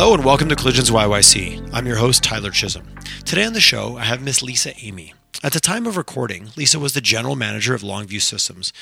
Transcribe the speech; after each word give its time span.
Hello 0.00 0.14
and 0.14 0.24
welcome 0.24 0.48
to 0.48 0.54
Collisions 0.54 0.92
YYC. 0.92 1.70
I'm 1.72 1.84
your 1.84 1.96
host, 1.96 2.22
Tyler 2.22 2.52
Chisholm. 2.52 2.86
Today 3.24 3.44
on 3.44 3.52
the 3.52 3.60
show, 3.60 3.96
I 3.96 4.04
have 4.04 4.22
Miss 4.22 4.44
Lisa 4.44 4.72
Amy. 4.80 5.12
At 5.42 5.54
the 5.54 5.58
time 5.58 5.88
of 5.88 5.96
recording, 5.96 6.50
Lisa 6.56 6.78
was 6.78 6.92
the 6.92 7.00
general 7.00 7.34
manager 7.34 7.74
of 7.74 7.82
Longview 7.82 8.22
Systems, 8.22 8.72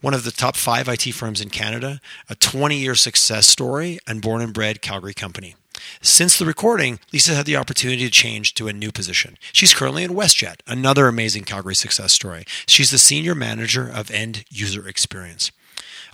one 0.00 0.14
of 0.14 0.24
the 0.24 0.30
top 0.30 0.56
five 0.56 0.88
IT 0.88 1.12
firms 1.12 1.42
in 1.42 1.50
Canada, 1.50 2.00
a 2.30 2.36
20 2.36 2.78
year 2.78 2.94
success 2.94 3.46
story, 3.46 3.98
and 4.06 4.22
born 4.22 4.40
and 4.40 4.54
bred 4.54 4.80
Calgary 4.80 5.12
company. 5.12 5.56
Since 6.00 6.38
the 6.38 6.46
recording, 6.46 7.00
Lisa 7.12 7.34
had 7.34 7.44
the 7.44 7.58
opportunity 7.58 8.04
to 8.04 8.10
change 8.10 8.54
to 8.54 8.66
a 8.66 8.72
new 8.72 8.90
position. 8.90 9.36
She's 9.52 9.74
currently 9.74 10.04
in 10.04 10.12
WestJet, 10.12 10.60
another 10.66 11.06
amazing 11.06 11.44
Calgary 11.44 11.74
success 11.74 12.14
story. 12.14 12.46
She's 12.66 12.90
the 12.90 12.96
senior 12.96 13.34
manager 13.34 13.90
of 13.94 14.10
end 14.10 14.46
user 14.48 14.88
experience. 14.88 15.52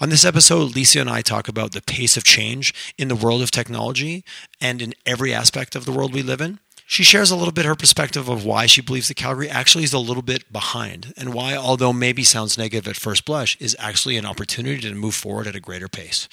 On 0.00 0.10
this 0.10 0.24
episode, 0.24 0.76
Lisa 0.76 1.00
and 1.00 1.10
I 1.10 1.22
talk 1.22 1.48
about 1.48 1.72
the 1.72 1.82
pace 1.82 2.16
of 2.16 2.22
change 2.22 2.72
in 2.96 3.08
the 3.08 3.16
world 3.16 3.42
of 3.42 3.50
technology 3.50 4.24
and 4.60 4.80
in 4.80 4.94
every 5.04 5.34
aspect 5.34 5.74
of 5.74 5.84
the 5.86 5.92
world 5.92 6.14
we 6.14 6.22
live 6.22 6.40
in. 6.40 6.60
She 6.86 7.02
shares 7.02 7.30
a 7.30 7.36
little 7.36 7.52
bit 7.52 7.64
her 7.66 7.74
perspective 7.74 8.28
of 8.28 8.44
why 8.44 8.66
she 8.66 8.80
believes 8.80 9.08
that 9.08 9.16
Calgary 9.16 9.48
actually 9.50 9.84
is 9.84 9.92
a 9.92 9.98
little 9.98 10.22
bit 10.22 10.50
behind 10.52 11.12
and 11.16 11.34
why, 11.34 11.54
although 11.56 11.92
maybe 11.92 12.22
sounds 12.22 12.56
negative 12.56 12.88
at 12.88 12.96
first 12.96 13.24
blush, 13.24 13.56
is 13.60 13.76
actually 13.78 14.16
an 14.16 14.24
opportunity 14.24 14.80
to 14.82 14.94
move 14.94 15.14
forward 15.16 15.46
at 15.48 15.56
a 15.56 15.60
greater 15.60 15.88
pace. 15.88 16.28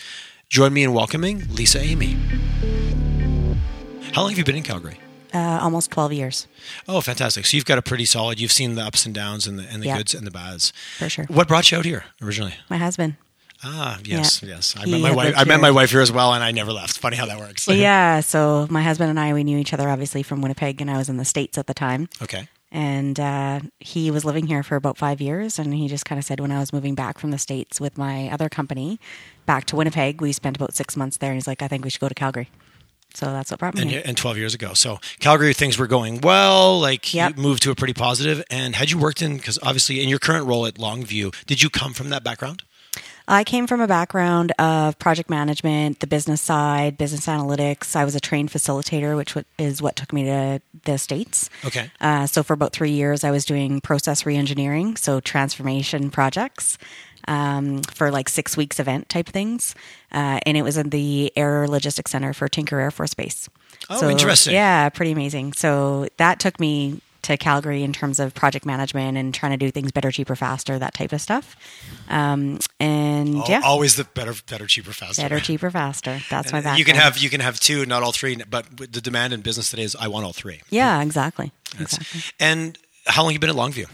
Join 0.48 0.72
me 0.72 0.84
in 0.84 0.94
welcoming 0.94 1.44
Lisa 1.54 1.80
Amy. 1.82 2.18
How 4.14 4.22
long 4.22 4.30
have 4.30 4.38
you 4.38 4.46
been 4.46 4.56
in 4.56 4.64
Calgary? 4.64 5.00
Uh, 5.34 5.60
almost 5.62 5.92
12 5.92 6.14
years. 6.14 6.48
Oh, 6.88 7.02
fantastic. 7.02 7.46
So 7.48 7.58
you've 7.58 7.66
got 7.66 7.80
a 7.80 7.82
pretty 7.82 8.06
solid, 8.06 8.40
you've 8.40 8.54
seen 8.54 8.76
the 8.76 8.84
ups 8.84 9.06
and 9.06 9.14
downs 9.14 9.48
and 9.48 9.60
the, 9.60 9.64
and 9.64 9.82
the 9.82 9.88
Yeah. 9.88 9.98
goods 9.98 10.14
and 10.14 10.26
the 10.26 10.32
bads. 10.32 10.72
For 11.00 11.10
sure. 11.10 11.26
What 11.26 11.48
brought 11.50 11.70
you 11.72 11.80
out 11.80 11.84
here 11.86 12.06
originally? 12.22 12.54
My 12.70 12.78
husband. 12.78 13.16
Ah, 13.68 13.98
yes, 14.04 14.42
Yeah. 14.44 14.50
yes. 14.56 14.76
I 14.78 14.86
He 14.86 14.92
met 14.92 15.02
my 15.02 15.12
wife. 15.12 15.34
I 15.36 15.40
met 15.44 15.56
here. 15.56 15.58
my 15.58 15.72
wife 15.72 15.90
here 15.92 16.02
as 16.02 16.12
well, 16.12 16.34
and 16.34 16.44
I 16.44 16.52
never 16.52 16.72
left. 16.72 16.98
Funny 17.00 17.18
how 17.18 17.26
that 17.26 17.40
works. 17.40 17.68
yeah, 17.68 18.20
so 18.20 18.68
my 18.70 18.84
husband 18.84 19.10
and 19.10 19.20
I, 19.20 19.34
we 19.34 19.44
knew 19.44 19.58
each 19.58 19.74
other 19.74 19.90
obviously 19.90 20.22
from 20.24 20.42
Winnipeg, 20.42 20.82
and 20.82 20.92
I 20.92 20.98
was 20.98 21.10
in 21.10 21.18
the 21.18 21.26
States 21.26 21.58
at 21.58 21.66
the 21.68 21.74
time. 21.74 22.08
Okay. 22.22 22.48
And 22.72 23.20
uh, 23.20 23.62
he 23.80 24.12
was 24.12 24.24
living 24.26 24.48
here 24.48 24.62
for 24.62 24.76
about 24.76 24.98
five 24.98 25.20
years, 25.22 25.58
and 25.58 25.74
he 25.74 25.88
just 25.88 26.06
kind 26.06 26.20
of 26.20 26.26
said 26.26 26.40
when 26.40 26.52
I 26.52 26.60
was 26.60 26.72
moving 26.74 26.94
back 26.94 27.18
from 27.20 27.32
the 27.32 27.38
States 27.38 27.80
with 27.82 27.98
my 27.98 28.30
other 28.30 28.50
company 28.50 29.00
back 29.46 29.66
to 29.68 29.76
Winnipeg, 29.78 30.22
we 30.22 30.32
spent 30.32 30.58
about 30.58 30.76
six 30.76 30.96
months 30.98 31.18
there, 31.18 31.32
and 31.32 31.38
he's 31.38 31.48
like, 31.48 31.62
I 31.62 31.68
think 31.68 31.84
we 31.86 31.90
should 31.90 32.02
go 32.02 32.10
to 32.10 32.16
Calgary. 32.16 32.50
So 33.14 33.28
that's 33.28 33.50
what 33.50 33.62
brought 33.62 33.76
me 33.76 33.82
And, 33.84 33.92
here. 33.92 34.02
and 34.04 34.18
12 34.18 34.38
years 34.38 34.54
ago. 34.54 34.74
So 34.74 35.00
Calgary, 35.20 35.54
things 35.54 35.78
were 35.78 35.88
going 35.88 36.20
well. 36.20 36.78
Like 36.82 37.14
Yep. 37.14 37.38
you 37.38 37.42
moved 37.42 37.64
to 37.64 37.72
a 37.72 37.76
pretty 37.76 37.94
positive. 37.94 38.44
And 38.50 38.76
had 38.76 38.92
you 38.92 38.98
worked 38.98 39.22
in, 39.22 39.38
because 39.38 39.58
obviously 39.64 40.04
in 40.04 40.10
your 40.10 40.20
current 40.20 40.46
role 40.46 40.66
at 40.66 40.74
Longview, 40.74 41.34
did 41.46 41.62
you 41.64 41.70
come 41.70 41.94
from 41.94 42.10
that 42.10 42.26
background? 42.26 42.64
I 43.28 43.44
came 43.44 43.66
from 43.68 43.82
a 43.82 43.88
background 43.88 44.52
of 44.60 44.98
project 45.00 45.30
management, 45.30 46.00
the 46.00 46.08
business 46.08 46.42
side, 46.42 46.98
business 46.98 47.26
analytics. 47.28 47.96
I 47.96 48.06
was 48.06 48.16
a 48.16 48.20
trained 48.20 48.52
facilitator, 48.52 49.18
which 49.18 49.36
is 49.58 49.82
what 49.82 49.96
took 49.96 50.14
me 50.14 50.26
to 50.26 50.62
the 50.84 50.98
States. 50.98 51.50
Okay. 51.66 51.90
Uh, 52.00 52.28
so 52.28 52.44
for 52.44 52.54
about 52.54 52.72
three 52.74 52.92
years, 52.92 53.24
I 53.24 53.32
was 53.32 53.46
doing 53.46 53.82
process 53.82 54.24
reengineering, 54.24 54.98
so 54.98 55.20
transformation 55.20 56.12
projects 56.12 56.78
um, 57.28 57.82
for 57.84 58.12
like 58.12 58.30
six 58.30 58.56
weeks 58.56 58.80
event 58.80 59.10
type 59.10 59.28
things, 59.28 59.74
uh, 60.12 60.40
and 60.46 60.56
it 60.56 60.62
was 60.62 60.78
in 60.78 60.90
the 60.90 61.32
Air 61.36 61.68
Logistics 61.68 62.12
Center 62.12 62.34
for 62.34 62.48
Tinker 62.48 62.80
Air 62.80 62.92
Force 62.92 63.16
Base. 63.16 63.50
Oh, 63.90 64.00
So, 64.00 64.10
interesting. 64.10 64.54
Yeah, 64.54 64.90
pretty 64.90 65.12
amazing. 65.12 65.54
So 65.54 66.08
that 66.18 66.40
took 66.40 66.60
me 66.60 67.02
to 67.26 67.38
Calgary 67.38 67.84
in 67.84 67.94
terms 67.94 68.20
of 68.20 68.34
project 68.34 68.66
management 68.66 69.18
and 69.18 69.34
trying 69.34 69.52
to 69.52 69.58
do 69.58 69.72
things 69.72 69.92
better, 69.92 70.12
cheaper, 70.12 70.36
faster, 70.36 70.80
that 70.80 70.94
type 70.94 71.12
of 71.12 71.22
stuff. 71.22 71.56
Um, 72.10 72.60
and 72.80 73.48
yeah, 73.48 73.62
Always 73.64 73.96
the 73.96 74.04
better, 74.04 74.34
better, 74.48 74.66
cheaper, 74.68 74.92
faster. 74.94 75.22
better, 75.22 75.40
cheaper, 75.40 75.70
faster. 75.70 76.20
That's 76.30 76.52
my 76.52 76.60
background. 76.60 76.80
You 76.80 76.86
can 76.86 76.96
have 76.96 77.18
you 77.18 77.30
can 77.30 77.42
have 77.42 77.60
two, 77.60 77.86
not 77.86 78.04
all 78.04 78.12
three. 78.12 78.36
But 78.50 78.66
the 78.78 79.02
demand 79.02 79.34
in 79.34 79.42
business 79.42 79.70
today 79.70 79.84
is 79.84 79.96
I 79.96 80.08
want 80.08 80.26
all 80.26 80.34
three. 80.34 80.62
yeah, 80.70 81.02
exactly, 81.02 81.52
That's- 81.74 81.98
exactly. 81.98 82.22
And 82.40 82.78
how 83.08 83.24
long 83.24 83.34
you 83.34 83.40
been 83.40 83.50
at 83.50 83.56
Longview? 83.56 83.86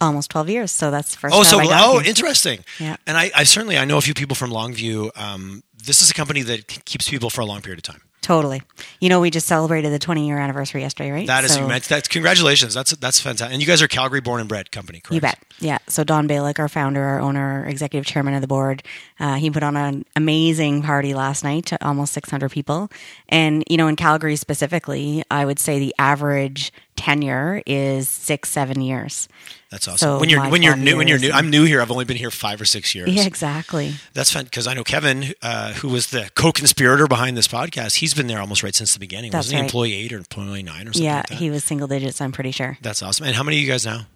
Almost 0.00 0.30
twelve 0.30 0.50
years. 0.50 0.70
So 0.70 0.90
that's 0.90 1.12
the 1.12 1.18
first. 1.18 1.34
Oh, 1.34 1.42
time 1.42 1.50
so 1.50 1.58
I 1.60 1.64
got 1.66 1.88
oh, 1.88 1.98
here. 1.98 2.08
interesting. 2.10 2.64
Yeah. 2.78 2.96
And 3.06 3.16
I, 3.16 3.30
I 3.34 3.44
certainly 3.44 3.78
I 3.78 3.84
know 3.86 3.96
a 3.96 4.02
few 4.02 4.12
people 4.14 4.34
from 4.36 4.50
Longview. 4.50 5.10
Um, 5.18 5.62
this 5.82 6.02
is 6.02 6.10
a 6.10 6.14
company 6.14 6.42
that 6.42 6.66
keeps 6.84 7.08
people 7.08 7.30
for 7.30 7.40
a 7.40 7.46
long 7.46 7.62
period 7.62 7.78
of 7.78 7.84
time. 7.94 8.02
Totally. 8.26 8.60
You 8.98 9.08
know, 9.08 9.20
we 9.20 9.30
just 9.30 9.46
celebrated 9.46 9.92
the 9.92 10.00
20 10.00 10.26
year 10.26 10.36
anniversary 10.36 10.80
yesterday, 10.80 11.12
right? 11.12 11.28
That 11.28 11.44
is 11.44 11.54
So-. 11.54 11.68
That's 11.68 12.08
congratulations. 12.08 12.74
That's 12.74 12.90
that's 12.96 13.20
fantastic. 13.20 13.52
And 13.52 13.62
you 13.62 13.68
guys 13.68 13.80
are 13.82 13.86
Calgary 13.86 14.20
born 14.20 14.40
and 14.40 14.48
bred 14.48 14.72
company, 14.72 14.98
correct? 14.98 15.14
You 15.14 15.20
bet. 15.20 15.38
Yeah. 15.60 15.78
So 15.86 16.02
Don 16.02 16.26
Balick, 16.26 16.58
our 16.58 16.68
founder, 16.68 17.04
our 17.04 17.20
owner, 17.20 17.64
executive 17.68 18.04
chairman 18.04 18.34
of 18.34 18.40
the 18.40 18.48
board, 18.48 18.82
uh, 19.20 19.36
he 19.36 19.48
put 19.48 19.62
on 19.62 19.76
an 19.76 20.04
amazing 20.16 20.82
party 20.82 21.14
last 21.14 21.44
night 21.44 21.66
to 21.66 21.86
almost 21.86 22.14
600 22.14 22.50
people. 22.50 22.90
And, 23.28 23.62
you 23.70 23.76
know, 23.76 23.86
in 23.86 23.94
Calgary 23.94 24.34
specifically, 24.34 25.22
I 25.30 25.44
would 25.44 25.60
say 25.60 25.78
the 25.78 25.94
average 25.96 26.72
tenure 26.96 27.62
is 27.66 28.08
six, 28.08 28.48
seven 28.48 28.80
years. 28.80 29.28
That's 29.70 29.86
awesome. 29.88 29.98
So 29.98 30.18
when 30.20 30.28
you're 30.28 30.48
when 30.48 30.62
you're 30.62 30.74
12 30.74 30.84
new 30.84 30.96
when 30.96 31.08
you're 31.08 31.18
new, 31.18 31.30
I'm 31.32 31.50
new 31.50 31.64
here. 31.64 31.82
I've 31.82 31.90
only 31.90 32.04
been 32.04 32.16
here 32.16 32.30
five 32.30 32.60
or 32.60 32.64
six 32.64 32.94
years. 32.94 33.08
Yeah, 33.10 33.24
exactly. 33.26 33.94
That's 34.14 34.32
fun 34.32 34.44
because 34.44 34.66
I 34.66 34.74
know 34.74 34.84
Kevin, 34.84 35.34
uh, 35.42 35.72
who 35.74 35.88
was 35.88 36.08
the 36.08 36.30
co-conspirator 36.34 37.06
behind 37.06 37.36
this 37.36 37.48
podcast. 37.48 37.96
He's 37.96 38.14
been 38.14 38.26
there 38.26 38.40
almost 38.40 38.62
right 38.62 38.74
since 38.74 38.94
the 38.94 39.00
beginning. 39.00 39.32
That's 39.32 39.46
Wasn't 39.48 39.58
he 39.58 39.64
employee 39.64 39.94
eight 39.94 40.12
or 40.12 40.18
employee 40.18 40.62
nine 40.62 40.88
or 40.88 40.92
something 40.92 41.02
Yeah, 41.04 41.16
like 41.16 41.28
that? 41.28 41.38
he 41.38 41.50
was 41.50 41.64
single 41.64 41.88
digits, 41.88 42.20
I'm 42.20 42.32
pretty 42.32 42.52
sure. 42.52 42.78
That's 42.80 43.02
awesome. 43.02 43.26
And 43.26 43.34
how 43.36 43.42
many 43.42 43.56
are 43.58 43.60
you 43.60 43.66
guys 43.68 43.84
now? 43.84 44.06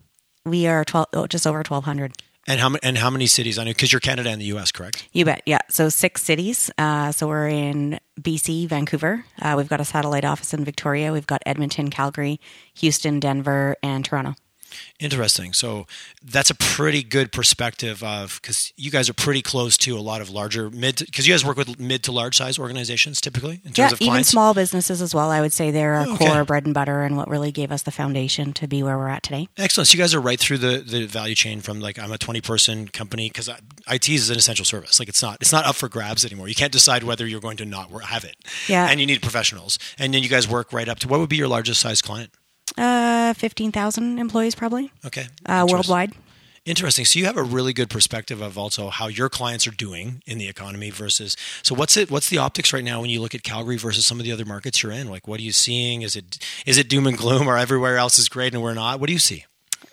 We 0.47 0.67
are 0.67 0.85
12, 0.85 1.07
oh, 1.13 1.27
just 1.27 1.47
over 1.47 1.59
1,200. 1.59 2.13
And 2.51 2.59
how 2.59 2.75
and 2.83 2.99
how 2.99 3.11
many 3.11 3.29
cities? 3.29 3.59
I 3.59 3.65
know 3.65 3.71
because 3.71 3.93
you're 3.93 4.01
Canada 4.01 4.29
and 4.29 4.41
the 4.41 4.47
U.S. 4.47 4.73
Correct? 4.73 5.07
You 5.13 5.25
bet. 5.25 5.41
Yeah. 5.47 5.61
So 5.69 5.89
six 5.89 6.21
cities. 6.25 6.69
Uh, 6.77 7.13
so 7.13 7.29
we're 7.29 7.47
in 7.47 8.01
BC, 8.21 8.67
Vancouver. 8.67 9.25
Uh, 9.41 9.55
we've 9.57 9.69
got 9.69 9.81
a 9.81 9.85
satellite 9.85 10.25
office 10.25 10.53
in 10.53 10.65
Victoria. 10.65 11.13
We've 11.13 11.29
got 11.29 11.43
Edmonton, 11.47 11.91
Calgary, 11.91 12.41
Houston, 12.75 13.21
Denver, 13.21 13.77
and 13.85 14.05
Toronto. 14.05 14.35
Interesting. 14.99 15.53
So 15.53 15.87
that's 16.23 16.51
a 16.51 16.55
pretty 16.55 17.03
good 17.03 17.33
perspective 17.33 18.03
of 18.03 18.39
because 18.43 18.73
you 18.77 18.91
guys 18.91 19.09
are 19.09 19.15
pretty 19.15 19.41
close 19.43 19.77
to 19.79 19.97
a 19.97 20.01
lot 20.01 20.21
of 20.21 20.29
larger 20.31 20.69
mid 20.71 20.97
because 20.97 21.27
you 21.27 21.33
guys 21.33 21.45
work 21.45 21.57
with 21.57 21.79
mid 21.81 22.03
to 22.05 22.13
large 22.13 22.37
size 22.37 22.59
organizations 22.59 23.21
typically 23.21 23.61
in 23.65 23.73
terms 23.73 23.79
Yeah, 23.79 23.87
of 23.93 24.01
even 24.03 24.25
small 24.25 24.53
businesses 24.55 25.01
as 25.01 25.15
well. 25.15 25.31
I 25.31 25.41
would 25.41 25.53
say 25.53 25.71
they're 25.71 25.95
our 25.95 26.07
Oh, 26.07 26.15
okay. 26.15 26.27
core 26.27 26.45
bread 26.45 26.65
and 26.67 26.75
butter 26.75 27.03
and 27.03 27.17
what 27.17 27.29
really 27.29 27.53
gave 27.53 27.73
us 27.73 27.83
the 27.83 27.91
foundation 27.91 28.53
to 28.55 28.67
be 28.67 28.83
where 28.83 28.97
we're 28.99 29.09
at 29.09 29.23
today. 29.23 29.49
Excellent. 29.57 29.89
So 29.89 29.97
you 29.97 30.03
guys 30.03 30.15
are 30.15 30.21
right 30.21 30.39
through 30.39 30.59
the, 30.59 30.79
the 30.87 31.07
value 31.07 31.35
chain 31.35 31.61
from 31.61 31.81
like 31.81 31.99
I'm 31.99 32.13
a 32.13 32.19
20 32.19 32.41
person 32.41 32.89
company 32.89 33.29
because 33.29 33.49
IT 33.91 34.09
is 34.09 34.29
an 34.31 34.37
essential 34.39 34.65
service. 34.65 34.99
Like 34.99 35.09
it's 35.09 35.23
not 35.23 35.39
it's 35.41 35.53
not 35.53 35.65
up 35.65 35.77
for 35.77 35.89
grabs 35.89 36.25
anymore. 36.25 36.49
You 36.49 36.55
can't 36.55 36.73
decide 36.73 37.03
whether 37.05 37.27
you're 37.27 37.41
going 37.41 37.57
to 37.59 37.65
not 37.65 37.91
have 38.05 38.25
it. 38.25 38.37
Yeah. 38.69 38.87
And 38.91 39.01
you 39.01 39.07
need 39.07 39.23
professionals. 39.23 39.79
And 39.99 40.13
then 40.13 40.23
you 40.23 40.29
guys 40.29 40.49
work 40.49 40.73
right 40.73 40.89
up 40.89 40.99
to 41.01 41.09
what 41.09 41.21
would 41.21 41.29
be 41.31 41.37
your 41.37 41.49
largest 41.49 41.81
size 41.81 42.03
client? 42.03 42.31
Uh, 42.79 43.35
15,000 43.35 44.19
employees 44.19 44.55
probably 44.55 44.91
Okay. 45.05 45.27
uh, 45.47 45.67
worldwide. 45.69 46.13
Interesting. 46.67 47.05
So 47.05 47.19
you 47.19 47.25
have 47.27 47.37
a 47.39 47.43
really 47.43 47.73
good 47.73 47.89
perspective 47.89 48.41
of 48.43 48.59
also 48.59 48.91
how 48.91 49.09
your 49.09 49.29
clients 49.29 49.67
are 49.67 49.71
doing 49.73 50.23
in 50.27 50.39
the 50.39 50.47
economy 50.47 50.91
versus. 50.91 51.37
So 51.63 51.75
what's 51.75 51.97
it? 51.97 52.11
What's 52.11 52.29
the 52.29 52.39
optics 52.39 52.73
right 52.73 52.85
now 52.85 53.01
when 53.01 53.09
you 53.11 53.21
look 53.21 53.35
at 53.35 53.43
Calgary 53.43 53.79
versus 53.79 54.05
some 54.05 54.19
of 54.21 54.25
the 54.25 54.33
other 54.33 54.45
markets 54.45 54.83
you're 54.83 54.93
in? 54.93 55.09
Like, 55.09 55.27
what 55.27 55.41
are 55.41 55.43
you 55.43 55.53
seeing? 55.53 56.03
Is 56.03 56.17
it 56.17 56.39
is 56.67 56.77
it 56.77 56.89
doom 56.89 57.07
and 57.07 57.17
gloom, 57.17 57.49
or 57.49 57.57
everywhere 57.57 57.97
else 57.97 58.19
is 58.19 58.29
great 58.29 58.53
and 58.55 58.63
we're 58.63 58.75
not? 58.75 59.01
What 59.01 59.07
do 59.07 59.13
you 59.15 59.19
see? 59.19 59.47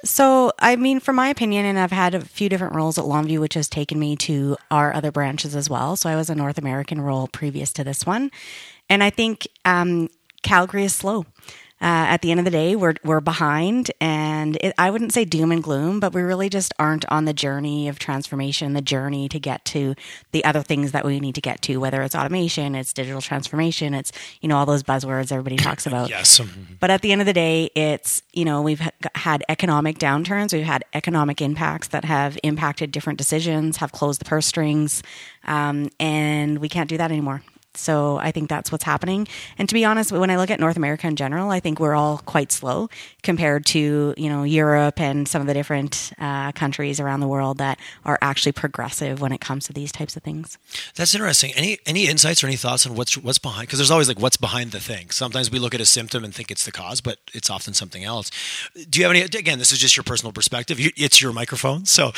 So, 0.03 0.51
I 0.59 0.75
mean, 0.75 0.99
from 0.99 1.15
my 1.15 1.29
opinion, 1.29 1.65
and 1.65 1.79
I've 1.79 1.91
had 1.91 2.13
a 2.13 2.21
few 2.21 2.49
different 2.49 2.75
roles 2.75 2.97
at 2.99 3.05
Longview, 3.05 3.39
which 3.39 3.55
has 3.55 3.67
taken 3.69 3.97
me 3.97 4.15
to 4.17 4.55
our 4.69 4.93
other 4.93 5.11
branches 5.11 5.55
as 5.55 5.69
well. 5.69 5.95
So, 5.95 6.09
I 6.09 6.15
was 6.17 6.29
a 6.29 6.35
North 6.35 6.57
American 6.59 7.01
role 7.01 7.27
previous 7.27 7.71
to 7.73 7.83
this 7.83 8.05
one. 8.05 8.29
And 8.89 9.03
I 9.03 9.09
think 9.09 9.47
um, 9.65 10.09
Calgary 10.43 10.83
is 10.83 10.93
slow. 10.93 11.25
Uh, 11.79 12.09
at 12.09 12.23
the 12.23 12.31
end 12.31 12.39
of 12.39 12.43
the 12.45 12.51
day, 12.51 12.75
we're 12.75 12.95
we're 13.03 13.21
behind, 13.21 13.91
and 14.01 14.57
it, 14.61 14.73
I 14.79 14.89
wouldn't 14.89 15.13
say 15.13 15.25
doom 15.25 15.51
and 15.51 15.61
gloom, 15.61 15.99
but 15.99 16.11
we 16.11 16.23
really 16.23 16.49
just 16.49 16.73
aren't 16.79 17.05
on 17.09 17.25
the 17.25 17.33
journey 17.33 17.87
of 17.87 17.99
transformation, 17.99 18.73
the 18.73 18.81
journey 18.81 19.29
to 19.29 19.39
get 19.39 19.63
to 19.65 19.93
the 20.31 20.43
other 20.43 20.63
things 20.63 20.91
that 20.93 21.05
we 21.05 21.19
need 21.19 21.35
to 21.35 21.41
get 21.41 21.61
to. 21.63 21.77
Whether 21.77 22.01
it's 22.01 22.15
automation, 22.15 22.73
it's 22.73 22.93
digital 22.93 23.21
transformation, 23.21 23.93
it's 23.93 24.11
you 24.41 24.49
know 24.49 24.57
all 24.57 24.65
those 24.65 24.81
buzzwords 24.81 25.31
everybody 25.31 25.55
talks 25.55 25.85
about. 25.87 26.09
Yes. 26.09 26.41
But 26.79 26.89
at 26.89 27.01
the 27.01 27.11
end 27.11 27.21
of 27.21 27.27
the 27.27 27.33
day, 27.33 27.69
it's, 27.75 28.21
you 28.33 28.45
know, 28.45 28.61
we've 28.61 28.79
ha- 28.79 28.91
had 29.15 29.43
economic 29.49 29.99
downturns, 29.99 30.53
we've 30.53 30.65
had 30.65 30.83
economic 30.93 31.41
impacts 31.41 31.89
that 31.89 32.05
have 32.05 32.37
impacted 32.43 32.91
different 32.91 33.17
decisions, 33.17 33.77
have 33.77 33.91
closed 33.91 34.21
the 34.21 34.25
purse 34.25 34.45
strings, 34.45 35.03
um, 35.45 35.89
and 35.99 36.59
we 36.59 36.69
can't 36.69 36.89
do 36.89 36.97
that 36.97 37.11
anymore. 37.11 37.43
So 37.77 38.17
I 38.17 38.31
think 38.31 38.49
that's 38.49 38.71
what's 38.71 38.83
happening. 38.83 39.27
And 39.57 39.67
to 39.69 39.73
be 39.73 39.85
honest, 39.85 40.11
when 40.11 40.29
I 40.29 40.37
look 40.37 40.51
at 40.51 40.59
North 40.59 40.77
America 40.77 41.07
in 41.07 41.15
general, 41.15 41.49
I 41.49 41.59
think 41.59 41.79
we're 41.79 41.95
all 41.95 42.19
quite 42.19 42.51
slow 42.51 42.89
compared 43.23 43.65
to 43.67 44.13
you 44.17 44.29
know 44.29 44.43
Europe 44.43 44.99
and 44.99 45.27
some 45.27 45.41
of 45.41 45.47
the 45.47 45.53
different 45.53 46.11
uh, 46.19 46.51
countries 46.53 46.99
around 46.99 47.19
the 47.19 47.27
world 47.27 47.57
that 47.57 47.79
are 48.05 48.17
actually 48.21 48.51
progressive 48.51 49.21
when 49.21 49.31
it 49.31 49.41
comes 49.41 49.65
to 49.67 49.73
these 49.73 49.91
types 49.91 50.15
of 50.15 50.23
things. 50.23 50.57
That's 50.95 51.13
interesting. 51.13 51.53
Any 51.55 51.77
any 51.85 52.07
insights 52.07 52.43
or 52.43 52.47
any 52.47 52.55
thoughts 52.55 52.85
on 52.85 52.95
what's 52.95 53.17
what's 53.17 53.39
behind? 53.39 53.67
Because 53.67 53.79
there's 53.79 53.91
always 53.91 54.07
like 54.07 54.19
what's 54.19 54.37
behind 54.37 54.71
the 54.71 54.79
thing. 54.79 55.09
Sometimes 55.09 55.51
we 55.51 55.59
look 55.59 55.73
at 55.73 55.81
a 55.81 55.85
symptom 55.85 56.23
and 56.23 56.33
think 56.33 56.51
it's 56.51 56.65
the 56.65 56.71
cause, 56.71 57.01
but 57.01 57.19
it's 57.33 57.49
often 57.49 57.73
something 57.73 58.03
else. 58.03 58.31
Do 58.89 58.99
you 58.99 59.05
have 59.05 59.15
any? 59.15 59.21
Again, 59.21 59.59
this 59.59 59.71
is 59.71 59.79
just 59.79 59.95
your 59.97 60.03
personal 60.03 60.31
perspective. 60.31 60.79
You, 60.79 60.91
it's 60.95 61.21
your 61.21 61.33
microphone. 61.33 61.85
So, 61.85 62.11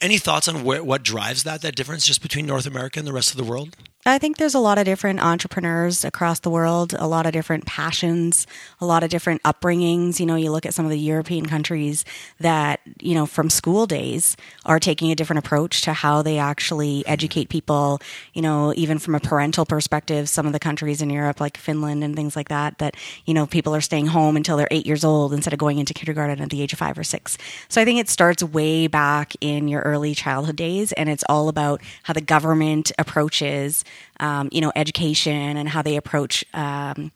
any 0.00 0.18
thoughts 0.18 0.48
on 0.48 0.64
what 0.64 1.02
drives 1.02 1.42
that 1.44 1.62
that 1.62 1.74
difference 1.74 2.06
just 2.06 2.22
between 2.22 2.46
North 2.46 2.66
America 2.66 2.98
and 2.98 3.06
the 3.06 3.12
rest 3.12 3.30
of 3.30 3.36
the 3.36 3.44
world? 3.44 3.76
I 4.04 4.18
think 4.18 4.36
there's 4.36 4.54
a 4.54 4.58
lot 4.58 4.78
of 4.78 4.84
different 4.84 5.22
entrepreneurs 5.22 6.04
across 6.04 6.40
the 6.40 6.50
world, 6.50 6.92
a 6.98 7.06
lot 7.06 7.24
of 7.24 7.32
different 7.32 7.66
passions, 7.66 8.48
a 8.80 8.84
lot 8.84 9.04
of 9.04 9.10
different 9.10 9.40
upbringings. 9.44 10.18
You 10.18 10.26
know, 10.26 10.34
you 10.34 10.50
look 10.50 10.66
at 10.66 10.74
some 10.74 10.84
of 10.84 10.90
the 10.90 10.98
European 10.98 11.46
countries 11.46 12.04
that, 12.40 12.80
you 13.00 13.14
know, 13.14 13.26
from 13.26 13.48
school 13.48 13.86
days 13.86 14.36
are 14.64 14.80
taking 14.80 15.12
a 15.12 15.14
different 15.14 15.38
approach 15.38 15.82
to 15.82 15.92
how 15.92 16.20
they 16.20 16.36
actually 16.36 17.06
educate 17.06 17.48
people, 17.48 18.00
you 18.34 18.42
know, 18.42 18.74
even 18.74 18.98
from 18.98 19.14
a 19.14 19.20
parental 19.20 19.64
perspective, 19.64 20.28
some 20.28 20.46
of 20.46 20.52
the 20.52 20.58
countries 20.58 21.00
in 21.00 21.08
Europe, 21.08 21.40
like 21.40 21.56
Finland 21.56 22.02
and 22.02 22.16
things 22.16 22.34
like 22.34 22.48
that, 22.48 22.78
that, 22.78 22.96
you 23.24 23.32
know, 23.32 23.46
people 23.46 23.72
are 23.72 23.80
staying 23.80 24.08
home 24.08 24.36
until 24.36 24.56
they're 24.56 24.66
eight 24.72 24.84
years 24.84 25.04
old 25.04 25.32
instead 25.32 25.52
of 25.52 25.60
going 25.60 25.78
into 25.78 25.94
kindergarten 25.94 26.40
at 26.40 26.50
the 26.50 26.60
age 26.60 26.72
of 26.72 26.78
five 26.80 26.98
or 26.98 27.04
six. 27.04 27.38
So 27.68 27.80
I 27.80 27.84
think 27.84 28.00
it 28.00 28.08
starts 28.08 28.42
way 28.42 28.88
back 28.88 29.34
in 29.40 29.68
your 29.68 29.82
early 29.82 30.12
childhood 30.12 30.56
days 30.56 30.90
and 30.90 31.08
it's 31.08 31.22
all 31.28 31.48
about 31.48 31.80
how 32.02 32.14
the 32.14 32.20
government 32.20 32.90
approaches 32.98 33.84
um, 34.20 34.48
you 34.52 34.60
know, 34.60 34.72
education 34.76 35.56
and 35.56 35.68
how 35.68 35.82
they 35.82 35.96
approach 35.96 36.44
um, 36.54 37.12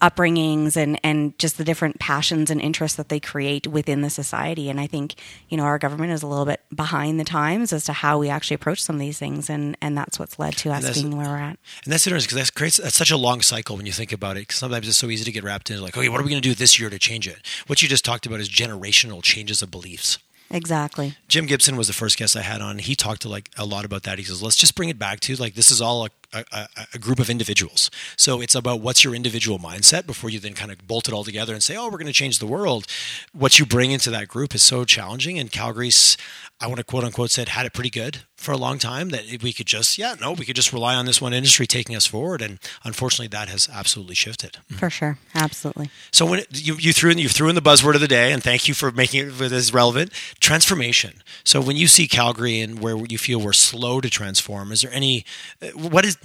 upbringings 0.00 0.76
and, 0.76 0.98
and 1.02 1.38
just 1.38 1.58
the 1.58 1.64
different 1.64 1.98
passions 1.98 2.50
and 2.50 2.60
interests 2.60 2.96
that 2.96 3.08
they 3.08 3.20
create 3.20 3.66
within 3.66 4.00
the 4.00 4.10
society. 4.10 4.70
And 4.70 4.80
I 4.80 4.86
think, 4.86 5.14
you 5.48 5.56
know, 5.56 5.64
our 5.64 5.78
government 5.78 6.12
is 6.12 6.22
a 6.22 6.26
little 6.26 6.44
bit 6.44 6.60
behind 6.74 7.18
the 7.18 7.24
times 7.24 7.72
as 7.72 7.84
to 7.86 7.92
how 7.92 8.18
we 8.18 8.28
actually 8.28 8.54
approach 8.56 8.82
some 8.82 8.96
of 8.96 9.00
these 9.00 9.18
things. 9.18 9.50
And, 9.50 9.76
and 9.80 9.96
that's 9.96 10.18
what's 10.18 10.38
led 10.38 10.56
to 10.58 10.70
us 10.70 10.94
being 10.94 11.16
where 11.16 11.28
we're 11.28 11.36
at. 11.36 11.58
And 11.84 11.92
that's 11.92 12.06
interesting 12.06 12.28
because 12.28 12.48
that 12.48 12.54
creates 12.54 12.76
that's 12.76 12.96
such 12.96 13.10
a 13.10 13.16
long 13.16 13.40
cycle 13.40 13.76
when 13.76 13.86
you 13.86 13.92
think 13.92 14.12
about 14.12 14.36
it. 14.36 14.40
Because 14.40 14.56
sometimes 14.56 14.88
it's 14.88 14.96
so 14.96 15.08
easy 15.08 15.24
to 15.24 15.32
get 15.32 15.44
wrapped 15.44 15.70
into 15.70 15.82
like, 15.82 15.96
okay, 15.96 16.08
what 16.08 16.20
are 16.20 16.24
we 16.24 16.30
going 16.30 16.42
to 16.42 16.48
do 16.48 16.54
this 16.54 16.78
year 16.78 16.90
to 16.90 16.98
change 16.98 17.26
it? 17.26 17.38
What 17.66 17.82
you 17.82 17.88
just 17.88 18.04
talked 18.04 18.26
about 18.26 18.40
is 18.40 18.48
generational 18.48 19.22
changes 19.22 19.62
of 19.62 19.70
beliefs. 19.70 20.18
Exactly. 20.50 21.14
Jim 21.28 21.46
Gibson 21.46 21.76
was 21.76 21.88
the 21.88 21.92
first 21.92 22.16
guest 22.16 22.36
I 22.36 22.40
had 22.42 22.62
on. 22.62 22.78
He 22.78 22.94
talked 22.94 23.22
to 23.22 23.28
like 23.28 23.50
a 23.56 23.64
lot 23.64 23.84
about 23.84 24.04
that. 24.04 24.18
He 24.18 24.24
says, 24.24 24.42
let's 24.42 24.56
just 24.56 24.74
bring 24.74 24.88
it 24.88 24.98
back 24.98 25.20
to 25.20 25.36
like 25.36 25.54
this 25.54 25.70
is 25.70 25.80
all 25.80 26.06
a, 26.06 26.10
a, 26.32 26.68
a, 26.94 26.98
group 26.98 27.18
of 27.18 27.30
individuals. 27.30 27.90
So 28.16 28.40
it's 28.40 28.54
about 28.54 28.80
what's 28.80 29.04
your 29.04 29.14
individual 29.14 29.58
mindset 29.58 30.06
before 30.06 30.30
you 30.30 30.38
then 30.38 30.54
kind 30.54 30.70
of 30.70 30.86
bolt 30.86 31.08
it 31.08 31.14
all 31.14 31.24
together 31.24 31.54
and 31.54 31.62
say, 31.62 31.76
oh, 31.76 31.86
we're 31.86 31.92
going 31.98 32.06
to 32.06 32.12
change 32.12 32.38
the 32.38 32.46
world. 32.46 32.86
What 33.32 33.58
you 33.58 33.64
bring 33.64 33.92
into 33.92 34.10
that 34.10 34.28
group 34.28 34.54
is 34.54 34.62
so 34.62 34.84
challenging. 34.84 35.38
And 35.38 35.50
Calgary's, 35.50 36.16
I 36.60 36.66
want 36.66 36.78
to 36.78 36.84
quote 36.84 37.04
unquote 37.04 37.30
said, 37.30 37.50
had 37.50 37.66
it 37.66 37.72
pretty 37.72 37.90
good 37.90 38.18
for 38.38 38.52
a 38.52 38.56
long 38.56 38.78
time 38.78 39.08
that 39.08 39.42
we 39.42 39.52
could 39.52 39.66
just, 39.66 39.98
yeah, 39.98 40.14
no, 40.20 40.32
we 40.32 40.44
could 40.44 40.54
just 40.54 40.72
rely 40.72 40.94
on 40.94 41.06
this 41.06 41.20
one 41.20 41.32
industry 41.32 41.66
taking 41.66 41.96
us 41.96 42.06
forward. 42.06 42.40
And 42.40 42.60
unfortunately, 42.84 43.26
that 43.28 43.48
has 43.48 43.68
absolutely 43.72 44.14
shifted. 44.14 44.58
For 44.76 44.88
sure. 44.90 45.18
Absolutely. 45.34 45.90
So 46.12 46.24
when 46.24 46.40
it, 46.40 46.46
you, 46.52 46.76
you 46.76 46.92
threw 46.92 47.10
in, 47.10 47.18
you 47.18 47.28
threw 47.28 47.48
in 47.48 47.56
the 47.56 47.60
buzzword 47.60 47.96
of 47.96 48.00
the 48.00 48.08
day, 48.08 48.32
and 48.32 48.42
thank 48.42 48.68
you 48.68 48.74
for 48.74 48.92
making 48.92 49.26
it 49.26 49.40
as 49.52 49.74
relevant 49.74 50.12
transformation. 50.38 51.22
So 51.42 51.60
when 51.60 51.76
you 51.76 51.88
see 51.88 52.06
Calgary 52.06 52.60
and 52.60 52.80
where 52.80 52.96
you 52.96 53.18
feel 53.18 53.40
we're 53.40 53.52
slow 53.52 54.00
to 54.00 54.08
transform, 54.08 54.70
is 54.70 54.82
there 54.82 54.92
any, 54.92 55.24
uh, 55.60 55.68
what 55.68 56.04
is, 56.04 56.17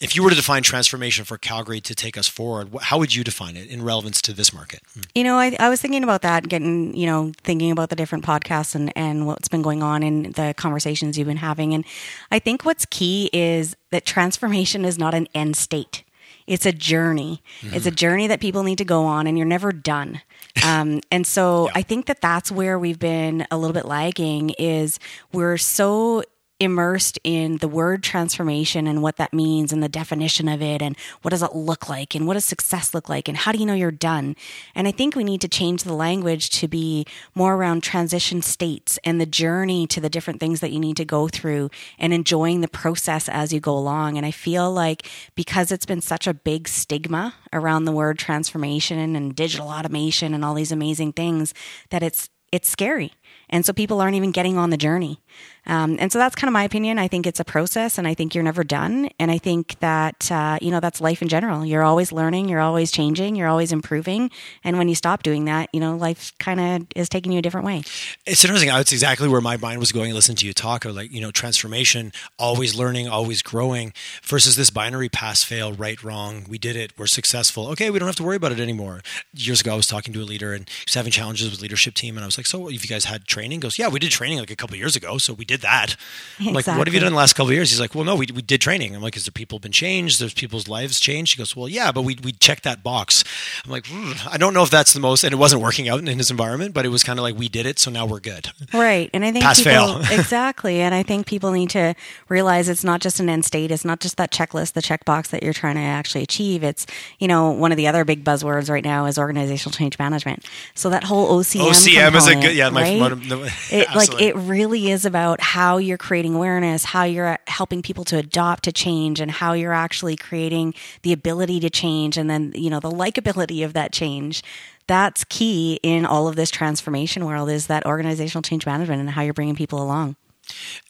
if 0.00 0.14
you 0.14 0.22
were 0.22 0.30
to 0.30 0.36
define 0.36 0.62
transformation 0.62 1.24
for 1.24 1.38
Calgary 1.38 1.80
to 1.80 1.94
take 1.94 2.18
us 2.18 2.26
forward, 2.26 2.68
how 2.82 2.98
would 2.98 3.14
you 3.14 3.24
define 3.24 3.56
it 3.56 3.68
in 3.68 3.82
relevance 3.82 4.20
to 4.22 4.32
this 4.32 4.52
market? 4.52 4.80
You 5.14 5.24
know, 5.24 5.38
I, 5.38 5.56
I, 5.58 5.68
was 5.68 5.80
thinking 5.80 6.02
about 6.02 6.22
that, 6.22 6.48
getting, 6.48 6.94
you 6.94 7.06
know, 7.06 7.32
thinking 7.42 7.70
about 7.70 7.88
the 7.88 7.96
different 7.96 8.24
podcasts 8.24 8.74
and, 8.74 8.92
and 8.96 9.26
what's 9.26 9.48
been 9.48 9.62
going 9.62 9.82
on 9.82 10.02
and 10.02 10.34
the 10.34 10.52
conversations 10.56 11.16
you've 11.16 11.28
been 11.28 11.38
having. 11.38 11.72
And 11.72 11.84
I 12.30 12.38
think 12.38 12.64
what's 12.64 12.84
key 12.86 13.30
is 13.32 13.76
that 13.92 14.04
transformation 14.04 14.84
is 14.84 14.98
not 14.98 15.14
an 15.14 15.28
end 15.32 15.56
state. 15.56 16.04
It's 16.46 16.66
a 16.66 16.72
journey. 16.72 17.42
Mm-hmm. 17.62 17.76
It's 17.76 17.86
a 17.86 17.90
journey 17.90 18.26
that 18.26 18.40
people 18.40 18.62
need 18.62 18.78
to 18.78 18.84
go 18.84 19.04
on, 19.04 19.26
and 19.26 19.38
you're 19.38 19.46
never 19.46 19.72
done. 19.72 20.20
Um, 20.64 21.00
and 21.10 21.26
so 21.26 21.66
yeah. 21.66 21.72
I 21.74 21.82
think 21.82 22.06
that 22.06 22.20
that's 22.20 22.50
where 22.50 22.78
we've 22.78 22.98
been 22.98 23.44
a 23.50 23.58
little 23.58 23.74
bit 23.74 23.86
lagging. 23.86 24.50
Is 24.50 25.00
we're 25.32 25.58
so 25.58 26.22
immersed 26.60 27.18
in 27.24 27.56
the 27.58 27.68
word 27.68 28.02
transformation 28.02 28.86
and 28.86 29.02
what 29.02 29.16
that 29.16 29.32
means 29.32 29.72
and 29.72 29.82
the 29.82 29.88
definition 29.88 30.48
of 30.48 30.62
it 30.62 30.80
and 30.80 30.96
what 31.22 31.30
does 31.30 31.42
it 31.42 31.54
look 31.54 31.88
like 31.88 32.14
and 32.14 32.26
what 32.26 32.34
does 32.34 32.44
success 32.44 32.94
look 32.94 33.08
like 33.08 33.28
and 33.28 33.36
how 33.38 33.50
do 33.50 33.58
you 33.58 33.66
know 33.66 33.74
you're 33.74 33.90
done? 33.90 34.36
And 34.74 34.86
i 34.86 34.92
think 34.92 35.16
we 35.16 35.24
need 35.24 35.40
to 35.40 35.48
change 35.48 35.82
the 35.82 35.92
language 35.92 36.50
to 36.50 36.68
be 36.68 37.04
more 37.34 37.54
around 37.54 37.82
transition 37.82 38.40
states 38.40 38.98
and 39.04 39.20
the 39.20 39.26
journey 39.26 39.86
to 39.88 40.00
the 40.00 40.08
different 40.08 40.38
things 40.38 40.60
that 40.60 40.70
you 40.70 40.78
need 40.78 40.96
to 40.96 41.04
go 41.04 41.26
through 41.26 41.70
and 41.98 42.12
enjoying 42.12 42.60
the 42.60 42.68
process 42.68 43.28
as 43.28 43.52
you 43.52 43.60
go 43.60 43.76
along. 43.76 44.16
And 44.16 44.24
i 44.24 44.30
feel 44.30 44.72
like 44.72 45.08
because 45.34 45.72
it's 45.72 45.86
been 45.86 46.00
such 46.00 46.26
a 46.26 46.34
big 46.34 46.68
stigma 46.68 47.34
around 47.52 47.84
the 47.84 47.92
word 47.92 48.18
transformation 48.18 49.16
and 49.16 49.34
digital 49.34 49.68
automation 49.68 50.34
and 50.34 50.44
all 50.44 50.54
these 50.54 50.72
amazing 50.72 51.12
things 51.12 51.52
that 51.90 52.02
it's 52.02 52.30
it's 52.52 52.68
scary. 52.68 53.12
And 53.50 53.66
so 53.66 53.72
people 53.72 54.00
aren't 54.00 54.14
even 54.14 54.30
getting 54.30 54.56
on 54.56 54.70
the 54.70 54.76
journey 54.76 55.20
um, 55.66 55.96
and 55.98 56.12
so 56.12 56.18
that's 56.18 56.34
kind 56.34 56.48
of 56.48 56.52
my 56.52 56.64
opinion. 56.64 56.98
I 56.98 57.08
think 57.08 57.26
it's 57.26 57.40
a 57.40 57.44
process, 57.44 57.96
and 57.98 58.06
I 58.06 58.14
think 58.14 58.34
you're 58.34 58.44
never 58.44 58.64
done. 58.64 59.08
And 59.18 59.30
I 59.30 59.38
think 59.38 59.78
that 59.80 60.30
uh, 60.30 60.58
you 60.60 60.70
know 60.70 60.80
that's 60.80 61.00
life 61.00 61.22
in 61.22 61.28
general. 61.28 61.64
You're 61.64 61.82
always 61.82 62.12
learning, 62.12 62.48
you're 62.48 62.60
always 62.60 62.90
changing, 62.90 63.36
you're 63.36 63.48
always 63.48 63.72
improving. 63.72 64.30
And 64.62 64.78
when 64.78 64.88
you 64.88 64.94
stop 64.94 65.22
doing 65.22 65.46
that, 65.46 65.70
you 65.72 65.80
know, 65.80 65.96
life 65.96 66.32
kind 66.38 66.60
of 66.60 66.86
is 66.94 67.08
taking 67.08 67.32
you 67.32 67.38
a 67.38 67.42
different 67.42 67.66
way. 67.66 67.82
It's 68.26 68.44
interesting. 68.44 68.68
That's 68.68 68.92
exactly 68.92 69.28
where 69.28 69.40
my 69.40 69.56
mind 69.56 69.80
was 69.80 69.92
going. 69.92 70.12
Listen 70.12 70.36
to 70.36 70.46
you 70.46 70.52
talk 70.52 70.84
of 70.84 70.94
like 70.94 71.10
you 71.10 71.20
know 71.20 71.30
transformation, 71.30 72.12
always 72.38 72.74
learning, 72.74 73.08
always 73.08 73.42
growing, 73.42 73.92
versus 74.22 74.56
this 74.56 74.70
binary 74.70 75.08
pass 75.08 75.42
fail, 75.42 75.72
right 75.72 76.02
wrong. 76.02 76.44
We 76.48 76.58
did 76.58 76.76
it. 76.76 76.92
We're 76.98 77.06
successful. 77.06 77.68
Okay, 77.68 77.90
we 77.90 77.98
don't 77.98 78.08
have 78.08 78.16
to 78.16 78.24
worry 78.24 78.36
about 78.36 78.52
it 78.52 78.60
anymore. 78.60 79.00
Years 79.32 79.60
ago, 79.60 79.72
I 79.72 79.76
was 79.76 79.86
talking 79.86 80.12
to 80.12 80.20
a 80.20 80.24
leader 80.24 80.52
and 80.52 80.68
he's 80.84 80.94
having 80.94 81.12
challenges 81.12 81.50
with 81.50 81.62
leadership 81.62 81.94
team, 81.94 82.16
and 82.16 82.24
I 82.24 82.26
was 82.26 82.36
like, 82.36 82.46
"So, 82.46 82.64
have 82.64 82.72
you 82.72 82.88
guys 82.88 83.06
had 83.06 83.26
training?" 83.26 83.52
He 83.52 83.62
goes, 83.62 83.78
"Yeah, 83.78 83.88
we 83.88 83.98
did 83.98 84.10
training 84.10 84.38
like 84.38 84.50
a 84.50 84.56
couple 84.56 84.76
years 84.76 84.94
ago, 84.96 85.16
so 85.16 85.32
we 85.32 85.44
did." 85.44 85.53
Did 85.54 85.62
that. 85.62 85.96
Exactly. 86.38 86.52
Like, 86.52 86.66
what 86.66 86.86
have 86.88 86.94
you 86.94 87.00
done 87.00 87.12
the 87.12 87.16
last 87.16 87.34
couple 87.34 87.50
of 87.50 87.54
years? 87.54 87.70
He's 87.70 87.78
like, 87.78 87.94
well, 87.94 88.04
no, 88.04 88.16
we, 88.16 88.26
we 88.34 88.42
did 88.42 88.60
training. 88.60 88.94
I'm 88.94 89.02
like, 89.02 89.16
is 89.16 89.24
there 89.24 89.32
people 89.32 89.60
been 89.60 89.72
changed? 89.72 90.20
There's 90.20 90.34
people's 90.34 90.66
lives 90.66 90.98
changed? 90.98 91.34
He 91.34 91.38
goes, 91.38 91.54
well, 91.54 91.68
yeah, 91.68 91.92
but 91.92 92.02
we, 92.02 92.18
we 92.24 92.32
checked 92.32 92.64
that 92.64 92.82
box. 92.82 93.22
I'm 93.64 93.70
like, 93.70 93.84
mm, 93.84 94.32
I 94.32 94.36
don't 94.36 94.52
know 94.52 94.64
if 94.64 94.70
that's 94.70 94.92
the 94.92 95.00
most, 95.00 95.22
and 95.22 95.32
it 95.32 95.36
wasn't 95.36 95.62
working 95.62 95.88
out 95.88 96.00
in 96.00 96.06
his 96.18 96.30
environment, 96.30 96.74
but 96.74 96.84
it 96.84 96.88
was 96.88 97.04
kind 97.04 97.18
of 97.18 97.22
like, 97.22 97.36
we 97.36 97.48
did 97.48 97.66
it. 97.66 97.78
So 97.78 97.90
now 97.90 98.04
we're 98.04 98.20
good. 98.20 98.50
Right. 98.72 99.10
And 99.14 99.24
I 99.24 99.30
think 99.30 99.44
Pass 99.44 99.58
people, 99.62 100.00
fail. 100.00 100.00
exactly. 100.18 100.80
And 100.80 100.92
I 100.92 101.04
think 101.04 101.26
people 101.26 101.52
need 101.52 101.70
to 101.70 101.94
realize 102.28 102.68
it's 102.68 102.84
not 102.84 103.00
just 103.00 103.20
an 103.20 103.28
end 103.28 103.44
state. 103.44 103.70
It's 103.70 103.84
not 103.84 104.00
just 104.00 104.16
that 104.16 104.32
checklist, 104.32 104.72
the 104.72 104.82
checkbox 104.82 105.28
that 105.28 105.44
you're 105.44 105.52
trying 105.52 105.76
to 105.76 105.82
actually 105.82 106.24
achieve. 106.24 106.64
It's, 106.64 106.84
you 107.20 107.28
know, 107.28 107.50
one 107.52 107.70
of 107.70 107.76
the 107.76 107.86
other 107.86 108.04
big 108.04 108.24
buzzwords 108.24 108.68
right 108.68 108.84
now 108.84 109.06
is 109.06 109.18
organizational 109.18 109.72
change 109.72 109.98
management. 110.00 110.44
So 110.74 110.90
that 110.90 111.04
whole 111.04 111.38
OCM. 111.38 111.70
OCM 111.70 112.16
is 112.16 112.26
a 112.26 112.34
good, 112.34 112.56
yeah, 112.56 112.70
my, 112.70 112.82
right? 112.82 112.98
my, 112.98 113.36
my, 113.36 113.50
it, 113.70 113.88
like 113.94 114.20
it 114.20 114.34
really 114.34 114.90
is 114.90 115.04
about 115.04 115.40
how 115.44 115.76
you're 115.76 115.98
creating 115.98 116.34
awareness, 116.34 116.84
how 116.84 117.04
you're 117.04 117.28
uh, 117.28 117.36
helping 117.46 117.82
people 117.82 118.04
to 118.04 118.16
adopt 118.16 118.64
to 118.64 118.72
change, 118.72 119.20
and 119.20 119.30
how 119.30 119.52
you're 119.52 119.74
actually 119.74 120.16
creating 120.16 120.74
the 121.02 121.12
ability 121.12 121.60
to 121.60 121.70
change, 121.70 122.16
and 122.16 122.28
then 122.28 122.52
you 122.56 122.70
know 122.70 122.80
the 122.80 122.90
likability 122.90 123.64
of 123.64 123.74
that 123.74 123.92
change. 123.92 124.42
That's 124.86 125.24
key 125.24 125.78
in 125.82 126.04
all 126.04 126.28
of 126.28 126.36
this 126.36 126.50
transformation 126.50 127.24
world 127.24 127.48
is 127.50 127.68
that 127.68 127.86
organizational 127.86 128.42
change 128.42 128.66
management 128.66 129.00
and 129.00 129.10
how 129.10 129.22
you're 129.22 129.32
bringing 129.32 129.56
people 129.56 129.82
along. 129.82 130.16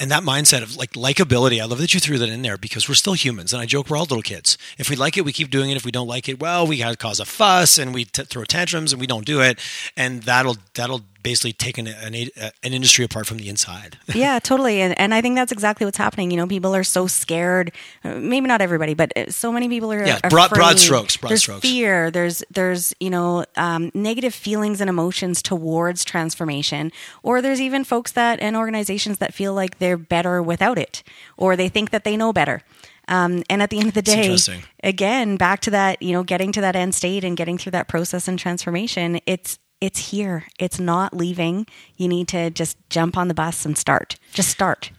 And 0.00 0.10
that 0.10 0.24
mindset 0.24 0.62
of 0.62 0.76
like 0.76 0.92
likability, 0.92 1.60
I 1.60 1.64
love 1.66 1.78
that 1.78 1.94
you 1.94 2.00
threw 2.00 2.18
that 2.18 2.28
in 2.28 2.42
there 2.42 2.56
because 2.56 2.88
we're 2.88 2.96
still 2.96 3.12
humans. 3.12 3.52
And 3.52 3.62
I 3.62 3.66
joke, 3.66 3.88
we're 3.88 3.96
all 3.96 4.04
little 4.04 4.22
kids. 4.22 4.58
If 4.78 4.90
we 4.90 4.96
like 4.96 5.16
it, 5.16 5.24
we 5.24 5.32
keep 5.32 5.50
doing 5.50 5.70
it. 5.70 5.76
If 5.76 5.84
we 5.84 5.92
don't 5.92 6.08
like 6.08 6.28
it, 6.28 6.40
well, 6.40 6.66
we 6.66 6.82
cause 6.96 7.20
a 7.20 7.24
fuss 7.24 7.78
and 7.78 7.94
we 7.94 8.04
t- 8.04 8.24
throw 8.24 8.44
tantrums 8.44 8.92
and 8.92 9.00
we 9.00 9.06
don't 9.06 9.24
do 9.24 9.40
it. 9.40 9.60
And 9.96 10.24
that'll, 10.24 10.56
that'll 10.74 11.02
basically 11.24 11.52
taken 11.52 11.88
an, 11.88 12.14
an, 12.14 12.72
industry 12.72 13.04
apart 13.04 13.26
from 13.26 13.38
the 13.38 13.48
inside. 13.48 13.98
yeah, 14.14 14.38
totally. 14.38 14.80
And, 14.80 14.96
and 14.96 15.12
I 15.12 15.20
think 15.20 15.34
that's 15.34 15.50
exactly 15.50 15.84
what's 15.84 15.98
happening. 15.98 16.30
You 16.30 16.36
know, 16.36 16.46
people 16.46 16.76
are 16.76 16.84
so 16.84 17.08
scared. 17.08 17.72
Uh, 18.04 18.14
maybe 18.16 18.46
not 18.46 18.60
everybody, 18.60 18.94
but 18.94 19.16
uh, 19.16 19.30
so 19.30 19.50
many 19.50 19.68
people 19.68 19.92
are. 19.92 20.06
Yeah, 20.06 20.20
broad, 20.28 20.50
broad 20.50 20.78
strokes. 20.78 21.16
Broad 21.16 21.30
there's 21.30 21.42
strokes. 21.42 21.62
fear. 21.62 22.12
There's 22.12 22.44
there's 22.50 22.94
you 23.00 23.10
know 23.10 23.44
um, 23.56 23.90
negative 23.94 24.34
feelings 24.34 24.80
and 24.80 24.88
emotions 24.88 25.42
towards 25.42 26.04
transformation, 26.04 26.92
or 27.24 27.42
there's 27.42 27.60
even 27.60 27.82
folks 27.82 28.12
that 28.12 28.38
and 28.40 28.56
organizations 28.56 29.18
that 29.18 29.34
feel 29.34 29.54
like 29.54 29.78
they're 29.78 29.96
better 29.96 30.40
without 30.40 30.78
it, 30.78 31.02
or 31.36 31.56
they 31.56 31.68
think 31.68 31.90
that 31.90 32.04
they 32.04 32.16
know 32.16 32.32
better. 32.32 32.62
Um, 33.08 33.42
and 33.50 33.62
at 33.62 33.70
the 33.70 33.78
end 33.78 33.88
of 33.88 33.94
the 33.94 34.02
day, 34.02 34.36
again, 34.82 35.36
back 35.36 35.60
to 35.60 35.70
that, 35.70 36.00
you 36.00 36.12
know, 36.12 36.22
getting 36.22 36.52
to 36.52 36.60
that 36.62 36.74
end 36.74 36.94
state 36.94 37.22
and 37.22 37.36
getting 37.36 37.58
through 37.58 37.72
that 37.72 37.88
process 37.88 38.28
and 38.28 38.38
transformation, 38.38 39.20
it's 39.26 39.58
it's 39.84 40.10
here. 40.10 40.46
It's 40.58 40.80
not 40.80 41.14
leaving. 41.14 41.66
You 41.98 42.08
need 42.08 42.26
to 42.28 42.48
just 42.48 42.78
jump 42.88 43.18
on 43.18 43.28
the 43.28 43.34
bus 43.34 43.66
and 43.66 43.76
start. 43.76 44.16
Just 44.32 44.48
start. 44.48 44.90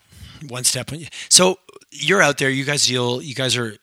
One 0.47 0.63
step. 0.63 0.91
So 1.27 1.57
you're 1.89 2.21
out 2.21 2.37
there. 2.37 2.51
You 2.51 2.65
guys 2.65 2.85
deal. 2.85 3.19
You 3.19 3.33
guys 3.33 3.57
are 3.57 3.77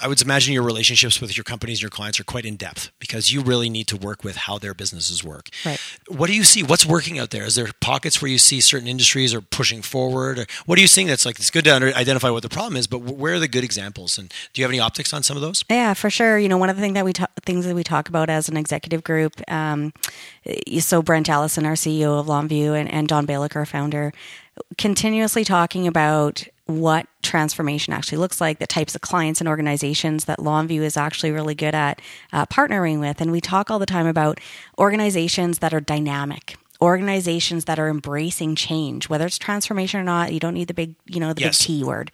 I 0.00 0.08
would 0.08 0.20
imagine 0.20 0.52
your 0.52 0.64
relationships 0.64 1.20
with 1.20 1.36
your 1.36 1.44
companies, 1.44 1.80
your 1.80 1.90
clients 1.90 2.18
are 2.18 2.24
quite 2.24 2.44
in 2.44 2.56
depth 2.56 2.90
because 2.98 3.32
you 3.32 3.40
really 3.40 3.70
need 3.70 3.86
to 3.88 3.96
work 3.96 4.24
with 4.24 4.36
how 4.36 4.58
their 4.58 4.74
businesses 4.74 5.22
work. 5.22 5.48
Right. 5.64 5.80
What 6.08 6.26
do 6.26 6.34
you 6.34 6.42
see? 6.42 6.62
What's 6.62 6.84
working 6.84 7.18
out 7.18 7.30
there? 7.30 7.44
Is 7.44 7.54
there 7.54 7.68
pockets 7.80 8.20
where 8.20 8.30
you 8.30 8.38
see 8.38 8.60
certain 8.60 8.88
industries 8.88 9.32
are 9.32 9.40
pushing 9.40 9.80
forward? 9.80 10.40
Or 10.40 10.46
what 10.66 10.76
are 10.78 10.82
you 10.82 10.88
seeing 10.88 11.06
that's 11.06 11.24
like, 11.24 11.38
it's 11.38 11.50
good 11.50 11.64
to 11.64 11.74
under, 11.74 11.94
identify 11.94 12.30
what 12.30 12.42
the 12.42 12.48
problem 12.48 12.76
is, 12.76 12.88
but 12.88 12.98
where 12.98 13.34
are 13.34 13.38
the 13.38 13.48
good 13.48 13.62
examples? 13.62 14.18
And 14.18 14.32
do 14.52 14.60
you 14.60 14.64
have 14.64 14.72
any 14.72 14.80
optics 14.80 15.14
on 15.14 15.22
some 15.22 15.36
of 15.36 15.40
those? 15.42 15.64
Yeah, 15.70 15.94
for 15.94 16.10
sure. 16.10 16.38
You 16.38 16.48
know, 16.48 16.58
one 16.58 16.68
of 16.68 16.76
the 16.76 16.82
thing 16.82 16.94
that 16.94 17.04
we 17.04 17.12
ta- 17.12 17.28
things 17.42 17.64
that 17.64 17.74
we 17.74 17.84
talk 17.84 18.08
about 18.08 18.28
as 18.28 18.48
an 18.48 18.56
executive 18.56 19.04
group, 19.04 19.40
um, 19.48 19.92
so 20.80 21.00
Brent 21.00 21.28
Allison, 21.28 21.64
our 21.64 21.74
CEO 21.74 22.18
of 22.18 22.26
Longview, 22.26 22.78
and, 22.78 22.90
and 22.90 23.06
Don 23.06 23.26
Balick, 23.26 23.54
our 23.54 23.66
founder, 23.66 24.12
continuously 24.78 25.44
talking 25.44 25.86
about 25.86 26.44
what 26.78 27.06
transformation 27.22 27.92
actually 27.92 28.18
looks 28.18 28.40
like, 28.40 28.58
the 28.58 28.66
types 28.66 28.94
of 28.94 29.00
clients 29.00 29.40
and 29.40 29.48
organizations 29.48 30.24
that 30.24 30.38
Longview 30.38 30.80
is 30.82 30.96
actually 30.96 31.30
really 31.32 31.54
good 31.54 31.74
at 31.74 32.00
uh, 32.32 32.46
partnering 32.46 33.00
with. 33.00 33.20
And 33.20 33.30
we 33.32 33.40
talk 33.40 33.70
all 33.70 33.78
the 33.78 33.86
time 33.86 34.06
about 34.06 34.40
organizations 34.78 35.58
that 35.58 35.74
are 35.74 35.80
dynamic 35.80 36.56
organizations 36.82 37.66
that 37.66 37.78
are 37.78 37.88
embracing 37.88 38.54
change, 38.54 39.08
whether 39.08 39.26
it's 39.26 39.38
transformation 39.38 40.00
or 40.00 40.02
not. 40.02 40.32
You 40.32 40.40
don't 40.40 40.54
need 40.54 40.68
the 40.68 40.74
big, 40.74 40.94
you 41.06 41.20
know, 41.20 41.34
the 41.34 41.42
Yes. 41.42 41.58
big 41.58 41.66
T 41.66 41.84
word. 41.84 42.10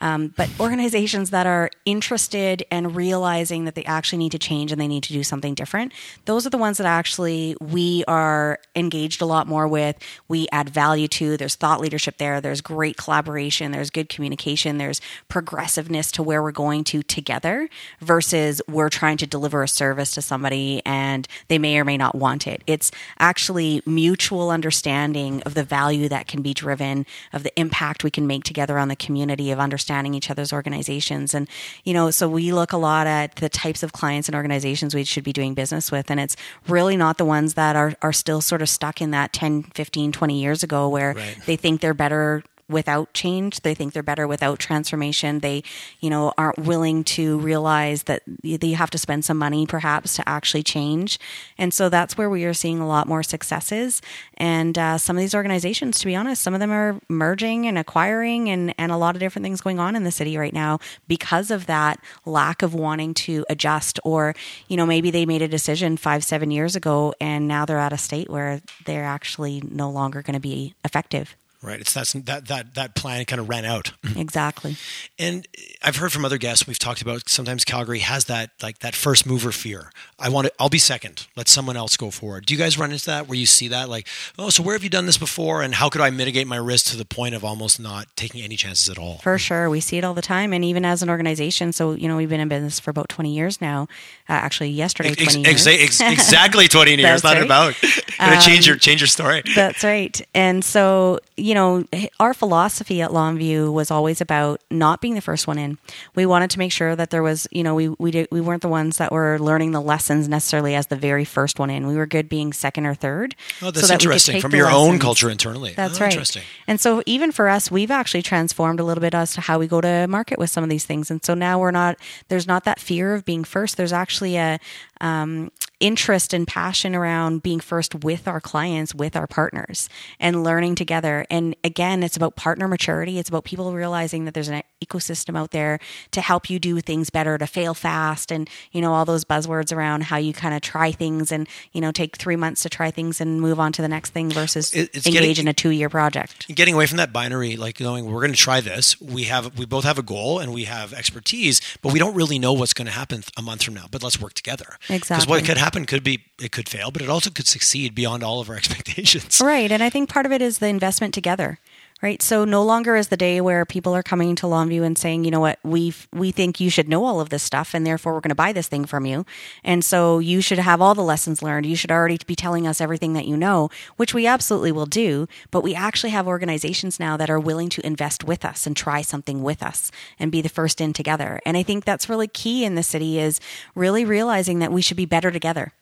Um, 0.00 0.32
but 0.36 0.48
organizations 0.58 1.30
that 1.30 1.46
are 1.46 1.70
interested 1.84 2.64
and 2.70 2.96
realizing 2.96 3.64
that 3.66 3.74
they 3.74 3.84
actually 3.84 4.18
need 4.18 4.32
to 4.32 4.38
change 4.38 4.72
and 4.72 4.80
they 4.80 4.88
need 4.88 5.02
to 5.04 5.12
do 5.12 5.22
something 5.22 5.54
different, 5.54 5.92
those 6.24 6.46
are 6.46 6.50
the 6.50 6.58
ones 6.58 6.78
that 6.78 6.86
actually 6.86 7.56
we 7.60 8.04
are 8.08 8.58
engaged 8.74 9.20
a 9.20 9.26
lot 9.26 9.46
more 9.46 9.68
with. 9.68 9.96
We 10.28 10.48
add 10.52 10.70
value 10.70 11.08
to. 11.08 11.36
There's 11.36 11.54
thought 11.54 11.80
leadership 11.80 12.16
there. 12.16 12.40
There's 12.40 12.60
great 12.60 12.96
collaboration. 12.96 13.72
There's 13.72 13.90
good 13.90 14.08
communication. 14.08 14.78
There's 14.78 15.00
progressiveness 15.28 16.10
to 16.12 16.22
where 16.22 16.42
we're 16.42 16.52
going 16.52 16.84
to 16.84 17.02
together 17.02 17.68
versus 18.00 18.62
we're 18.68 18.88
trying 18.88 19.18
to 19.18 19.26
deliver 19.26 19.62
a 19.62 19.68
service 19.68 20.12
to 20.12 20.22
somebody 20.22 20.80
and 20.86 21.28
they 21.48 21.58
may 21.58 21.78
or 21.78 21.84
may 21.84 21.98
not 21.98 22.14
want 22.14 22.46
it. 22.46 22.62
It's 22.66 22.90
actually 23.18 23.82
mutual 23.84 24.50
understanding 24.50 25.42
of 25.42 25.54
the 25.54 25.64
value 25.64 26.08
that 26.08 26.26
can 26.26 26.40
be 26.40 26.54
driven, 26.54 27.04
of 27.32 27.42
the 27.42 27.58
impact 27.60 28.02
we 28.02 28.10
can 28.10 28.26
make 28.26 28.44
together 28.44 28.78
on 28.78 28.88
the 28.88 28.96
community, 28.96 29.50
of 29.50 29.58
understanding 29.58 29.89
each 30.14 30.30
other's 30.30 30.52
organizations. 30.52 31.34
And, 31.34 31.48
you 31.84 31.92
know, 31.92 32.10
so 32.10 32.28
we 32.28 32.52
look 32.52 32.72
a 32.72 32.76
lot 32.76 33.06
at 33.06 33.36
the 33.36 33.48
types 33.48 33.82
of 33.82 33.92
clients 33.92 34.28
and 34.28 34.34
organizations 34.34 34.94
we 34.94 35.04
should 35.04 35.24
be 35.24 35.32
doing 35.32 35.54
business 35.54 35.90
with. 35.90 36.10
And 36.10 36.20
it's 36.20 36.36
really 36.68 36.96
not 36.96 37.18
the 37.18 37.24
ones 37.24 37.54
that 37.54 37.76
are, 37.76 37.94
are 38.02 38.12
still 38.12 38.40
sort 38.40 38.62
of 38.62 38.68
stuck 38.68 39.00
in 39.00 39.10
that 39.10 39.32
10, 39.32 39.64
15, 39.74 40.12
20 40.12 40.40
years 40.40 40.62
ago 40.62 40.88
where 40.88 41.14
Right. 41.14 41.36
they 41.46 41.56
think 41.56 41.80
they're 41.80 41.94
better 41.94 42.42
without 42.70 43.12
change. 43.12 43.60
They 43.60 43.74
think 43.74 43.92
they're 43.92 44.02
better 44.02 44.26
without 44.26 44.58
transformation. 44.58 45.40
They, 45.40 45.62
you 46.00 46.10
know, 46.10 46.32
aren't 46.38 46.58
willing 46.58 47.04
to 47.04 47.38
realize 47.38 48.04
that 48.04 48.22
you 48.42 48.76
have 48.76 48.90
to 48.90 48.98
spend 48.98 49.24
some 49.24 49.36
money 49.36 49.66
perhaps 49.66 50.16
to 50.16 50.28
actually 50.28 50.62
change. 50.62 51.18
And 51.58 51.74
so 51.74 51.88
that's 51.88 52.16
where 52.16 52.30
we 52.30 52.44
are 52.44 52.54
seeing 52.54 52.80
a 52.80 52.86
lot 52.86 53.08
more 53.08 53.22
successes. 53.22 54.00
And 54.36 54.78
uh, 54.78 54.98
some 54.98 55.16
of 55.16 55.20
these 55.20 55.34
organizations, 55.34 55.98
to 55.98 56.06
be 56.06 56.16
honest, 56.16 56.42
some 56.42 56.54
of 56.54 56.60
them 56.60 56.70
are 56.70 57.00
merging 57.08 57.66
and 57.66 57.78
acquiring 57.78 58.48
and, 58.48 58.74
and 58.78 58.92
a 58.92 58.96
lot 58.96 59.16
of 59.16 59.20
different 59.20 59.44
things 59.44 59.60
going 59.60 59.78
on 59.78 59.96
in 59.96 60.04
the 60.04 60.10
city 60.10 60.36
right 60.36 60.54
now 60.54 60.78
because 61.08 61.50
of 61.50 61.66
that 61.66 62.00
lack 62.24 62.62
of 62.62 62.74
wanting 62.74 63.14
to 63.14 63.44
adjust 63.48 63.98
or, 64.04 64.34
you 64.68 64.76
know, 64.76 64.86
maybe 64.86 65.10
they 65.10 65.26
made 65.26 65.42
a 65.42 65.48
decision 65.48 65.96
five, 65.96 66.24
seven 66.24 66.50
years 66.50 66.76
ago 66.76 67.14
and 67.20 67.48
now 67.48 67.64
they're 67.64 67.78
at 67.78 67.92
a 67.92 67.98
state 67.98 68.30
where 68.30 68.60
they're 68.86 69.04
actually 69.04 69.62
no 69.70 69.90
longer 69.90 70.22
going 70.22 70.34
to 70.34 70.40
be 70.40 70.74
effective. 70.84 71.36
Right. 71.62 71.78
It's 71.80 71.92
that's 71.92 72.12
that 72.14 72.48
that 72.48 72.74
that 72.74 72.94
plan 72.94 73.24
kind 73.26 73.38
of 73.40 73.48
ran 73.48 73.64
out. 73.64 73.92
Exactly. 74.16 74.76
And 75.18 75.46
I've 75.82 75.96
heard 75.96 76.12
from 76.12 76.24
other 76.24 76.36
guests 76.38 76.66
we've 76.66 76.78
talked 76.78 77.00
about 77.00 77.28
sometimes 77.28 77.64
Calgary 77.64 78.00
has 78.00 78.26
that 78.26 78.50
like 78.62 78.80
that 78.80 78.94
first 78.94 79.24
mover 79.26 79.50
fear. 79.52 79.92
I 80.18 80.28
want 80.28 80.46
to 80.48 80.52
I'll 80.58 80.68
be 80.68 80.78
second. 80.78 81.26
Let 81.36 81.48
someone 81.48 81.76
else 81.76 81.96
go 81.96 82.10
forward. 82.10 82.44
Do 82.46 82.52
you 82.54 82.58
guys 82.58 82.76
run 82.78 82.92
into 82.92 83.06
that 83.06 83.28
where 83.28 83.38
you 83.38 83.46
see 83.46 83.68
that 83.68 83.88
like, 83.88 84.06
"Oh, 84.38 84.50
so 84.50 84.62
where 84.62 84.74
have 84.74 84.82
you 84.84 84.90
done 84.90 85.06
this 85.06 85.16
before 85.18 85.62
and 85.62 85.74
how 85.74 85.88
could 85.88 86.00
I 86.00 86.10
mitigate 86.10 86.46
my 86.46 86.56
risk 86.56 86.86
to 86.90 86.96
the 86.96 87.04
point 87.04 87.34
of 87.34 87.44
almost 87.44 87.80
not 87.80 88.08
taking 88.16 88.42
any 88.42 88.56
chances 88.56 88.88
at 88.88 88.98
all?" 88.98 89.18
For 89.18 89.38
sure. 89.38 89.70
We 89.70 89.80
see 89.80 89.96
it 89.96 90.04
all 90.04 90.14
the 90.14 90.22
time. 90.22 90.52
And 90.52 90.64
even 90.64 90.84
as 90.84 91.02
an 91.02 91.08
organization, 91.10 91.72
so, 91.72 91.92
you 91.92 92.08
know, 92.08 92.16
we've 92.16 92.28
been 92.28 92.40
in 92.40 92.48
business 92.48 92.78
for 92.80 92.90
about 92.90 93.08
20 93.08 93.32
years 93.34 93.60
now. 93.60 93.82
Uh, 94.28 94.32
actually, 94.34 94.70
yesterday, 94.70 95.14
20 95.14 95.46
Ex- 95.46 95.66
years. 95.66 95.80
ex- 95.80 96.00
ex- 96.00 96.12
exactly 96.12 96.68
20 96.68 96.90
years, 96.96 97.22
That's 97.22 97.24
not 97.24 97.34
right. 97.36 97.44
about. 97.44 97.74
Going 98.18 98.38
to 98.38 98.46
change 98.46 98.66
your 98.66 98.76
change 98.76 99.00
your 99.00 99.08
story. 99.08 99.42
That's 99.54 99.82
right. 99.84 100.20
And 100.34 100.64
so, 100.64 101.20
you 101.36 101.49
know, 101.54 101.84
our 102.18 102.34
philosophy 102.34 103.02
at 103.02 103.10
Longview 103.10 103.72
was 103.72 103.90
always 103.90 104.20
about 104.20 104.60
not 104.70 105.00
being 105.00 105.14
the 105.14 105.20
first 105.20 105.46
one 105.46 105.58
in. 105.58 105.78
We 106.14 106.26
wanted 106.26 106.50
to 106.50 106.58
make 106.58 106.72
sure 106.72 106.94
that 106.96 107.10
there 107.10 107.22
was, 107.22 107.46
you 107.50 107.62
know, 107.62 107.74
we 107.74 107.88
we 107.88 108.10
did, 108.10 108.28
we 108.30 108.40
weren't 108.40 108.62
the 108.62 108.68
ones 108.68 108.98
that 108.98 109.12
were 109.12 109.38
learning 109.38 109.72
the 109.72 109.80
lessons 109.80 110.28
necessarily 110.28 110.74
as 110.74 110.88
the 110.88 110.96
very 110.96 111.24
first 111.24 111.58
one 111.58 111.70
in. 111.70 111.86
We 111.86 111.96
were 111.96 112.06
good 112.06 112.28
being 112.28 112.52
second 112.52 112.86
or 112.86 112.94
third. 112.94 113.34
Oh, 113.62 113.70
that's 113.70 113.80
so 113.80 113.86
that 113.88 114.02
interesting. 114.02 114.40
From 114.40 114.54
your 114.54 114.70
own 114.70 114.98
culture 114.98 115.30
internally. 115.30 115.72
That's 115.74 116.00
Oh, 116.00 116.04
right. 116.04 116.12
Interesting. 116.12 116.42
And 116.66 116.80
so 116.80 117.02
even 117.06 117.32
for 117.32 117.48
us, 117.48 117.70
we've 117.70 117.90
actually 117.90 118.22
transformed 118.22 118.80
a 118.80 118.84
little 118.84 119.00
bit 119.02 119.14
as 119.14 119.34
to 119.34 119.40
how 119.40 119.58
we 119.58 119.66
go 119.66 119.80
to 119.80 120.06
market 120.08 120.38
with 120.38 120.50
some 120.50 120.62
of 120.64 120.70
these 120.70 120.84
things. 120.84 121.10
And 121.10 121.24
so 121.24 121.34
now 121.34 121.58
we're 121.58 121.70
not 121.70 121.96
there's 122.28 122.46
not 122.46 122.64
that 122.64 122.78
fear 122.80 123.14
of 123.14 123.24
being 123.24 123.44
first. 123.44 123.76
There's 123.76 123.92
actually 123.92 124.36
a 124.36 124.58
um, 125.00 125.50
interest 125.80 126.34
and 126.34 126.46
passion 126.46 126.94
around 126.94 127.42
being 127.42 127.58
first 127.58 127.94
with 128.04 128.28
our 128.28 128.40
clients, 128.40 128.94
with 128.94 129.16
our 129.16 129.26
partners, 129.26 129.88
and 130.20 130.44
learning 130.44 130.74
together. 130.74 131.24
And 131.30 131.56
again, 131.64 132.02
it's 132.02 132.16
about 132.16 132.36
partner 132.36 132.68
maturity. 132.68 133.18
It's 133.18 133.28
about 133.30 133.44
people 133.44 133.72
realizing 133.72 134.26
that 134.26 134.34
there's 134.34 134.48
an 134.48 134.62
ecosystem 134.84 135.36
out 135.38 135.50
there 135.52 135.78
to 136.12 136.20
help 136.20 136.50
you 136.50 136.58
do 136.58 136.80
things 136.80 137.08
better, 137.10 137.38
to 137.38 137.46
fail 137.46 137.72
fast, 137.74 138.30
and 138.30 138.48
you 138.72 138.80
know 138.80 138.92
all 138.92 139.04
those 139.04 139.24
buzzwords 139.24 139.74
around 139.74 140.04
how 140.04 140.16
you 140.18 140.32
kind 140.32 140.54
of 140.54 140.60
try 140.60 140.92
things 140.92 141.32
and 141.32 141.48
you 141.72 141.80
know 141.80 141.90
take 141.92 142.16
three 142.16 142.36
months 142.36 142.62
to 142.62 142.68
try 142.68 142.90
things 142.90 143.20
and 143.20 143.40
move 143.40 143.58
on 143.58 143.72
to 143.72 143.82
the 143.82 143.88
next 143.88 144.10
thing 144.10 144.30
versus 144.30 144.72
It- 144.74 144.90
it's 144.94 145.06
engage 145.06 145.22
getting- 145.36 145.44
in 145.44 145.48
a 145.48 145.52
two 145.54 145.70
year 145.70 145.88
project. 145.88 146.54
getting 146.54 146.74
away 146.74 146.86
from 146.86 146.98
that 146.98 147.12
binary 147.12 147.56
like 147.56 147.80
knowing 147.80 148.04
we're 148.04 148.20
going 148.20 148.32
to 148.32 148.36
try 148.38 148.60
this 148.60 149.00
we 149.00 149.24
have 149.24 149.58
we 149.58 149.64
both 149.64 149.84
have 149.84 149.98
a 149.98 150.02
goal 150.02 150.38
and 150.38 150.52
we 150.52 150.64
have 150.64 150.92
expertise 150.92 151.60
but 151.82 151.92
we 151.92 151.98
don't 151.98 152.14
really 152.14 152.38
know 152.38 152.52
what's 152.52 152.72
going 152.74 152.86
to 152.86 152.92
happen 152.92 153.22
a 153.36 153.42
month 153.42 153.62
from 153.62 153.74
now 153.74 153.86
but 153.90 154.02
let's 154.02 154.20
work 154.20 154.34
together 154.34 154.76
Exactly. 154.88 154.98
because 155.16 155.26
what 155.26 155.44
could 155.44 155.56
happen 155.56 155.69
could 155.86 156.02
be 156.02 156.24
it 156.40 156.52
could 156.52 156.68
fail 156.68 156.90
but 156.90 157.02
it 157.02 157.08
also 157.08 157.30
could 157.30 157.46
succeed 157.46 157.94
beyond 157.94 158.22
all 158.22 158.40
of 158.40 158.48
our 158.50 158.56
expectations 158.62 159.40
Right. 159.40 159.72
And 159.72 159.82
I 159.82 159.90
think 159.90 160.08
part 160.08 160.26
of 160.26 160.32
it 160.32 160.42
is 160.42 160.58
the 160.58 160.66
investment 160.66 161.14
together. 161.14 161.58
Right. 162.02 162.22
So 162.22 162.46
no 162.46 162.62
longer 162.62 162.96
is 162.96 163.08
the 163.08 163.16
day 163.18 163.42
where 163.42 163.66
people 163.66 163.94
are 163.94 164.02
coming 164.02 164.34
to 164.36 164.46
Longview 164.46 164.84
and 164.84 164.96
saying, 164.96 165.24
you 165.24 165.30
know 165.30 165.40
what, 165.40 165.58
we 165.62 165.92
we 166.14 166.32
think 166.32 166.58
you 166.58 166.70
should 166.70 166.88
know 166.88 167.04
all 167.04 167.20
of 167.20 167.28
this 167.28 167.42
stuff 167.42 167.74
and 167.74 167.86
therefore 167.86 168.14
we're 168.14 168.20
going 168.20 168.30
to 168.30 168.34
buy 168.34 168.54
this 168.54 168.68
thing 168.68 168.86
from 168.86 169.04
you. 169.04 169.26
And 169.62 169.84
so 169.84 170.18
you 170.18 170.40
should 170.40 170.58
have 170.58 170.80
all 170.80 170.94
the 170.94 171.02
lessons 171.02 171.42
learned. 171.42 171.66
You 171.66 171.76
should 171.76 171.90
already 171.90 172.16
be 172.26 172.34
telling 172.34 172.66
us 172.66 172.80
everything 172.80 173.12
that 173.12 173.26
you 173.26 173.36
know, 173.36 173.68
which 173.98 174.14
we 174.14 174.26
absolutely 174.26 174.72
will 174.72 174.86
do. 174.86 175.28
But 175.50 175.62
we 175.62 175.74
actually 175.74 176.10
have 176.10 176.26
organizations 176.26 176.98
now 176.98 177.18
that 177.18 177.28
are 177.28 177.38
willing 177.38 177.68
to 177.68 177.86
invest 177.86 178.24
with 178.24 178.46
us 178.46 178.66
and 178.66 178.74
try 178.74 179.02
something 179.02 179.42
with 179.42 179.62
us 179.62 179.92
and 180.18 180.32
be 180.32 180.40
the 180.40 180.48
first 180.48 180.80
in 180.80 180.94
together. 180.94 181.38
And 181.44 181.54
I 181.54 181.62
think 181.62 181.84
that's 181.84 182.08
really 182.08 182.28
key 182.28 182.64
in 182.64 182.76
the 182.76 182.82
city 182.82 183.18
is 183.18 183.40
really 183.74 184.06
realizing 184.06 184.58
that 184.60 184.72
we 184.72 184.80
should 184.80 184.96
be 184.96 185.04
better 185.04 185.30
together. 185.30 185.74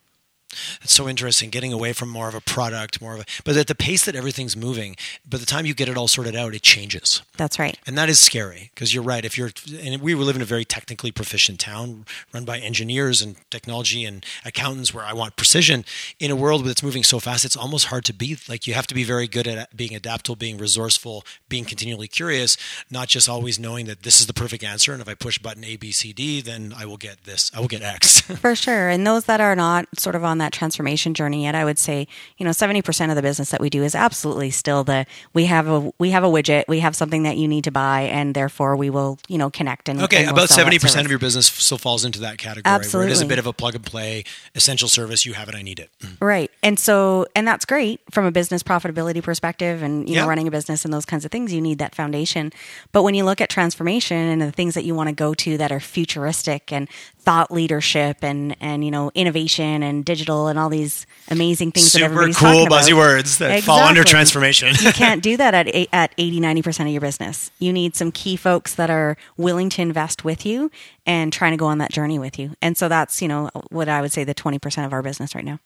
It's 0.83 0.93
so 0.93 1.09
interesting 1.09 1.51
getting 1.51 1.73
away 1.73 1.93
from 1.93 2.09
more 2.09 2.29
of 2.29 2.35
a 2.35 2.41
product 2.41 3.01
more 3.01 3.15
of 3.15 3.21
a 3.21 3.25
but 3.45 3.57
at 3.57 3.67
the 3.67 3.75
pace 3.75 4.05
that 4.05 4.15
everything's 4.15 4.57
moving 4.57 4.97
by 5.29 5.39
the 5.39 5.47
time 5.47 5.67
you 5.67 5.75
get 5.75 5.89
it 5.89 5.97
all 5.97 6.09
sorted 6.09 6.35
out 6.37 6.55
it 6.55 6.63
changes 6.63 7.23
That's 7.37 7.59
right. 7.59 7.79
And 7.87 7.97
that 7.97 8.09
is 8.09 8.19
scary 8.21 8.71
because 8.75 8.93
you're 8.93 9.03
right. 9.03 9.25
If 9.25 9.39
you're, 9.39 9.51
and 9.81 10.03
we 10.03 10.15
live 10.15 10.37
in 10.37 10.43
a 10.43 10.45
very 10.45 10.65
technically 10.65 11.13
proficient 11.13 11.61
town 11.61 12.05
run 12.35 12.45
by 12.45 12.59
engineers 12.59 13.23
and 13.23 13.37
technology 13.51 14.05
and 14.05 14.27
accountants 14.45 14.93
where 14.93 15.05
I 15.05 15.13
want 15.13 15.37
precision 15.37 15.85
in 16.19 16.31
a 16.31 16.37
world 16.37 16.65
that's 16.65 16.83
moving 16.83 17.05
so 17.05 17.21
fast, 17.21 17.45
it's 17.45 17.57
almost 17.57 17.87
hard 17.87 18.05
to 18.07 18.13
be 18.13 18.37
like 18.49 18.67
you 18.67 18.75
have 18.75 18.87
to 18.89 18.95
be 18.95 19.05
very 19.05 19.29
good 19.29 19.47
at 19.47 19.77
being 19.77 19.95
adaptable, 19.95 20.37
being 20.37 20.59
resourceful, 20.59 21.25
being 21.49 21.65
continually 21.65 22.09
curious, 22.09 22.57
not 22.91 23.09
just 23.09 23.29
always 23.29 23.59
knowing 23.59 23.87
that 23.87 24.03
this 24.03 24.21
is 24.21 24.27
the 24.27 24.35
perfect 24.35 24.65
answer. 24.65 24.93
And 24.93 25.01
if 25.01 25.09
I 25.09 25.15
push 25.15 25.39
button 25.39 25.65
A, 25.65 25.77
B, 25.77 25.93
C, 25.93 26.13
D, 26.13 26.41
then 26.41 26.75
I 26.77 26.87
will 26.87 26.97
get 26.97 27.25
this, 27.25 27.51
I 27.55 27.61
will 27.61 27.69
get 27.69 27.83
X. 27.83 28.21
For 28.21 28.57
sure. 28.57 28.89
And 28.89 29.07
those 29.07 29.27
that 29.27 29.41
are 29.41 29.55
not 29.55 29.87
sort 29.99 30.17
of 30.17 30.25
on 30.25 30.38
that 30.39 30.53
transformation 30.53 31.15
journey 31.15 31.45
yet, 31.45 31.55
I 31.55 31.65
would 31.65 31.79
say, 31.79 32.07
you 32.37 32.45
know, 32.45 32.51
70% 32.51 33.11
of 33.11 33.17
the 33.17 33.23
business 33.23 33.51
that 33.51 33.61
we 33.61 33.71
do 33.71 33.83
is 33.83 33.95
absolutely 33.95 34.51
still 34.51 34.85
the 34.85 35.07
we 35.35 35.47
have 35.47 35.69
a 35.69 35.93
we 35.99 36.11
have 36.11 36.25
a 36.25 36.29
widget, 36.29 36.65
we 36.69 36.81
have 36.81 36.97
something 36.97 37.23
that 37.25 37.37
you 37.37 37.49
need 37.49 37.65
to 37.65 37.71
buy 37.71 38.03
and 38.03 38.35
therefore 38.35 38.77
we 38.77 38.91
will, 38.91 39.19
you 39.29 39.39
know, 39.39 39.51
connect 39.51 39.89
and 39.89 40.01
Okay, 40.03 40.19
and 40.19 40.27
we'll 40.27 40.45
about 40.45 40.49
seventy 40.51 40.79
percent 40.79 41.05
of 41.05 41.11
your 41.11 41.19
business 41.19 41.47
still 41.47 41.79
falls 41.79 42.05
into 42.05 42.21
that 42.21 42.39
category. 42.39 42.79
Where 42.93 43.05
it 43.05 43.11
is 43.11 43.21
a 43.21 43.27
bit 43.27 43.39
of 43.39 43.47
a 43.47 43.53
plug 43.53 43.75
and 43.75 43.85
play, 43.85 44.25
essential 44.55 44.89
service. 44.89 45.25
You 45.27 45.35
have 45.35 45.49
it, 45.49 45.55
I 45.55 45.63
need 45.63 45.79
it. 45.79 45.91
Mm. 46.01 46.17
Right. 46.21 46.51
And 46.63 46.79
so, 46.79 47.27
and 47.35 47.47
that's 47.47 47.65
great 47.65 48.01
from 48.11 48.25
a 48.25 48.31
business 48.31 48.63
profitability 48.63 49.23
perspective 49.23 49.83
and, 49.83 50.09
you 50.09 50.15
Yeah. 50.15 50.23
know, 50.23 50.29
running 50.29 50.47
a 50.49 50.51
business 50.51 50.85
and 50.85 50.93
those 50.93 51.05
kinds 51.05 51.25
of 51.25 51.31
things, 51.31 51.53
you 51.53 51.61
need 51.61 51.79
that 51.79 51.95
foundation. 51.95 52.53
But 52.93 53.03
when 53.03 53.15
you 53.15 53.25
look 53.25 53.41
at 53.41 53.49
transformation 53.49 54.17
and 54.17 54.43
the 54.43 54.53
things 54.53 54.75
that 54.75 54.85
you 54.85 54.95
want 54.95 55.09
to 55.09 55.15
go 55.15 55.35
to 55.35 55.57
that 55.59 55.73
are 55.73 55.81
futuristic 55.81 56.73
and 56.73 56.89
thought 57.19 57.51
leadership 57.51 58.19
and, 58.23 58.57
and, 58.61 58.85
you 58.85 58.91
know, 58.91 59.11
innovation 59.15 59.83
and 59.83 60.05
digital 60.05 60.28
and 60.49 60.59
all 60.59 60.69
these 60.69 61.07
amazing 61.31 61.73
things 61.73 61.87
that 61.93 61.99
Super 61.99 62.05
everybody's 62.05 62.37
cool, 62.37 62.49
talking 62.49 62.67
about. 62.67 62.77
buzzy 62.77 62.93
words 62.95 63.39
that 63.39 63.63
fall 63.63 63.81
under 63.81 64.05
transformation. 64.05 64.75
you 64.81 64.93
can't 65.03 65.23
do 65.23 65.37
that 65.37 65.55
at 65.55 65.69
at 65.93 66.13
80 66.19 66.41
90% 66.41 66.81
of 66.83 66.89
your 66.89 67.01
business 67.01 67.51
you 67.59 67.73
need 67.73 67.97
some 67.97 68.13
key 68.13 68.37
folks 68.37 68.75
that 68.77 68.91
are 68.91 69.17
willing 69.37 69.69
to 69.71 69.83
invest 69.83 70.25
with 70.25 70.45
you 70.47 70.71
and 71.07 71.33
trying 71.33 71.53
to 71.53 71.57
go 71.57 71.67
on 71.67 71.79
that 71.79 71.91
journey 71.93 72.19
with 72.19 72.39
you 72.39 72.53
and 72.63 72.77
so 72.77 72.89
that's 72.89 73.21
you 73.23 73.29
know 73.29 73.51
what 73.71 73.89
i 73.89 74.01
would 74.01 74.13
say 74.13 74.25
the 74.25 74.35
20% 74.35 74.87
of 74.87 74.93
our 74.93 75.03
business 75.03 75.35
right 75.35 75.45
now 75.45 75.59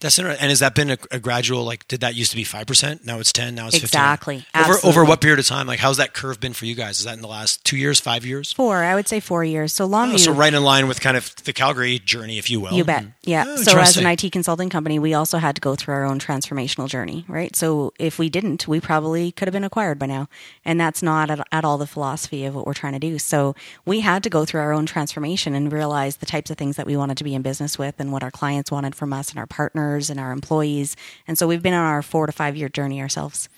That's 0.00 0.18
interesting. 0.18 0.42
And 0.42 0.50
has 0.50 0.60
that 0.60 0.74
been 0.74 0.90
a, 0.90 0.98
a, 1.10 1.18
gradual? 1.18 1.64
Like, 1.64 1.86
did 1.88 2.00
that 2.00 2.14
used 2.14 2.30
to 2.30 2.36
be 2.36 2.44
five 2.44 2.66
percent? 2.66 3.04
Now 3.04 3.18
it's 3.18 3.32
ten. 3.32 3.54
Now 3.54 3.66
it's 3.66 3.76
exactly. 3.76 4.46
15? 4.54 4.62
Over 4.62 4.86
over 4.86 5.04
what 5.04 5.20
period 5.20 5.38
of 5.38 5.46
time? 5.46 5.66
Like, 5.66 5.78
how's 5.78 5.96
that 5.98 6.14
curve 6.14 6.40
been 6.40 6.52
for 6.52 6.66
you 6.66 6.74
guys? 6.74 6.98
Is 6.98 7.04
that 7.04 7.14
in 7.14 7.22
the 7.22 7.28
last 7.28 7.64
two 7.64 7.76
years, 7.76 8.00
five 8.00 8.24
years? 8.24 8.52
Four. 8.52 8.82
I 8.82 8.94
would 8.94 9.08
say 9.08 9.20
four 9.20 9.44
years. 9.44 9.72
So 9.72 9.88
Longview. 9.88 10.14
Oh, 10.14 10.18
so 10.18 10.32
right 10.32 10.52
in 10.52 10.62
line 10.62 10.88
with 10.88 11.00
kind 11.00 11.16
of 11.16 11.34
the 11.44 11.52
Calgary 11.52 11.98
journey, 11.98 12.38
if 12.38 12.50
you 12.50 12.60
will. 12.60 12.72
You 12.72 12.84
bet. 12.84 13.02
Mm-hmm. 13.02 13.10
Yeah. 13.24 13.44
Oh, 13.46 13.56
so 13.56 13.78
as 13.78 13.96
an 13.96 14.06
IT 14.06 14.32
consulting 14.32 14.70
company, 14.70 14.98
we 14.98 15.14
also 15.14 15.38
had 15.38 15.54
to 15.54 15.60
go 15.60 15.74
through 15.74 15.94
our 15.94 16.04
own 16.04 16.18
transformational 16.18 16.88
journey, 16.88 17.24
right? 17.28 17.54
So 17.54 17.92
if 17.98 18.18
we 18.18 18.28
didn't, 18.28 18.66
we 18.66 18.80
probably 18.80 19.32
could 19.32 19.48
have 19.48 19.52
been 19.52 19.64
acquired 19.64 19.98
by 19.98 20.06
now, 20.06 20.28
and 20.64 20.80
that's 20.80 21.02
not 21.02 21.30
at, 21.30 21.46
at 21.52 21.64
all 21.64 21.78
the 21.78 21.86
philosophy 21.86 22.44
of 22.44 22.54
what 22.54 22.66
we're 22.66 22.74
trying 22.74 22.94
to 22.94 22.98
do. 22.98 23.18
So 23.18 23.54
we 23.84 24.00
had 24.00 24.22
to 24.24 24.30
go 24.30 24.44
through 24.44 24.60
our 24.60 24.72
own 24.72 24.86
transformation 24.86 25.54
and 25.54 25.72
realize 25.72 26.16
the 26.16 26.26
types 26.26 26.50
of 26.50 26.56
things 26.56 26.76
that 26.76 26.86
we 26.86 26.96
wanted 26.96 27.18
to 27.18 27.24
be 27.24 27.34
in 27.34 27.42
business 27.42 27.78
with, 27.78 27.96
and 27.98 28.12
what 28.12 28.22
our 28.22 28.30
clients 28.30 28.70
wanted 28.70 28.94
from 28.94 29.12
us, 29.12 29.30
and 29.30 29.38
our 29.38 29.46
partners, 29.46 29.67
and 30.10 30.18
our 30.18 30.32
employees 30.32 30.96
and 31.26 31.38
so 31.38 31.46
we've 31.46 31.62
been 31.62 31.74
on 31.74 31.84
our 31.84 32.02
four 32.02 32.26
to 32.26 32.32
five 32.32 32.56
year 32.56 32.68
journey 32.68 33.00
ourselves. 33.00 33.48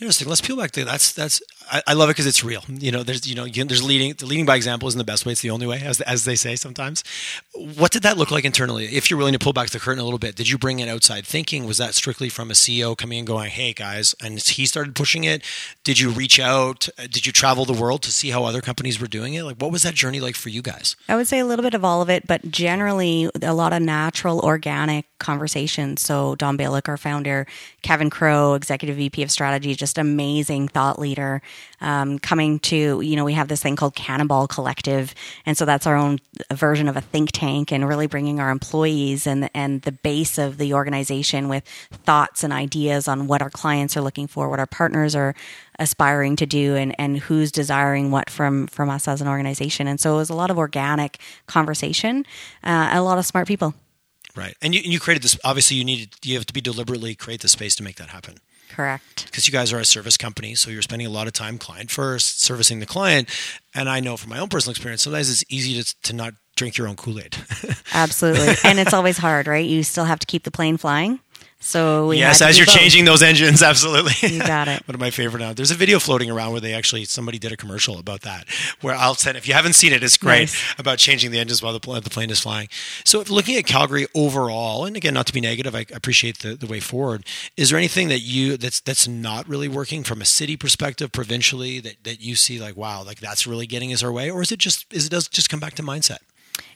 Interesting. 0.00 0.28
Let's 0.28 0.40
peel 0.40 0.56
back 0.56 0.70
to 0.72 0.84
that's 0.84 1.12
that's 1.12 1.42
I, 1.86 1.92
love 1.94 2.08
it 2.08 2.12
because 2.12 2.26
it's 2.26 2.44
real. 2.44 2.62
You 2.68 2.90
know, 2.90 3.02
there's 3.02 3.26
you 3.26 3.34
know 3.34 3.46
there's 3.46 3.82
leading 3.82 4.14
the 4.14 4.26
leading 4.26 4.46
by 4.46 4.56
example 4.56 4.88
isn't 4.88 4.98
the 4.98 5.04
best 5.04 5.24
way; 5.24 5.32
it's 5.32 5.40
the 5.40 5.50
only 5.50 5.66
way, 5.66 5.80
as 5.82 6.00
as 6.02 6.24
they 6.24 6.34
say 6.34 6.56
sometimes. 6.56 7.02
What 7.54 7.92
did 7.92 8.02
that 8.02 8.16
look 8.16 8.30
like 8.30 8.44
internally? 8.44 8.86
If 8.86 9.10
you're 9.10 9.18
willing 9.18 9.32
to 9.32 9.38
pull 9.38 9.52
back 9.52 9.70
the 9.70 9.78
curtain 9.78 10.00
a 10.00 10.04
little 10.04 10.18
bit, 10.18 10.36
did 10.36 10.48
you 10.48 10.58
bring 10.58 10.80
in 10.80 10.88
outside 10.88 11.26
thinking? 11.26 11.66
Was 11.66 11.78
that 11.78 11.94
strictly 11.94 12.28
from 12.28 12.50
a 12.50 12.54
CEO 12.54 12.96
coming 12.96 13.18
and 13.18 13.26
going, 13.26 13.50
"Hey 13.50 13.72
guys," 13.72 14.14
and 14.22 14.40
he 14.40 14.66
started 14.66 14.94
pushing 14.94 15.24
it? 15.24 15.42
Did 15.84 15.98
you 15.98 16.10
reach 16.10 16.38
out? 16.40 16.88
Did 16.98 17.26
you 17.26 17.32
travel 17.32 17.64
the 17.64 17.72
world 17.72 18.02
to 18.02 18.12
see 18.12 18.30
how 18.30 18.44
other 18.44 18.60
companies 18.60 19.00
were 19.00 19.06
doing 19.06 19.34
it? 19.34 19.42
Like, 19.44 19.56
what 19.56 19.72
was 19.72 19.82
that 19.82 19.94
journey 19.94 20.20
like 20.20 20.36
for 20.36 20.48
you 20.48 20.62
guys? 20.62 20.96
I 21.08 21.16
would 21.16 21.28
say 21.28 21.38
a 21.38 21.46
little 21.46 21.62
bit 21.62 21.74
of 21.74 21.84
all 21.84 22.02
of 22.02 22.10
it, 22.10 22.26
but 22.26 22.50
generally 22.50 23.30
a 23.42 23.54
lot 23.54 23.72
of 23.72 23.82
natural, 23.82 24.40
organic 24.40 25.06
conversations. 25.18 26.02
So 26.02 26.34
Don 26.36 26.58
Balick, 26.58 26.88
our 26.88 26.96
founder, 26.96 27.46
Kevin 27.82 28.10
Crow, 28.10 28.54
executive 28.54 28.96
VP 28.96 29.22
of 29.22 29.30
strategy, 29.30 29.74
just 29.74 29.98
amazing 29.98 30.68
thought 30.68 30.98
leader 30.98 31.42
um, 31.80 32.18
coming 32.18 32.60
to, 32.60 33.00
you 33.00 33.16
know, 33.16 33.24
we 33.24 33.32
have 33.32 33.48
this 33.48 33.62
thing 33.62 33.76
called 33.76 33.94
Cannonball 33.94 34.46
Collective. 34.46 35.14
And 35.44 35.56
so 35.56 35.64
that's 35.64 35.86
our 35.86 35.96
own 35.96 36.20
version 36.52 36.88
of 36.88 36.96
a 36.96 37.00
think 37.00 37.30
tank 37.32 37.72
and 37.72 37.88
really 37.88 38.06
bringing 38.06 38.40
our 38.40 38.50
employees 38.50 39.26
and, 39.26 39.50
and 39.54 39.82
the 39.82 39.92
base 39.92 40.38
of 40.38 40.58
the 40.58 40.74
organization 40.74 41.48
with 41.48 41.64
thoughts 42.04 42.44
and 42.44 42.52
ideas 42.52 43.08
on 43.08 43.26
what 43.26 43.42
our 43.42 43.50
clients 43.50 43.96
are 43.96 44.00
looking 44.00 44.28
for, 44.28 44.48
what 44.48 44.60
our 44.60 44.66
partners 44.66 45.16
are 45.16 45.34
aspiring 45.78 46.36
to 46.36 46.46
do 46.46 46.76
and, 46.76 46.94
and 46.98 47.18
who's 47.18 47.50
desiring 47.50 48.10
what 48.10 48.30
from, 48.30 48.66
from 48.68 48.88
us 48.88 49.08
as 49.08 49.20
an 49.20 49.28
organization. 49.28 49.88
And 49.88 49.98
so 49.98 50.14
it 50.14 50.18
was 50.18 50.30
a 50.30 50.34
lot 50.34 50.50
of 50.50 50.58
organic 50.58 51.18
conversation, 51.46 52.24
uh, 52.62 52.90
a 52.92 53.02
lot 53.02 53.18
of 53.18 53.26
smart 53.26 53.48
people. 53.48 53.74
Right. 54.34 54.56
And 54.62 54.74
you, 54.74 54.80
you 54.82 55.00
created 55.00 55.22
this, 55.22 55.38
obviously 55.44 55.76
you 55.76 55.84
needed, 55.84 56.14
you 56.22 56.36
have 56.36 56.46
to 56.46 56.54
be 56.54 56.60
deliberately 56.60 57.14
create 57.14 57.40
the 57.40 57.48
space 57.48 57.74
to 57.76 57.82
make 57.82 57.96
that 57.96 58.08
happen. 58.10 58.38
Correct. 58.74 59.26
Because 59.26 59.46
you 59.46 59.52
guys 59.52 59.72
are 59.72 59.78
a 59.78 59.84
service 59.84 60.16
company, 60.16 60.54
so 60.54 60.70
you're 60.70 60.82
spending 60.82 61.06
a 61.06 61.10
lot 61.10 61.26
of 61.26 61.32
time 61.32 61.58
client 61.58 61.90
first, 61.90 62.40
servicing 62.42 62.80
the 62.80 62.86
client. 62.86 63.28
And 63.74 63.88
I 63.88 64.00
know 64.00 64.16
from 64.16 64.30
my 64.30 64.38
own 64.38 64.48
personal 64.48 64.72
experience, 64.72 65.02
sometimes 65.02 65.30
it's 65.30 65.44
easy 65.48 65.82
to, 65.82 66.02
to 66.02 66.12
not 66.12 66.34
drink 66.56 66.76
your 66.76 66.88
own 66.88 66.96
Kool 66.96 67.20
Aid. 67.20 67.36
Absolutely. 67.94 68.54
and 68.64 68.78
it's 68.78 68.94
always 68.94 69.18
hard, 69.18 69.46
right? 69.46 69.64
You 69.64 69.82
still 69.82 70.04
have 70.04 70.18
to 70.20 70.26
keep 70.26 70.44
the 70.44 70.50
plane 70.50 70.76
flying. 70.76 71.20
So 71.62 72.10
yes, 72.10 72.42
as 72.42 72.58
you're 72.58 72.66
both. 72.66 72.74
changing 72.74 73.04
those 73.04 73.22
engines, 73.22 73.62
absolutely. 73.72 74.28
You 74.28 74.40
got 74.40 74.66
it. 74.66 74.86
One 74.86 74.94
of 74.94 75.00
my 75.00 75.10
favorite 75.10 75.40
now. 75.40 75.52
There's 75.52 75.70
a 75.70 75.76
video 75.76 76.00
floating 76.00 76.30
around 76.30 76.52
where 76.52 76.60
they 76.60 76.74
actually 76.74 77.04
somebody 77.04 77.38
did 77.38 77.52
a 77.52 77.56
commercial 77.56 77.98
about 77.98 78.22
that. 78.22 78.48
Where 78.80 78.94
I'll 78.94 79.14
send 79.14 79.36
if 79.36 79.46
you 79.46 79.54
haven't 79.54 79.74
seen 79.74 79.92
it, 79.92 80.02
it's 80.02 80.16
great 80.16 80.40
nice. 80.40 80.74
about 80.76 80.98
changing 80.98 81.30
the 81.30 81.38
engines 81.38 81.62
while 81.62 81.72
the, 81.72 82.00
the 82.00 82.10
plane 82.10 82.30
is 82.30 82.40
flying. 82.40 82.68
So 83.04 83.22
looking 83.28 83.56
at 83.56 83.64
Calgary 83.64 84.08
overall, 84.14 84.84
and 84.84 84.96
again, 84.96 85.14
not 85.14 85.26
to 85.26 85.32
be 85.32 85.40
negative, 85.40 85.74
I 85.74 85.86
appreciate 85.94 86.40
the, 86.40 86.54
the 86.56 86.66
way 86.66 86.80
forward. 86.80 87.24
Is 87.56 87.70
there 87.70 87.78
anything 87.78 88.08
that 88.08 88.20
you 88.20 88.56
that's 88.56 88.80
that's 88.80 89.06
not 89.06 89.48
really 89.48 89.68
working 89.68 90.02
from 90.02 90.20
a 90.20 90.26
city 90.26 90.56
perspective, 90.56 91.12
provincially, 91.12 91.78
that 91.80 92.02
that 92.02 92.20
you 92.20 92.34
see 92.34 92.60
like 92.60 92.76
wow, 92.76 93.04
like 93.04 93.20
that's 93.20 93.46
really 93.46 93.66
getting 93.66 93.92
us 93.92 94.02
our 94.02 94.12
way, 94.12 94.30
or 94.30 94.42
is 94.42 94.50
it 94.50 94.58
just 94.58 94.92
is 94.92 95.06
it 95.06 95.10
does 95.10 95.28
just 95.28 95.48
come 95.48 95.60
back 95.60 95.74
to 95.74 95.82
mindset? 95.82 96.18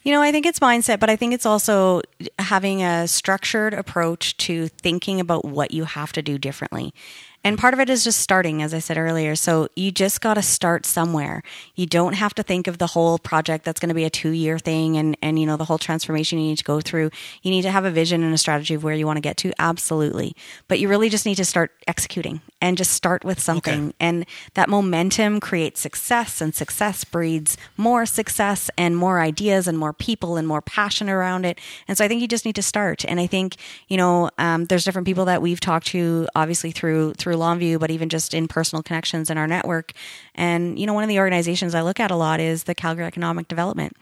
You 0.06 0.12
know, 0.12 0.22
I 0.22 0.30
think 0.30 0.46
it's 0.46 0.60
mindset, 0.60 1.00
but 1.00 1.10
I 1.10 1.16
think 1.16 1.34
it's 1.34 1.44
also 1.44 2.00
having 2.38 2.80
a 2.80 3.08
structured 3.08 3.74
approach 3.74 4.36
to 4.36 4.68
thinking 4.68 5.18
about 5.18 5.44
what 5.44 5.72
you 5.72 5.82
have 5.82 6.12
to 6.12 6.22
do 6.22 6.38
differently. 6.38 6.94
And 7.42 7.58
part 7.58 7.74
of 7.74 7.80
it 7.80 7.90
is 7.90 8.04
just 8.04 8.20
starting, 8.20 8.62
as 8.62 8.72
I 8.72 8.78
said 8.78 8.98
earlier. 8.98 9.34
So 9.34 9.68
you 9.74 9.90
just 9.90 10.20
got 10.20 10.34
to 10.34 10.42
start 10.42 10.86
somewhere. 10.86 11.42
You 11.74 11.86
don't 11.86 12.12
have 12.12 12.34
to 12.36 12.44
think 12.44 12.68
of 12.68 12.78
the 12.78 12.86
whole 12.86 13.18
project 13.18 13.64
that's 13.64 13.80
going 13.80 13.88
to 13.88 13.96
be 13.96 14.04
a 14.04 14.10
two 14.10 14.30
year 14.30 14.60
thing 14.60 14.96
and, 14.96 15.16
and, 15.22 15.40
you 15.40 15.46
know, 15.46 15.56
the 15.56 15.64
whole 15.64 15.78
transformation 15.78 16.38
you 16.38 16.50
need 16.50 16.58
to 16.58 16.64
go 16.64 16.80
through. 16.80 17.10
You 17.42 17.50
need 17.50 17.62
to 17.62 17.72
have 17.72 17.84
a 17.84 17.90
vision 17.90 18.22
and 18.22 18.32
a 18.32 18.38
strategy 18.38 18.74
of 18.74 18.84
where 18.84 18.94
you 18.94 19.06
want 19.06 19.16
to 19.16 19.20
get 19.20 19.36
to. 19.38 19.52
Absolutely. 19.58 20.36
But 20.68 20.78
you 20.78 20.88
really 20.88 21.08
just 21.08 21.26
need 21.26 21.34
to 21.36 21.44
start 21.44 21.72
executing 21.88 22.42
and 22.60 22.76
just 22.76 22.90
start 22.90 23.24
with 23.24 23.38
something. 23.38 23.88
Okay. 23.88 23.96
And 24.00 24.26
that 24.54 24.68
momentum 24.68 25.40
creates 25.40 25.80
success 25.80 26.40
and 26.40 26.54
success 26.54 27.04
breeds 27.04 27.56
more 27.76 28.06
success 28.06 28.70
and 28.76 28.96
more 28.96 29.20
ideas 29.20 29.68
and 29.68 29.78
more 29.78 29.92
people 29.92 30.36
and 30.36 30.48
more 30.48 30.62
passion 30.62 31.08
around 31.08 31.44
it. 31.44 31.60
And 31.86 31.96
so 31.96 32.04
I 32.04 32.08
think 32.08 32.20
you 32.22 32.28
just 32.28 32.44
need 32.44 32.56
to 32.56 32.62
start. 32.62 33.04
And 33.06 33.20
I 33.20 33.26
think, 33.26 33.56
you 33.88 33.96
know, 33.96 34.30
um, 34.38 34.64
there's 34.64 34.84
different 34.84 35.06
people 35.06 35.26
that 35.26 35.42
we've 35.42 35.60
talked 35.60 35.88
to 35.88 36.26
obviously 36.34 36.70
through, 36.72 37.12
through 37.14 37.36
through 37.36 37.36
Longview, 37.36 37.80
but 37.80 37.90
even 37.90 38.08
just 38.08 38.34
in 38.34 38.48
personal 38.48 38.82
connections 38.82 39.30
in 39.30 39.38
our 39.38 39.46
network. 39.46 39.92
And, 40.34 40.78
you 40.78 40.86
know, 40.86 40.94
one 40.94 41.02
of 41.02 41.08
the 41.08 41.18
organizations 41.18 41.74
I 41.74 41.82
look 41.82 42.00
at 42.00 42.10
a 42.10 42.16
lot 42.16 42.40
is 42.40 42.64
the 42.64 42.74
Calgary 42.74 43.04
Economic 43.04 43.48
Development. 43.48 43.96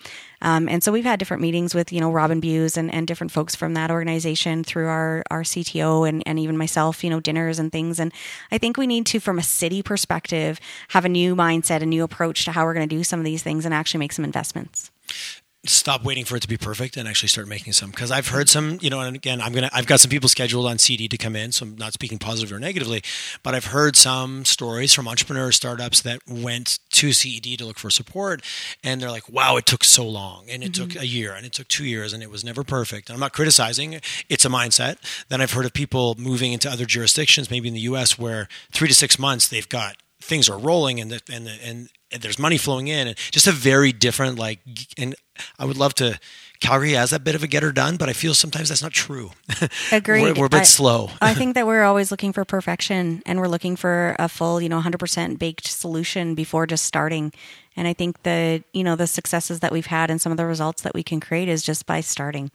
Um, 0.44 0.68
and 0.68 0.84
so 0.84 0.92
we've 0.92 1.04
had 1.04 1.18
different 1.18 1.40
meetings 1.40 1.74
with, 1.74 1.92
you 1.92 2.00
know, 2.00 2.12
Robin 2.12 2.38
Buse 2.38 2.76
and, 2.76 2.92
and 2.92 3.06
different 3.06 3.32
folks 3.32 3.56
from 3.56 3.74
that 3.74 3.90
organization 3.90 4.62
through 4.62 4.86
our, 4.86 5.24
our 5.30 5.42
CTO 5.42 6.08
and, 6.08 6.22
and 6.26 6.38
even 6.38 6.56
myself, 6.56 7.02
you 7.02 7.10
know, 7.10 7.18
dinners 7.18 7.58
and 7.58 7.72
things. 7.72 7.98
And 7.98 8.12
I 8.52 8.58
think 8.58 8.76
we 8.76 8.86
need 8.86 9.06
to, 9.06 9.20
from 9.20 9.38
a 9.38 9.42
city 9.42 9.82
perspective, 9.82 10.60
have 10.88 11.04
a 11.04 11.08
new 11.08 11.34
mindset, 11.34 11.82
a 11.82 11.86
new 11.86 12.04
approach 12.04 12.44
to 12.44 12.52
how 12.52 12.64
we're 12.64 12.74
going 12.74 12.88
to 12.88 12.94
do 12.94 13.02
some 13.02 13.18
of 13.18 13.24
these 13.24 13.42
things 13.42 13.64
and 13.64 13.74
actually 13.74 13.98
make 13.98 14.12
some 14.12 14.24
investments 14.24 14.90
stop 15.66 16.04
waiting 16.04 16.24
for 16.24 16.36
it 16.36 16.40
to 16.40 16.48
be 16.48 16.56
perfect 16.56 16.96
and 16.96 17.08
actually 17.08 17.28
start 17.28 17.48
making 17.48 17.72
some. 17.72 17.90
Because 17.90 18.10
I've 18.10 18.28
heard 18.28 18.48
some 18.48 18.78
you 18.80 18.90
know 18.90 19.00
and 19.00 19.16
again 19.16 19.40
I'm 19.40 19.52
gonna 19.52 19.70
I've 19.72 19.86
got 19.86 20.00
some 20.00 20.10
people 20.10 20.28
scheduled 20.28 20.66
on 20.66 20.78
CD 20.78 21.08
to 21.08 21.16
come 21.16 21.36
in 21.36 21.52
so 21.52 21.66
I'm 21.66 21.76
not 21.76 21.92
speaking 21.92 22.18
positive 22.18 22.54
or 22.54 22.58
negatively 22.58 23.02
but 23.42 23.54
I've 23.54 23.66
heard 23.66 23.96
some 23.96 24.44
stories 24.44 24.92
from 24.92 25.08
entrepreneur 25.08 25.52
startups 25.52 26.02
that 26.02 26.20
went 26.28 26.78
to 26.90 27.12
CED 27.12 27.58
to 27.58 27.64
look 27.64 27.78
for 27.78 27.90
support 27.90 28.42
and 28.82 29.00
they're 29.00 29.10
like 29.10 29.28
wow 29.28 29.56
it 29.56 29.66
took 29.66 29.84
so 29.84 30.06
long 30.06 30.44
and 30.48 30.62
it 30.62 30.72
mm-hmm. 30.72 30.88
took 30.88 31.02
a 31.02 31.06
year 31.06 31.34
and 31.34 31.46
it 31.46 31.52
took 31.52 31.68
two 31.68 31.84
years 31.84 32.12
and 32.12 32.22
it 32.22 32.30
was 32.30 32.44
never 32.44 32.64
perfect. 32.64 33.08
And 33.08 33.14
I'm 33.14 33.20
not 33.20 33.32
criticizing 33.32 34.00
it's 34.28 34.44
a 34.44 34.48
mindset. 34.48 34.96
Then 35.28 35.40
I've 35.40 35.52
heard 35.52 35.64
of 35.66 35.72
people 35.72 36.14
moving 36.18 36.52
into 36.52 36.70
other 36.70 36.84
jurisdictions 36.84 37.50
maybe 37.50 37.68
in 37.68 37.74
the 37.74 37.80
US 37.80 38.18
where 38.18 38.48
three 38.72 38.88
to 38.88 38.94
six 38.94 39.18
months 39.18 39.48
they've 39.48 39.68
got 39.68 39.96
things 40.24 40.48
are 40.48 40.58
rolling 40.58 41.00
and 41.00 41.10
the, 41.10 41.20
and 41.30 41.46
the, 41.46 41.52
and 41.62 41.88
there's 42.20 42.38
money 42.38 42.56
flowing 42.56 42.88
in 42.88 43.08
and 43.08 43.16
just 43.30 43.46
a 43.46 43.52
very 43.52 43.92
different 43.92 44.38
like 44.38 44.60
and 44.96 45.14
I 45.58 45.64
would 45.64 45.76
love 45.76 45.94
to 45.94 46.18
Calgary 46.60 46.92
has 46.92 47.10
that 47.10 47.24
bit 47.24 47.34
of 47.34 47.42
a 47.42 47.46
getter 47.46 47.72
done, 47.72 47.96
but 47.96 48.08
I 48.08 48.14
feel 48.14 48.32
sometimes 48.32 48.70
that's 48.70 48.82
not 48.82 48.92
true. 48.92 49.32
Agreed. 49.92 50.22
we're, 50.22 50.34
we're, 50.34 50.46
a 50.46 50.48
bit 50.48 50.60
I, 50.60 50.64
slow. 50.64 51.10
I 51.20 51.34
think 51.40 51.56
that 51.56 51.66
we're 51.66 51.82
always 51.82 52.10
looking 52.10 52.32
for 52.32 52.44
perfection 52.44 53.22
and 53.26 53.38
we're 53.38 53.48
looking 53.48 53.76
for 53.76 54.16
a 54.18 54.28
full, 54.28 54.62
you 54.62 54.68
know, 54.68 54.80
100% 54.80 55.38
baked 55.38 55.66
solution 55.66 56.34
before 56.34 56.66
just 56.66 56.86
starting. 56.86 57.32
And 57.76 57.86
I 57.86 57.92
think 57.92 58.22
the, 58.22 58.62
you 58.72 58.82
know, 58.82 58.96
the 58.96 59.06
successes 59.06 59.60
that 59.60 59.72
we've 59.72 59.86
had 59.86 60.10
and 60.10 60.20
some 60.20 60.32
of 60.32 60.38
the 60.38 60.46
results 60.46 60.82
that 60.82 60.94
we 60.94 61.02
can 61.02 61.20
create 61.20 61.48
is 61.48 61.62
just 61.62 61.84
by 61.84 62.00
starting. 62.00 62.50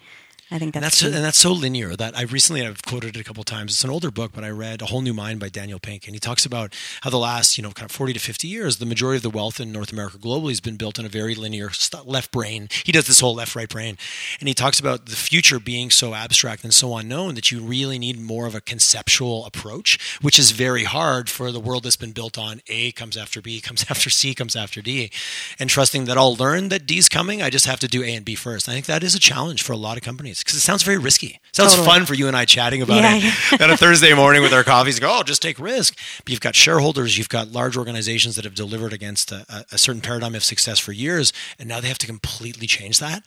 I 0.52 0.58
think 0.58 0.74
that's 0.74 1.04
and 1.04 1.14
that's, 1.14 1.18
and 1.18 1.26
that's 1.26 1.38
so 1.38 1.52
linear 1.52 1.96
that 1.96 2.18
I 2.18 2.24
recently 2.24 2.66
I've 2.66 2.82
quoted 2.82 3.16
it 3.16 3.20
a 3.20 3.24
couple 3.24 3.44
times. 3.44 3.74
It's 3.74 3.84
an 3.84 3.92
older 3.92 4.10
book, 4.10 4.32
but 4.34 4.44
I 4.44 4.50
read 4.50 4.82
A 4.82 4.88
Whole 4.88 5.02
New 5.02 5.14
Mind 5.14 5.40
by 5.40 5.48
Daniel 5.48 5.78
Pink, 5.78 6.08
and 6.08 6.16
he 6.16 6.20
talks 6.20 6.44
about 6.44 6.74
how 7.02 7.12
the 7.12 7.20
last 7.20 7.56
you 7.56 7.62
know 7.62 7.70
kind 7.70 7.88
of 7.88 7.96
forty 7.96 8.14
to 8.14 8.20
fifty 8.20 8.48
years, 8.48 8.78
the 8.78 8.88
majority 8.88 9.18
of 9.18 9.24
the 9.24 9.30
wealth 9.30 9.60
in 9.60 9.72
North 9.72 9.92
America 9.92 10.18
globally 10.18 10.50
has 10.50 10.60
been 10.60 10.76
built 10.76 10.98
in 10.98 11.06
a 11.06 11.10
very 11.10 11.36
linear 11.36 11.70
left 12.04 12.32
brain. 12.32 12.68
He 12.84 12.92
does 12.92 13.06
this 13.06 13.20
whole 13.20 13.36
left 13.36 13.56
right 13.56 13.70
brain, 13.70 13.96
and 14.40 14.48
he 14.48 14.56
talks 14.56 14.80
about 14.80 15.06
the 15.06 15.16
future 15.16 15.60
being 15.60 15.92
so 15.92 16.16
abstract 16.16 16.64
and 16.64 16.74
so 16.74 16.98
unknown 16.98 17.36
that 17.36 17.52
you 17.52 17.62
really 17.62 18.00
need 18.00 18.20
more 18.20 18.48
of 18.48 18.56
a 18.56 18.62
conceptual 18.62 19.46
approach, 19.46 20.18
which 20.24 20.40
is 20.40 20.50
very 20.50 20.84
hard 20.84 21.30
for 21.30 21.52
the 21.52 21.60
world 21.60 21.84
that's 21.84 21.96
been 21.96 22.12
built 22.12 22.40
on 22.40 22.62
A 22.70 22.92
comes 22.94 23.18
after 23.18 23.40
B 23.40 23.62
comes 23.70 23.86
after 23.88 24.10
C 24.10 24.34
comes 24.34 24.56
after 24.56 24.82
D, 24.82 25.12
and 25.60 25.70
trusting 25.70 26.06
that 26.06 26.18
I'll 26.18 26.36
learn 26.36 26.70
that 26.70 26.88
D's 26.88 27.08
coming. 27.08 27.40
I 27.40 27.52
just 27.52 27.68
have 27.68 27.80
to 27.82 27.88
do 27.88 28.04
A 28.04 28.16
and 28.16 28.26
B 28.26 28.34
first. 28.34 28.68
I 28.68 28.72
think 28.72 28.88
that 28.88 29.04
is 29.04 29.14
a 29.14 29.20
challenge 29.20 29.62
for 29.62 29.74
a 29.74 29.78
lot 29.78 29.96
of 29.96 30.02
companies 30.02 30.39
because 30.40 30.56
it 30.56 30.62
sounds 30.62 30.84
very 30.84 30.98
risky. 30.98 31.28
It 31.28 31.56
sounds 31.56 31.72
totally. 31.72 31.88
fun 31.88 32.06
for 32.06 32.14
you 32.14 32.28
and 32.28 32.36
I 32.36 32.46
chatting 32.46 32.82
about 32.82 33.02
yeah, 33.02 33.16
it 33.16 33.24
yeah. 33.24 33.58
on 33.64 33.72
a 33.72 33.78
Thursday 33.78 34.14
morning 34.14 34.42
with 34.42 34.54
our 34.54 34.64
coffees. 34.76 35.00
Go, 35.00 35.20
oh, 35.20 35.24
just 35.24 35.42
take 35.42 35.60
risk. 35.60 35.98
But 36.24 36.32
you've 36.32 36.42
got 36.42 36.56
shareholders, 36.56 37.18
you've 37.18 37.30
got 37.30 37.52
large 37.52 37.78
organizations 37.78 38.36
that 38.36 38.46
have 38.46 38.56
delivered 38.56 38.94
against 38.94 39.32
a, 39.32 39.66
a 39.72 39.78
certain 39.78 40.02
paradigm 40.02 40.36
of 40.36 40.44
success 40.44 40.80
for 40.80 40.92
years, 40.92 41.34
and 41.58 41.68
now 41.70 41.80
they 41.80 41.88
have 41.88 41.98
to 42.00 42.08
completely 42.08 42.68
change 42.68 43.00
that. 43.00 43.24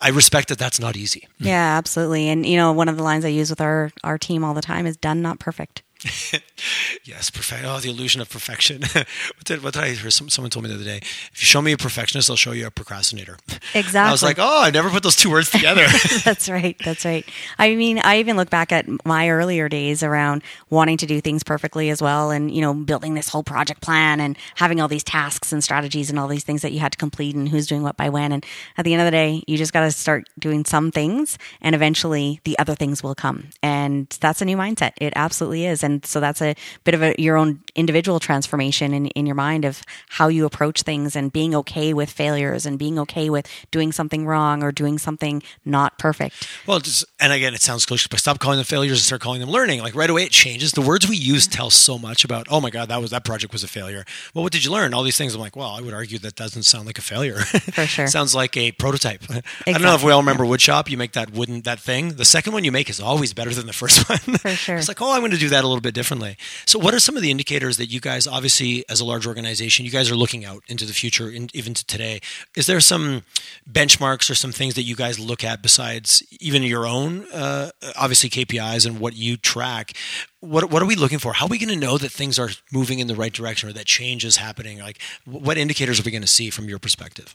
I 0.00 0.08
respect 0.08 0.48
that 0.48 0.58
that's 0.58 0.80
not 0.80 0.96
easy. 0.96 1.28
Yeah, 1.38 1.76
absolutely. 1.76 2.28
And 2.28 2.46
you 2.46 2.56
know, 2.56 2.72
one 2.72 2.88
of 2.88 2.96
the 2.96 3.02
lines 3.02 3.24
I 3.24 3.28
use 3.28 3.50
with 3.50 3.60
our 3.60 3.90
our 4.02 4.18
team 4.18 4.44
all 4.44 4.54
the 4.54 4.62
time 4.62 4.86
is 4.86 4.96
done 4.96 5.20
not 5.20 5.38
perfect. 5.38 5.82
yes, 7.04 7.28
perfect. 7.30 7.62
Oh, 7.64 7.78
the 7.78 7.90
illusion 7.90 8.20
of 8.20 8.30
perfection. 8.30 8.82
what, 8.92 9.44
did, 9.44 9.62
what 9.62 9.74
did 9.74 9.82
I 9.82 9.90
hear? 9.90 10.10
Some, 10.10 10.30
someone 10.30 10.50
told 10.50 10.64
me 10.64 10.68
the 10.70 10.76
other 10.76 10.84
day. 10.84 10.98
If 10.98 11.42
you 11.42 11.46
show 11.46 11.60
me 11.60 11.72
a 11.72 11.76
perfectionist, 11.76 12.30
I'll 12.30 12.36
show 12.36 12.52
you 12.52 12.66
a 12.66 12.70
procrastinator. 12.70 13.36
Exactly. 13.74 14.08
I 14.08 14.10
was 14.10 14.22
like, 14.22 14.38
oh, 14.38 14.62
I 14.62 14.70
never 14.70 14.88
put 14.88 15.02
those 15.02 15.16
two 15.16 15.30
words 15.30 15.50
together. 15.50 15.86
that's 16.24 16.48
right. 16.48 16.76
That's 16.84 17.04
right. 17.04 17.26
I 17.58 17.74
mean, 17.74 17.98
I 17.98 18.18
even 18.18 18.36
look 18.36 18.48
back 18.48 18.72
at 18.72 18.86
my 19.04 19.28
earlier 19.28 19.68
days 19.68 20.02
around 20.02 20.42
wanting 20.70 20.96
to 20.98 21.06
do 21.06 21.20
things 21.20 21.42
perfectly 21.42 21.90
as 21.90 22.00
well, 22.00 22.30
and 22.30 22.54
you 22.54 22.62
know, 22.62 22.72
building 22.72 23.14
this 23.14 23.28
whole 23.28 23.42
project 23.42 23.82
plan 23.82 24.20
and 24.20 24.38
having 24.54 24.80
all 24.80 24.88
these 24.88 25.04
tasks 25.04 25.52
and 25.52 25.62
strategies 25.62 26.08
and 26.08 26.18
all 26.18 26.28
these 26.28 26.44
things 26.44 26.62
that 26.62 26.72
you 26.72 26.80
had 26.80 26.92
to 26.92 26.98
complete 26.98 27.34
and 27.34 27.48
who's 27.48 27.66
doing 27.66 27.82
what 27.82 27.96
by 27.96 28.08
when. 28.08 28.32
And 28.32 28.44
at 28.78 28.84
the 28.84 28.94
end 28.94 29.02
of 29.02 29.06
the 29.06 29.10
day, 29.10 29.42
you 29.46 29.58
just 29.58 29.72
got 29.72 29.80
to 29.80 29.90
start 29.90 30.28
doing 30.38 30.64
some 30.64 30.90
things, 30.90 31.36
and 31.60 31.74
eventually 31.74 32.40
the 32.44 32.58
other 32.58 32.74
things 32.74 33.02
will 33.02 33.14
come. 33.14 33.48
And 33.62 34.08
that's 34.20 34.40
a 34.40 34.44
new 34.46 34.56
mindset. 34.56 34.92
It 35.00 35.12
absolutely 35.16 35.66
is. 35.66 35.82
And 35.82 35.89
so 36.04 36.20
that's 36.20 36.40
a 36.42 36.54
bit 36.84 36.94
of 36.94 37.02
a, 37.02 37.14
your 37.18 37.36
own 37.36 37.60
individual 37.74 38.20
transformation 38.20 38.94
in, 38.94 39.06
in 39.08 39.26
your 39.26 39.34
mind 39.34 39.64
of 39.64 39.82
how 40.08 40.28
you 40.28 40.44
approach 40.44 40.82
things 40.82 41.16
and 41.16 41.32
being 41.32 41.54
okay 41.54 41.92
with 41.92 42.10
failures 42.10 42.66
and 42.66 42.78
being 42.78 42.98
okay 42.98 43.30
with 43.30 43.46
doing 43.70 43.92
something 43.92 44.26
wrong 44.26 44.62
or 44.62 44.72
doing 44.72 44.98
something 44.98 45.42
not 45.64 45.98
perfect. 45.98 46.48
Well, 46.66 46.80
just, 46.80 47.04
and 47.18 47.32
again, 47.32 47.54
it 47.54 47.62
sounds 47.62 47.86
cliche, 47.86 48.06
but 48.10 48.20
stop 48.20 48.38
calling 48.38 48.58
them 48.58 48.64
failures 48.64 48.98
and 48.98 49.04
start 49.04 49.20
calling 49.20 49.40
them 49.40 49.50
learning. 49.50 49.80
Like 49.80 49.94
right 49.94 50.10
away, 50.10 50.24
it 50.24 50.32
changes. 50.32 50.72
The 50.72 50.82
words 50.82 51.08
we 51.08 51.16
use 51.16 51.46
tell 51.46 51.70
so 51.70 51.98
much 51.98 52.24
about. 52.24 52.46
Oh 52.50 52.60
my 52.60 52.70
God, 52.70 52.88
that 52.88 53.00
was 53.00 53.10
that 53.10 53.24
project 53.24 53.52
was 53.52 53.64
a 53.64 53.68
failure. 53.68 54.04
Well, 54.34 54.42
what 54.42 54.52
did 54.52 54.64
you 54.64 54.70
learn? 54.70 54.94
All 54.94 55.02
these 55.02 55.16
things. 55.18 55.34
I'm 55.34 55.40
like, 55.40 55.56
well, 55.56 55.70
I 55.70 55.80
would 55.80 55.94
argue 55.94 56.18
that 56.18 56.36
doesn't 56.36 56.64
sound 56.64 56.86
like 56.86 56.98
a 56.98 57.02
failure. 57.02 57.38
For 57.72 57.86
sure, 57.86 58.06
sounds 58.06 58.34
like 58.34 58.56
a 58.56 58.72
prototype. 58.72 59.22
Exactly. 59.22 59.42
I 59.66 59.72
don't 59.72 59.82
know 59.82 59.94
if 59.94 60.04
we 60.04 60.12
all 60.12 60.20
remember 60.20 60.44
woodshop. 60.44 60.88
You 60.88 60.96
make 60.96 61.12
that 61.12 61.32
wooden 61.32 61.62
that 61.62 61.80
thing. 61.80 62.14
The 62.14 62.24
second 62.24 62.52
one 62.52 62.64
you 62.64 62.72
make 62.72 62.90
is 62.90 63.00
always 63.00 63.32
better 63.34 63.50
than 63.50 63.66
the 63.66 63.72
first 63.72 64.08
one. 64.08 64.18
For 64.38 64.50
sure, 64.50 64.76
it's 64.76 64.88
like, 64.88 65.00
oh, 65.00 65.12
I'm 65.12 65.20
going 65.20 65.30
to 65.32 65.38
do 65.38 65.48
that 65.50 65.64
a 65.64 65.66
little 65.66 65.79
bit 65.80 65.94
differently. 65.94 66.36
So, 66.66 66.78
what 66.78 66.94
are 66.94 67.00
some 67.00 67.16
of 67.16 67.22
the 67.22 67.30
indicators 67.30 67.76
that 67.76 67.86
you 67.86 68.00
guys, 68.00 68.26
obviously, 68.26 68.84
as 68.88 69.00
a 69.00 69.04
large 69.04 69.26
organization, 69.26 69.84
you 69.84 69.90
guys 69.90 70.10
are 70.10 70.16
looking 70.16 70.44
out 70.44 70.62
into 70.68 70.84
the 70.84 70.92
future, 70.92 71.28
and 71.28 71.54
even 71.54 71.74
to 71.74 71.84
today? 71.86 72.20
Is 72.56 72.66
there 72.66 72.80
some 72.80 73.22
benchmarks 73.70 74.30
or 74.30 74.34
some 74.34 74.52
things 74.52 74.74
that 74.74 74.82
you 74.82 74.96
guys 74.96 75.18
look 75.18 75.44
at 75.44 75.62
besides 75.62 76.22
even 76.40 76.62
your 76.62 76.86
own, 76.86 77.26
uh, 77.32 77.70
obviously 77.96 78.30
KPIs 78.30 78.86
and 78.86 79.00
what 79.00 79.14
you 79.14 79.36
track? 79.36 79.92
What 80.40 80.70
what 80.70 80.82
are 80.82 80.86
we 80.86 80.96
looking 80.96 81.18
for? 81.18 81.32
How 81.34 81.46
are 81.46 81.48
we 81.48 81.58
going 81.58 81.68
to 81.68 81.86
know 81.86 81.98
that 81.98 82.12
things 82.12 82.38
are 82.38 82.50
moving 82.72 82.98
in 82.98 83.06
the 83.06 83.14
right 83.14 83.32
direction 83.32 83.68
or 83.68 83.72
that 83.72 83.86
change 83.86 84.24
is 84.24 84.36
happening? 84.36 84.78
Like, 84.78 85.00
what 85.24 85.58
indicators 85.58 86.00
are 86.00 86.02
we 86.02 86.10
going 86.10 86.22
to 86.22 86.28
see 86.28 86.50
from 86.50 86.68
your 86.68 86.78
perspective? 86.78 87.34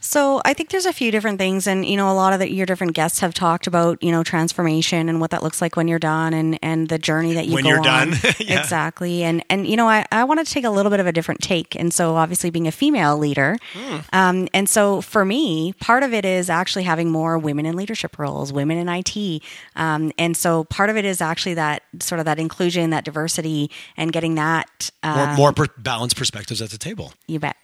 So 0.00 0.40
I 0.44 0.54
think 0.54 0.70
there's 0.70 0.86
a 0.86 0.92
few 0.92 1.10
different 1.10 1.38
things, 1.38 1.66
and 1.66 1.84
you 1.84 1.96
know, 1.96 2.10
a 2.10 2.14
lot 2.14 2.32
of 2.32 2.40
the, 2.40 2.50
your 2.50 2.66
different 2.66 2.94
guests 2.94 3.20
have 3.20 3.34
talked 3.34 3.66
about 3.66 4.02
you 4.02 4.10
know 4.10 4.22
transformation 4.22 5.08
and 5.08 5.20
what 5.20 5.30
that 5.30 5.42
looks 5.42 5.60
like 5.60 5.76
when 5.76 5.88
you're 5.88 5.98
done, 5.98 6.32
and 6.32 6.58
and 6.62 6.88
the 6.88 6.98
journey 6.98 7.34
that 7.34 7.46
you 7.46 7.54
when 7.54 7.64
go 7.64 7.70
you're 7.70 7.78
on. 7.78 7.84
done, 7.84 8.18
yeah. 8.38 8.60
exactly. 8.60 9.22
And 9.22 9.44
and 9.50 9.66
you 9.66 9.76
know, 9.76 9.88
I 9.88 10.06
I 10.10 10.24
want 10.24 10.44
to 10.44 10.50
take 10.50 10.64
a 10.64 10.70
little 10.70 10.90
bit 10.90 11.00
of 11.00 11.06
a 11.06 11.12
different 11.12 11.42
take, 11.42 11.76
and 11.76 11.92
so 11.92 12.16
obviously 12.16 12.50
being 12.50 12.66
a 12.66 12.72
female 12.72 13.18
leader, 13.18 13.58
mm. 13.74 14.04
um, 14.12 14.48
and 14.54 14.68
so 14.68 15.00
for 15.02 15.24
me, 15.24 15.74
part 15.74 16.02
of 16.02 16.14
it 16.14 16.24
is 16.24 16.48
actually 16.48 16.84
having 16.84 17.10
more 17.10 17.38
women 17.38 17.66
in 17.66 17.76
leadership 17.76 18.18
roles, 18.18 18.52
women 18.52 18.78
in 18.78 18.88
IT, 18.88 19.42
um, 19.76 20.12
and 20.18 20.36
so 20.36 20.64
part 20.64 20.88
of 20.88 20.96
it 20.96 21.04
is 21.04 21.20
actually 21.20 21.54
that 21.54 21.82
sort 22.00 22.18
of 22.18 22.24
that 22.24 22.38
inclusion, 22.38 22.90
that 22.90 23.04
diversity, 23.04 23.70
and 23.96 24.12
getting 24.12 24.36
that 24.36 24.90
um, 25.02 25.28
more, 25.28 25.36
more 25.36 25.52
per- 25.52 25.74
balanced 25.76 26.16
perspectives 26.16 26.62
at 26.62 26.70
the 26.70 26.78
table. 26.78 27.12
You 27.26 27.38
bet. 27.38 27.56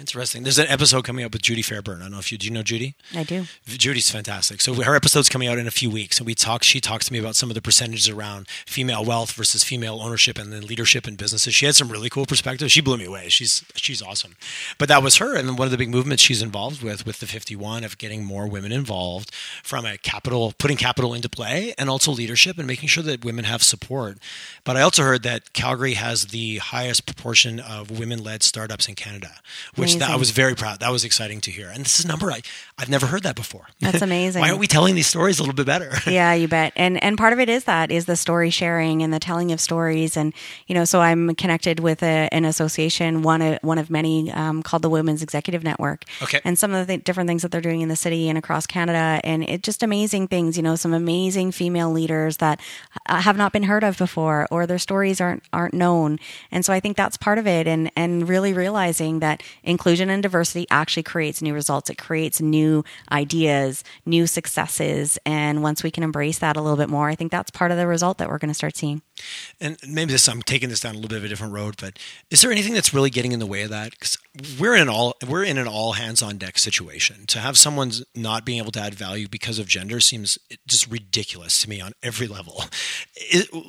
Interesting. 0.00 0.42
There's 0.42 0.58
an 0.58 0.68
episode 0.68 1.04
coming 1.04 1.22
up 1.22 1.34
with 1.34 1.42
Judy 1.42 1.60
Fairburn. 1.60 1.98
I 1.98 2.04
don't 2.04 2.12
know 2.12 2.18
if 2.18 2.32
you 2.32 2.38
do 2.38 2.46
you 2.46 2.52
know 2.52 2.62
Judy. 2.62 2.94
I 3.14 3.24
do. 3.24 3.44
Judy's 3.66 4.10
fantastic. 4.10 4.62
So 4.62 4.72
her 4.74 4.96
episode's 4.96 5.28
coming 5.28 5.48
out 5.48 5.58
in 5.58 5.66
a 5.66 5.70
few 5.70 5.90
weeks, 5.90 6.16
and 6.18 6.26
we 6.26 6.34
talk. 6.34 6.62
She 6.62 6.80
talks 6.80 7.06
to 7.06 7.12
me 7.12 7.18
about 7.18 7.36
some 7.36 7.50
of 7.50 7.54
the 7.54 7.60
percentages 7.60 8.08
around 8.08 8.48
female 8.48 9.04
wealth 9.04 9.32
versus 9.32 9.62
female 9.64 10.00
ownership, 10.00 10.38
and 10.38 10.50
then 10.50 10.66
leadership 10.66 11.06
in 11.06 11.16
businesses. 11.16 11.52
She 11.52 11.66
had 11.66 11.74
some 11.74 11.92
really 11.92 12.08
cool 12.08 12.24
perspectives. 12.24 12.72
She 12.72 12.80
blew 12.80 12.96
me 12.96 13.04
away. 13.04 13.28
She's 13.28 13.64
she's 13.74 14.00
awesome. 14.00 14.36
But 14.78 14.88
that 14.88 15.02
was 15.02 15.16
her, 15.16 15.36
and 15.36 15.58
one 15.58 15.66
of 15.66 15.72
the 15.72 15.76
big 15.76 15.90
movements 15.90 16.22
she's 16.22 16.40
involved 16.40 16.82
with 16.82 17.04
with 17.04 17.20
the 17.20 17.26
51 17.26 17.84
of 17.84 17.98
getting 17.98 18.24
more 18.24 18.46
women 18.46 18.72
involved 18.72 19.30
from 19.62 19.84
a 19.84 19.98
capital, 19.98 20.54
putting 20.56 20.78
capital 20.78 21.12
into 21.12 21.28
play, 21.28 21.74
and 21.76 21.90
also 21.90 22.10
leadership 22.12 22.56
and 22.56 22.66
making 22.66 22.88
sure 22.88 23.02
that 23.02 23.26
women 23.26 23.44
have 23.44 23.62
support. 23.62 24.16
But 24.64 24.78
I 24.78 24.80
also 24.80 25.02
heard 25.02 25.22
that 25.24 25.52
Calgary 25.52 25.94
has 25.94 26.28
the 26.28 26.58
highest 26.58 27.04
proportion 27.04 27.60
of 27.60 27.90
women-led 27.90 28.42
startups 28.42 28.88
in 28.88 28.94
Canada, 28.94 29.32
which 29.82 29.96
that, 29.96 30.10
I 30.10 30.16
was 30.16 30.30
very 30.30 30.54
proud. 30.54 30.80
That 30.80 30.90
was 30.90 31.04
exciting 31.04 31.40
to 31.42 31.50
hear. 31.50 31.68
And 31.68 31.84
this 31.84 31.98
is 31.98 32.04
a 32.04 32.08
number 32.08 32.30
I, 32.30 32.40
I've 32.78 32.88
never 32.88 33.06
heard 33.06 33.22
that 33.24 33.36
before. 33.36 33.66
That's 33.80 34.02
amazing. 34.10 34.40
Why 34.40 34.48
aren't 34.48 34.60
we 34.60 34.66
telling 34.66 34.94
these 34.94 35.06
stories 35.06 35.38
a 35.38 35.42
little 35.42 35.54
bit 35.54 35.66
better? 35.66 35.92
yeah, 36.10 36.32
you 36.32 36.48
bet. 36.48 36.72
And 36.76 37.02
and 37.02 37.18
part 37.18 37.32
of 37.32 37.40
it 37.40 37.48
is 37.48 37.64
that 37.64 37.90
is 37.90 38.06
the 38.06 38.16
story 38.16 38.50
sharing 38.50 39.02
and 39.02 39.12
the 39.12 39.18
telling 39.18 39.52
of 39.52 39.60
stories. 39.60 40.16
And 40.16 40.32
you 40.66 40.74
know, 40.74 40.84
so 40.84 41.00
I'm 41.00 41.34
connected 41.34 41.80
with 41.80 42.02
a, 42.02 42.28
an 42.32 42.44
association, 42.44 43.22
one 43.22 43.42
of, 43.42 43.58
one 43.62 43.78
of 43.78 43.90
many, 43.90 44.30
um, 44.32 44.62
called 44.62 44.82
the 44.82 44.90
Women's 44.90 45.22
Executive 45.22 45.62
Network. 45.62 46.04
Okay. 46.22 46.40
And 46.44 46.58
some 46.58 46.72
of 46.72 46.86
the 46.86 46.96
different 46.96 47.28
things 47.28 47.42
that 47.42 47.50
they're 47.50 47.60
doing 47.60 47.80
in 47.80 47.88
the 47.88 47.96
city 47.96 48.28
and 48.28 48.38
across 48.38 48.66
Canada, 48.66 49.20
and 49.24 49.42
it 49.48 49.62
just 49.62 49.82
amazing 49.82 50.28
things. 50.28 50.56
You 50.56 50.62
know, 50.62 50.76
some 50.76 50.94
amazing 50.94 51.52
female 51.52 51.90
leaders 51.90 52.38
that 52.38 52.60
uh, 53.06 53.20
have 53.20 53.36
not 53.36 53.52
been 53.52 53.64
heard 53.64 53.84
of 53.84 53.98
before, 53.98 54.46
or 54.50 54.66
their 54.66 54.78
stories 54.78 55.20
aren't 55.20 55.44
aren't 55.52 55.74
known. 55.74 56.18
And 56.50 56.64
so 56.64 56.72
I 56.72 56.80
think 56.80 56.96
that's 56.96 57.16
part 57.16 57.38
of 57.38 57.46
it. 57.46 57.66
And 57.66 57.90
and 57.96 58.28
really 58.28 58.52
realizing 58.52 59.20
that 59.20 59.42
inclusion 59.72 60.08
and 60.08 60.22
diversity 60.22 60.66
actually 60.70 61.02
creates 61.02 61.42
new 61.42 61.52
results. 61.52 61.90
It 61.90 61.98
creates 61.98 62.40
new 62.40 62.84
ideas, 63.10 63.82
new 64.06 64.28
successes. 64.28 65.18
And 65.26 65.62
once 65.62 65.82
we 65.82 65.90
can 65.90 66.04
embrace 66.04 66.38
that 66.38 66.56
a 66.56 66.60
little 66.60 66.76
bit 66.76 66.88
more, 66.88 67.08
I 67.08 67.16
think 67.16 67.32
that's 67.32 67.50
part 67.50 67.72
of 67.72 67.76
the 67.76 67.88
result 67.88 68.18
that 68.18 68.28
we're 68.28 68.38
going 68.38 68.50
to 68.50 68.54
start 68.54 68.76
seeing. 68.76 69.02
And 69.60 69.76
maybe 69.86 70.12
this, 70.12 70.28
I'm 70.28 70.42
taking 70.42 70.68
this 70.68 70.80
down 70.80 70.94
a 70.94 70.98
little 70.98 71.08
bit 71.08 71.18
of 71.18 71.24
a 71.24 71.28
different 71.28 71.52
road, 71.52 71.74
but 71.80 71.98
is 72.30 72.40
there 72.42 72.52
anything 72.52 72.74
that's 72.74 72.94
really 72.94 73.10
getting 73.10 73.32
in 73.32 73.40
the 73.40 73.46
way 73.46 73.62
of 73.62 73.70
that? 73.70 73.90
Because 73.90 74.18
we're 74.58 74.74
in 74.74 74.82
an 74.82 74.88
all 74.88 75.16
we're 75.28 75.44
in 75.44 75.58
an 75.58 75.66
all 75.66 75.92
hands 75.92 76.22
on 76.22 76.38
deck 76.38 76.58
situation. 76.58 77.26
To 77.26 77.38
have 77.38 77.56
someone 77.56 77.92
not 78.14 78.44
being 78.44 78.58
able 78.58 78.72
to 78.72 78.80
add 78.80 78.94
value 78.94 79.28
because 79.28 79.58
of 79.58 79.66
gender 79.66 80.00
seems 80.00 80.38
just 80.66 80.90
ridiculous 80.90 81.60
to 81.62 81.68
me 81.68 81.80
on 81.80 81.92
every 82.02 82.26
level. 82.26 82.64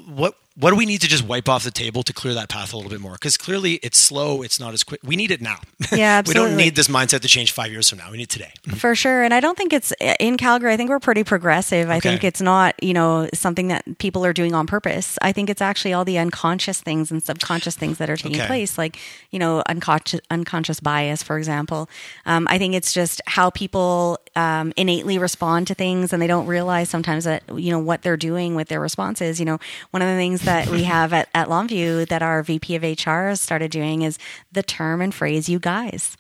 What 0.07 0.35
what 0.55 0.69
do 0.69 0.75
we 0.75 0.85
need 0.85 1.01
to 1.01 1.07
just 1.07 1.25
wipe 1.25 1.49
off 1.49 1.63
the 1.63 1.71
table 1.71 2.03
to 2.03 2.13
clear 2.13 2.35
that 2.35 2.47
path 2.47 2.73
a 2.73 2.75
little 2.75 2.91
bit 2.91 3.01
more? 3.01 3.13
Because 3.13 3.37
clearly 3.37 3.73
it's 3.75 3.97
slow, 3.97 4.43
it's 4.43 4.59
not 4.59 4.73
as 4.73 4.83
quick. 4.83 4.99
We 5.03 5.15
need 5.15 5.31
it 5.31 5.41
now. 5.41 5.57
Yeah, 5.91 6.17
absolutely. 6.19 6.23
we 6.27 6.33
don't 6.33 6.57
need 6.57 6.75
this 6.75 6.87
mindset 6.87 7.21
to 7.21 7.27
change 7.27 7.51
five 7.51 7.71
years 7.71 7.89
from 7.89 7.97
now. 7.97 8.11
We 8.11 8.17
need 8.17 8.29
today. 8.29 8.51
For 8.75 8.93
sure. 8.93 9.23
And 9.23 9.33
I 9.33 9.39
don't 9.39 9.57
think 9.57 9.73
it's 9.73 9.93
in 10.19 10.37
Calgary. 10.37 10.71
I 10.71 10.77
think 10.77 10.91
we're 10.91 10.99
pretty 10.99 11.23
progressive. 11.23 11.89
I 11.89 11.97
okay. 11.97 12.09
think 12.09 12.23
it's 12.23 12.41
not, 12.41 12.81
you 12.83 12.93
know, 12.93 13.27
something 13.33 13.69
that 13.69 13.97
people 13.97 14.23
are 14.25 14.33
doing 14.33 14.53
on 14.53 14.67
purpose. 14.67 15.17
I 15.23 15.31
think 15.31 15.49
it's 15.49 15.61
actually 15.61 15.93
all 15.93 16.05
the 16.05 16.19
unconscious 16.19 16.81
things 16.81 17.09
and 17.09 17.23
subconscious 17.23 17.75
things 17.75 17.97
that 17.97 18.09
are 18.11 18.17
taking 18.17 18.37
okay. 18.37 18.47
place, 18.47 18.77
like, 18.77 18.99
you 19.31 19.39
know, 19.39 19.63
unconscious, 19.67 20.21
unconscious 20.29 20.79
bias, 20.79 21.23
for 21.23 21.39
example. 21.39 21.89
Um, 22.27 22.47
I 22.49 22.59
think 22.59 22.75
it's 22.75 22.93
just 22.93 23.21
how 23.25 23.49
people 23.49 24.19
um, 24.35 24.73
innately 24.75 25.17
respond 25.17 25.67
to 25.67 25.73
things 25.73 26.13
and 26.13 26.21
they 26.21 26.27
don't 26.27 26.47
realize 26.47 26.89
sometimes 26.89 27.25
that, 27.25 27.43
you 27.55 27.71
know, 27.71 27.79
what 27.79 28.01
they're 28.01 28.17
doing 28.17 28.55
with 28.55 28.67
their 28.67 28.79
responses. 28.79 29.39
You 29.39 29.45
know, 29.45 29.59
one 29.91 30.01
of 30.01 30.07
the 30.07 30.15
things 30.15 30.41
that 30.43 30.67
we 30.67 30.83
have 30.83 31.13
at, 31.13 31.29
at 31.33 31.47
Longview 31.47 32.07
that 32.07 32.21
our 32.21 32.41
VP 32.43 32.75
of 32.75 32.83
HR 32.83 33.35
started 33.35 33.71
doing 33.71 34.01
is 34.01 34.17
the 34.51 34.63
term 34.63 35.01
and 35.01 35.13
phrase 35.13 35.49
you 35.49 35.59
guys 35.59 36.17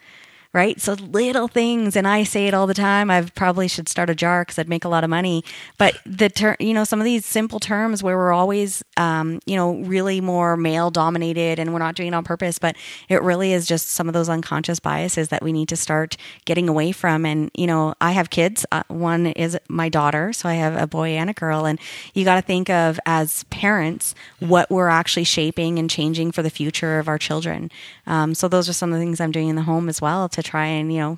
right? 0.53 0.79
So 0.79 0.93
little 0.93 1.47
things, 1.47 1.95
and 1.95 2.07
I 2.07 2.23
say 2.23 2.45
it 2.45 2.53
all 2.53 2.67
the 2.67 2.75
time. 2.75 3.09
I 3.09 3.23
probably 3.23 3.67
should 3.67 3.89
start 3.89 4.09
a 4.11 4.15
jar 4.15 4.43
because 4.43 4.59
I'd 4.59 4.69
make 4.69 4.85
a 4.85 4.89
lot 4.89 5.03
of 5.03 5.09
money. 5.09 5.43
But 5.79 5.97
the 6.05 6.55
you 6.59 6.73
know, 6.75 6.83
some 6.83 6.99
of 6.99 7.05
these 7.05 7.25
simple 7.25 7.59
terms 7.59 8.03
where 8.03 8.15
we're 8.15 8.31
always, 8.31 8.83
um, 8.95 9.39
you 9.45 9.55
know, 9.55 9.75
really 9.77 10.21
more 10.21 10.55
male 10.55 10.91
dominated, 10.91 11.57
and 11.57 11.73
we're 11.73 11.79
not 11.79 11.95
doing 11.95 12.09
it 12.09 12.15
on 12.15 12.23
purpose, 12.23 12.59
but 12.59 12.75
it 13.09 13.23
really 13.23 13.51
is 13.51 13.67
just 13.67 13.89
some 13.89 14.07
of 14.07 14.13
those 14.13 14.29
unconscious 14.29 14.79
biases 14.79 15.29
that 15.29 15.41
we 15.41 15.51
need 15.51 15.69
to 15.69 15.75
start 15.75 16.17
getting 16.45 16.69
away 16.69 16.91
from. 16.91 17.25
And 17.25 17.49
you 17.55 17.65
know, 17.65 17.95
I 17.99 18.11
have 18.11 18.29
kids. 18.29 18.63
Uh, 18.71 18.83
one 18.89 19.27
is 19.27 19.57
my 19.67 19.89
daughter, 19.89 20.33
so 20.33 20.47
I 20.47 20.53
have 20.53 20.79
a 20.79 20.85
boy 20.85 21.09
and 21.09 21.31
a 21.31 21.33
girl, 21.33 21.65
and 21.65 21.79
you 22.13 22.25
got 22.25 22.35
to 22.35 22.43
think 22.43 22.69
of 22.69 22.99
as 23.07 23.43
parents 23.45 24.13
what 24.39 24.69
we're 24.69 24.87
actually 24.87 25.23
shaping 25.23 25.79
and 25.79 25.89
changing 25.89 26.31
for 26.31 26.43
the 26.43 26.51
future 26.51 26.99
of 26.99 27.07
our 27.07 27.17
children. 27.17 27.71
Um, 28.05 28.35
so 28.35 28.47
those 28.47 28.69
are 28.69 28.73
some 28.73 28.93
of 28.93 28.99
the 28.99 29.03
things 29.03 29.19
I'm 29.19 29.31
doing 29.31 29.47
in 29.47 29.55
the 29.55 29.63
home 29.63 29.89
as 29.89 29.99
well 29.99 30.29
to 30.29 30.42
try 30.43 30.65
and 30.67 30.93
you 30.93 30.99
know 30.99 31.17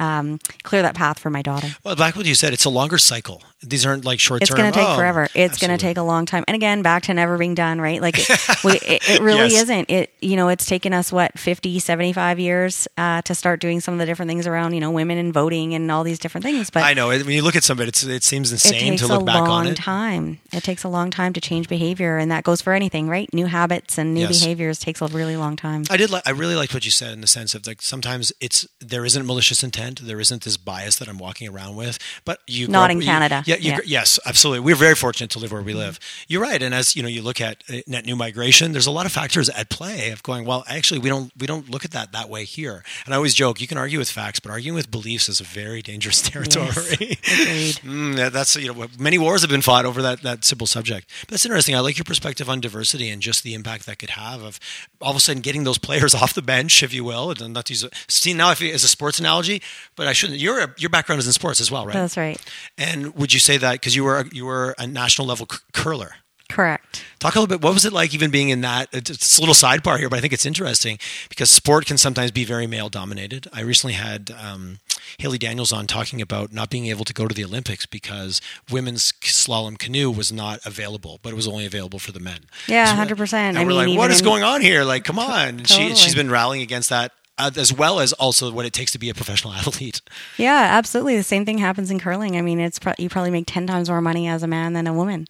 um, 0.00 0.40
clear 0.62 0.82
that 0.82 0.94
path 0.94 1.18
for 1.18 1.30
my 1.30 1.42
daughter. 1.42 1.68
Well, 1.84 1.94
back 1.94 2.16
what 2.16 2.26
you 2.26 2.34
said, 2.34 2.52
it's 2.52 2.64
a 2.64 2.70
longer 2.70 2.98
cycle. 2.98 3.42
These 3.62 3.84
aren't 3.84 4.06
like 4.06 4.18
short 4.18 4.40
term. 4.40 4.44
It's 4.44 4.54
going 4.54 4.72
to 4.72 4.78
take 4.78 4.88
oh, 4.88 4.96
forever. 4.96 5.28
It's 5.34 5.58
going 5.58 5.70
to 5.70 5.76
take 5.76 5.98
a 5.98 6.02
long 6.02 6.24
time. 6.24 6.44
And 6.48 6.54
again, 6.54 6.80
back 6.80 7.02
to 7.04 7.14
never 7.14 7.36
being 7.36 7.54
done, 7.54 7.78
right? 7.78 8.00
Like 8.00 8.14
it, 8.18 8.64
we, 8.64 8.72
it, 8.72 9.10
it 9.10 9.20
really 9.22 9.50
yes. 9.50 9.64
isn't. 9.64 9.90
It, 9.90 10.14
you 10.22 10.36
know, 10.36 10.48
it's 10.48 10.64
taken 10.64 10.94
us 10.94 11.12
what, 11.12 11.38
50, 11.38 11.78
75 11.78 12.40
years 12.40 12.88
uh, 12.96 13.20
to 13.22 13.34
start 13.34 13.60
doing 13.60 13.80
some 13.80 13.92
of 13.92 14.00
the 14.00 14.06
different 14.06 14.30
things 14.30 14.46
around, 14.46 14.72
you 14.72 14.80
know, 14.80 14.90
women 14.90 15.18
and 15.18 15.34
voting 15.34 15.74
and 15.74 15.92
all 15.92 16.02
these 16.02 16.18
different 16.18 16.44
things. 16.44 16.70
But 16.70 16.84
I 16.84 16.94
know 16.94 17.08
when 17.08 17.28
you 17.28 17.42
look 17.42 17.54
at 17.54 17.64
some 17.64 17.78
of 17.78 17.86
it, 17.86 18.02
it 18.02 18.24
seems 18.24 18.50
insane 18.50 18.96
to 18.96 19.06
look 19.06 19.26
back 19.26 19.42
on 19.42 19.66
it. 19.66 19.68
Long 19.68 19.74
time. 19.74 20.40
It 20.52 20.64
takes 20.64 20.82
a 20.82 20.88
long 20.88 21.10
time 21.10 21.34
to 21.34 21.40
change 21.42 21.68
behavior. 21.68 22.16
And 22.16 22.30
that 22.30 22.44
goes 22.44 22.62
for 22.62 22.72
anything, 22.72 23.08
right? 23.08 23.32
New 23.34 23.46
habits 23.46 23.98
and 23.98 24.14
new 24.14 24.20
yes. 24.20 24.40
behaviors 24.40 24.78
takes 24.78 25.02
a 25.02 25.06
really 25.08 25.36
long 25.36 25.56
time. 25.56 25.84
I 25.90 25.98
did. 25.98 26.08
Li- 26.08 26.22
I 26.24 26.30
really 26.30 26.54
liked 26.54 26.72
what 26.72 26.86
you 26.86 26.90
said 26.90 27.12
in 27.12 27.20
the 27.20 27.26
sense 27.26 27.54
of 27.54 27.66
like 27.66 27.82
sometimes 27.82 28.32
it's, 28.40 28.66
there 28.80 29.04
isn't 29.04 29.26
malicious 29.26 29.62
intent 29.62 29.89
There 29.98 30.20
isn't 30.20 30.44
this 30.44 30.56
bias 30.56 30.96
that 30.98 31.08
I'm 31.08 31.18
walking 31.18 31.48
around 31.48 31.76
with. 31.76 31.98
But 32.24 32.40
you 32.46 32.68
Not 32.68 32.90
in 32.90 32.98
you- 33.00 33.04
Canada. 33.06 33.42
yeah, 33.46 33.56
you, 33.56 33.72
Yeah. 33.72 33.78
yes, 33.84 34.18
absolutely. 34.26 34.60
We're 34.60 34.76
very 34.76 34.94
fortunate 34.94 35.30
to 35.30 35.38
live 35.38 35.52
where 35.52 35.62
we 35.62 35.74
live. 35.74 35.98
You're 36.28 36.42
right. 36.42 36.62
And 36.62 36.74
as 36.74 36.94
you 36.96 37.02
know, 37.02 37.08
you 37.08 37.22
look 37.22 37.40
at 37.40 37.62
uh, 37.68 37.78
net 37.86 38.04
new 38.06 38.16
migration. 38.16 38.72
There's 38.72 38.86
a 38.86 38.90
lot 38.90 39.06
of 39.06 39.12
factors 39.12 39.48
at 39.50 39.68
play 39.70 40.10
of 40.10 40.22
going. 40.22 40.44
Well, 40.44 40.64
actually, 40.68 41.00
we 41.00 41.08
don't 41.08 41.32
we 41.38 41.46
don't 41.46 41.70
look 41.70 41.84
at 41.84 41.90
that 41.92 42.12
that 42.12 42.28
way 42.28 42.44
here. 42.44 42.82
And 43.04 43.14
I 43.14 43.16
always 43.16 43.34
joke, 43.34 43.60
you 43.60 43.66
can 43.66 43.78
argue 43.78 43.98
with 43.98 44.10
facts, 44.10 44.40
but 44.40 44.50
arguing 44.50 44.74
with 44.74 44.90
beliefs 44.90 45.28
is 45.28 45.40
a 45.40 45.44
very 45.44 45.82
dangerous 45.82 46.22
territory. 46.30 46.68
Agreed. 46.70 47.18
Mm, 47.80 48.16
that- 48.16 48.32
that's 48.32 48.56
you 48.56 48.72
know 48.72 48.86
many 48.98 49.18
wars 49.18 49.40
have 49.42 49.50
been 49.50 49.62
fought 49.62 49.84
over 49.84 50.02
that 50.02 50.22
that 50.22 50.44
simple 50.44 50.66
subject. 50.66 51.10
But 51.22 51.30
that's 51.30 51.44
interesting. 51.44 51.74
I 51.74 51.80
like 51.80 51.98
your 51.98 52.04
perspective 52.04 52.48
on 52.48 52.60
diversity 52.60 53.08
and 53.10 53.20
just 53.22 53.42
the 53.42 53.54
impact 53.54 53.86
that 53.86 53.98
could 53.98 54.10
have 54.10 54.42
of 54.42 54.58
all 55.00 55.10
of 55.10 55.16
a 55.16 55.20
sudden 55.20 55.40
getting 55.42 55.64
those 55.64 55.78
players 55.78 56.14
off 56.20 56.34
the 56.34 56.42
bench, 56.42 56.82
if 56.82 56.92
you 56.92 57.04
will. 57.04 57.30
And 57.30 57.52
not 57.54 57.66
to 57.66 57.72
use 57.72 57.84
a, 57.84 57.90
see 58.08 58.32
now 58.34 58.50
if 58.50 58.60
you, 58.60 58.72
as 58.72 58.84
a 58.84 58.88
sports 58.88 59.18
analogy, 59.18 59.62
but 59.96 60.06
I 60.06 60.12
shouldn't. 60.12 60.38
Your 60.38 60.74
your 60.78 60.90
background 60.90 61.18
is 61.20 61.26
in 61.26 61.32
sports 61.32 61.60
as 61.60 61.70
well, 61.70 61.86
right? 61.86 61.92
That's 61.94 62.16
right. 62.16 62.40
And 62.78 63.14
would 63.16 63.32
you 63.32 63.40
say 63.40 63.56
that 63.58 63.72
because 63.72 63.94
you 63.96 64.04
were 64.04 64.26
you 64.32 64.46
were 64.46 64.74
a 64.78 64.86
national 64.86 65.26
level 65.28 65.46
c- 65.50 65.58
curler? 65.72 66.12
Correct. 66.48 67.04
Talk 67.20 67.36
a 67.36 67.38
little 67.40 67.46
bit. 67.56 67.62
What 67.62 67.74
was 67.74 67.84
it 67.84 67.92
like 67.92 68.12
even 68.12 68.32
being 68.32 68.48
in 68.48 68.62
that? 68.62 68.88
It's 68.92 69.38
a 69.38 69.40
little 69.40 69.54
sidebar 69.54 70.00
here, 70.00 70.08
but 70.08 70.18
I 70.18 70.20
think 70.20 70.32
it's 70.32 70.44
interesting 70.44 70.98
because 71.28 71.48
sport 71.48 71.86
can 71.86 71.96
sometimes 71.96 72.32
be 72.32 72.42
very 72.44 72.66
male 72.66 72.88
dominated. 72.88 73.46
I 73.52 73.60
recently 73.60 73.92
had 73.94 74.32
um, 74.32 74.80
Haley 75.18 75.38
Daniels 75.38 75.70
on 75.70 75.86
talking 75.86 76.20
about 76.20 76.52
not 76.52 76.68
being 76.68 76.86
able 76.86 77.04
to 77.04 77.12
go 77.14 77.28
to 77.28 77.34
the 77.36 77.44
Olympics 77.44 77.86
because 77.86 78.40
women's 78.68 79.12
slalom 79.20 79.78
canoe 79.78 80.10
was 80.10 80.32
not 80.32 80.58
available, 80.66 81.20
but 81.22 81.30
it 81.32 81.36
was 81.36 81.46
only 81.46 81.66
available 81.66 82.00
for 82.00 82.10
the 82.10 82.18
men. 82.18 82.40
Yeah, 82.66 82.86
So- 82.86 83.14
100%. 83.14 83.32
And 83.34 83.56
I 83.56 83.62
we're 83.62 83.68
mean, 83.68 83.90
like, 83.90 83.98
what 83.98 84.10
is 84.10 84.18
in- 84.18 84.24
going 84.24 84.42
on 84.42 84.60
here? 84.60 84.82
Like, 84.82 85.04
come 85.04 85.20
on. 85.20 85.48
And 85.60 85.68
She, 85.68 85.94
she's 85.94 86.16
been 86.16 86.30
rallying 86.32 86.62
against 86.62 86.88
that. 86.88 87.12
Uh, 87.40 87.50
as 87.56 87.72
well 87.72 88.00
as 88.00 88.12
also 88.14 88.50
what 88.52 88.66
it 88.66 88.72
takes 88.72 88.92
to 88.92 88.98
be 88.98 89.08
a 89.10 89.14
professional 89.14 89.52
athlete. 89.60 90.00
Yeah, 90.36 90.68
absolutely. 90.78 91.16
The 91.16 91.22
same 91.22 91.44
thing 91.44 91.58
happens 91.58 91.90
in 91.90 91.98
curling. 91.98 92.36
I 92.36 92.42
mean, 92.42 92.60
it's 92.60 92.78
pro- 92.78 92.94
you 92.98 93.08
probably 93.08 93.30
make 93.30 93.46
ten 93.46 93.66
times 93.66 93.88
more 93.88 94.00
money 94.00 94.28
as 94.28 94.42
a 94.42 94.46
man 94.46 94.72
than 94.74 94.86
a 94.86 94.92
woman, 94.92 95.26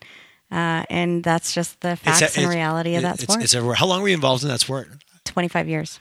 uh, 0.50 0.84
and 0.90 1.22
that's 1.22 1.54
just 1.54 1.80
the 1.80 1.96
facts 1.96 2.18
It's- 2.22 2.36
and 2.36 2.44
it's- 2.44 2.54
reality 2.56 2.94
of 2.96 3.02
that 3.02 3.14
it's, 3.14 3.22
sport. 3.24 3.42
It's 3.42 3.54
everywhere. 3.54 3.76
How 3.76 3.86
long 3.86 4.02
were 4.02 4.08
you 4.08 4.14
involved 4.14 4.42
in 4.42 4.48
that 4.48 4.60
sport? 4.60 4.88
Twenty 5.24 5.48
five 5.48 5.68
years. 5.68 6.00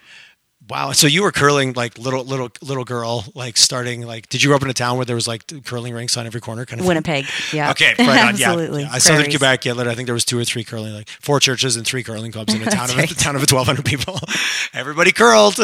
Wow. 0.69 0.91
So 0.91 1.07
you 1.07 1.23
were 1.23 1.31
curling 1.31 1.73
like 1.73 1.97
little 1.97 2.23
little 2.23 2.49
little 2.61 2.83
girl, 2.83 3.25
like 3.35 3.57
starting 3.57 4.05
like 4.05 4.29
did 4.29 4.43
you 4.43 4.49
grow 4.49 4.57
up 4.57 4.63
in 4.63 4.69
a 4.69 4.73
town 4.73 4.97
where 4.97 5.05
there 5.05 5.15
was 5.15 5.27
like 5.27 5.43
curling 5.65 5.93
rinks 5.93 6.15
on 6.17 6.25
every 6.25 6.41
corner 6.41 6.65
kind 6.65 6.79
of 6.79 6.83
thing? 6.83 6.87
Winnipeg. 6.89 7.25
Yeah. 7.51 7.71
Okay, 7.71 7.93
right 7.97 8.27
on. 8.27 8.37
Yeah. 8.37 8.49
Absolutely. 8.49 8.81
Yeah. 8.83 8.97
Southern 8.99 9.29
Quebec, 9.29 9.65
yeah, 9.65 9.73
I 9.73 9.95
think 9.95 10.05
there 10.07 10.13
was 10.13 10.25
two 10.25 10.37
or 10.39 10.45
three 10.45 10.63
curling, 10.63 10.93
like 10.93 11.09
four 11.09 11.39
churches 11.39 11.75
and 11.75 11.85
three 11.85 12.03
curling 12.03 12.31
clubs 12.31 12.53
in 12.53 12.61
a 12.61 12.65
town 12.69 12.89
of 12.89 12.97
right. 12.97 13.09
a 13.09 13.15
town 13.15 13.35
of 13.35 13.45
twelve 13.47 13.67
hundred 13.67 13.85
people. 13.85 14.19
Everybody 14.73 15.11
curled. 15.11 15.57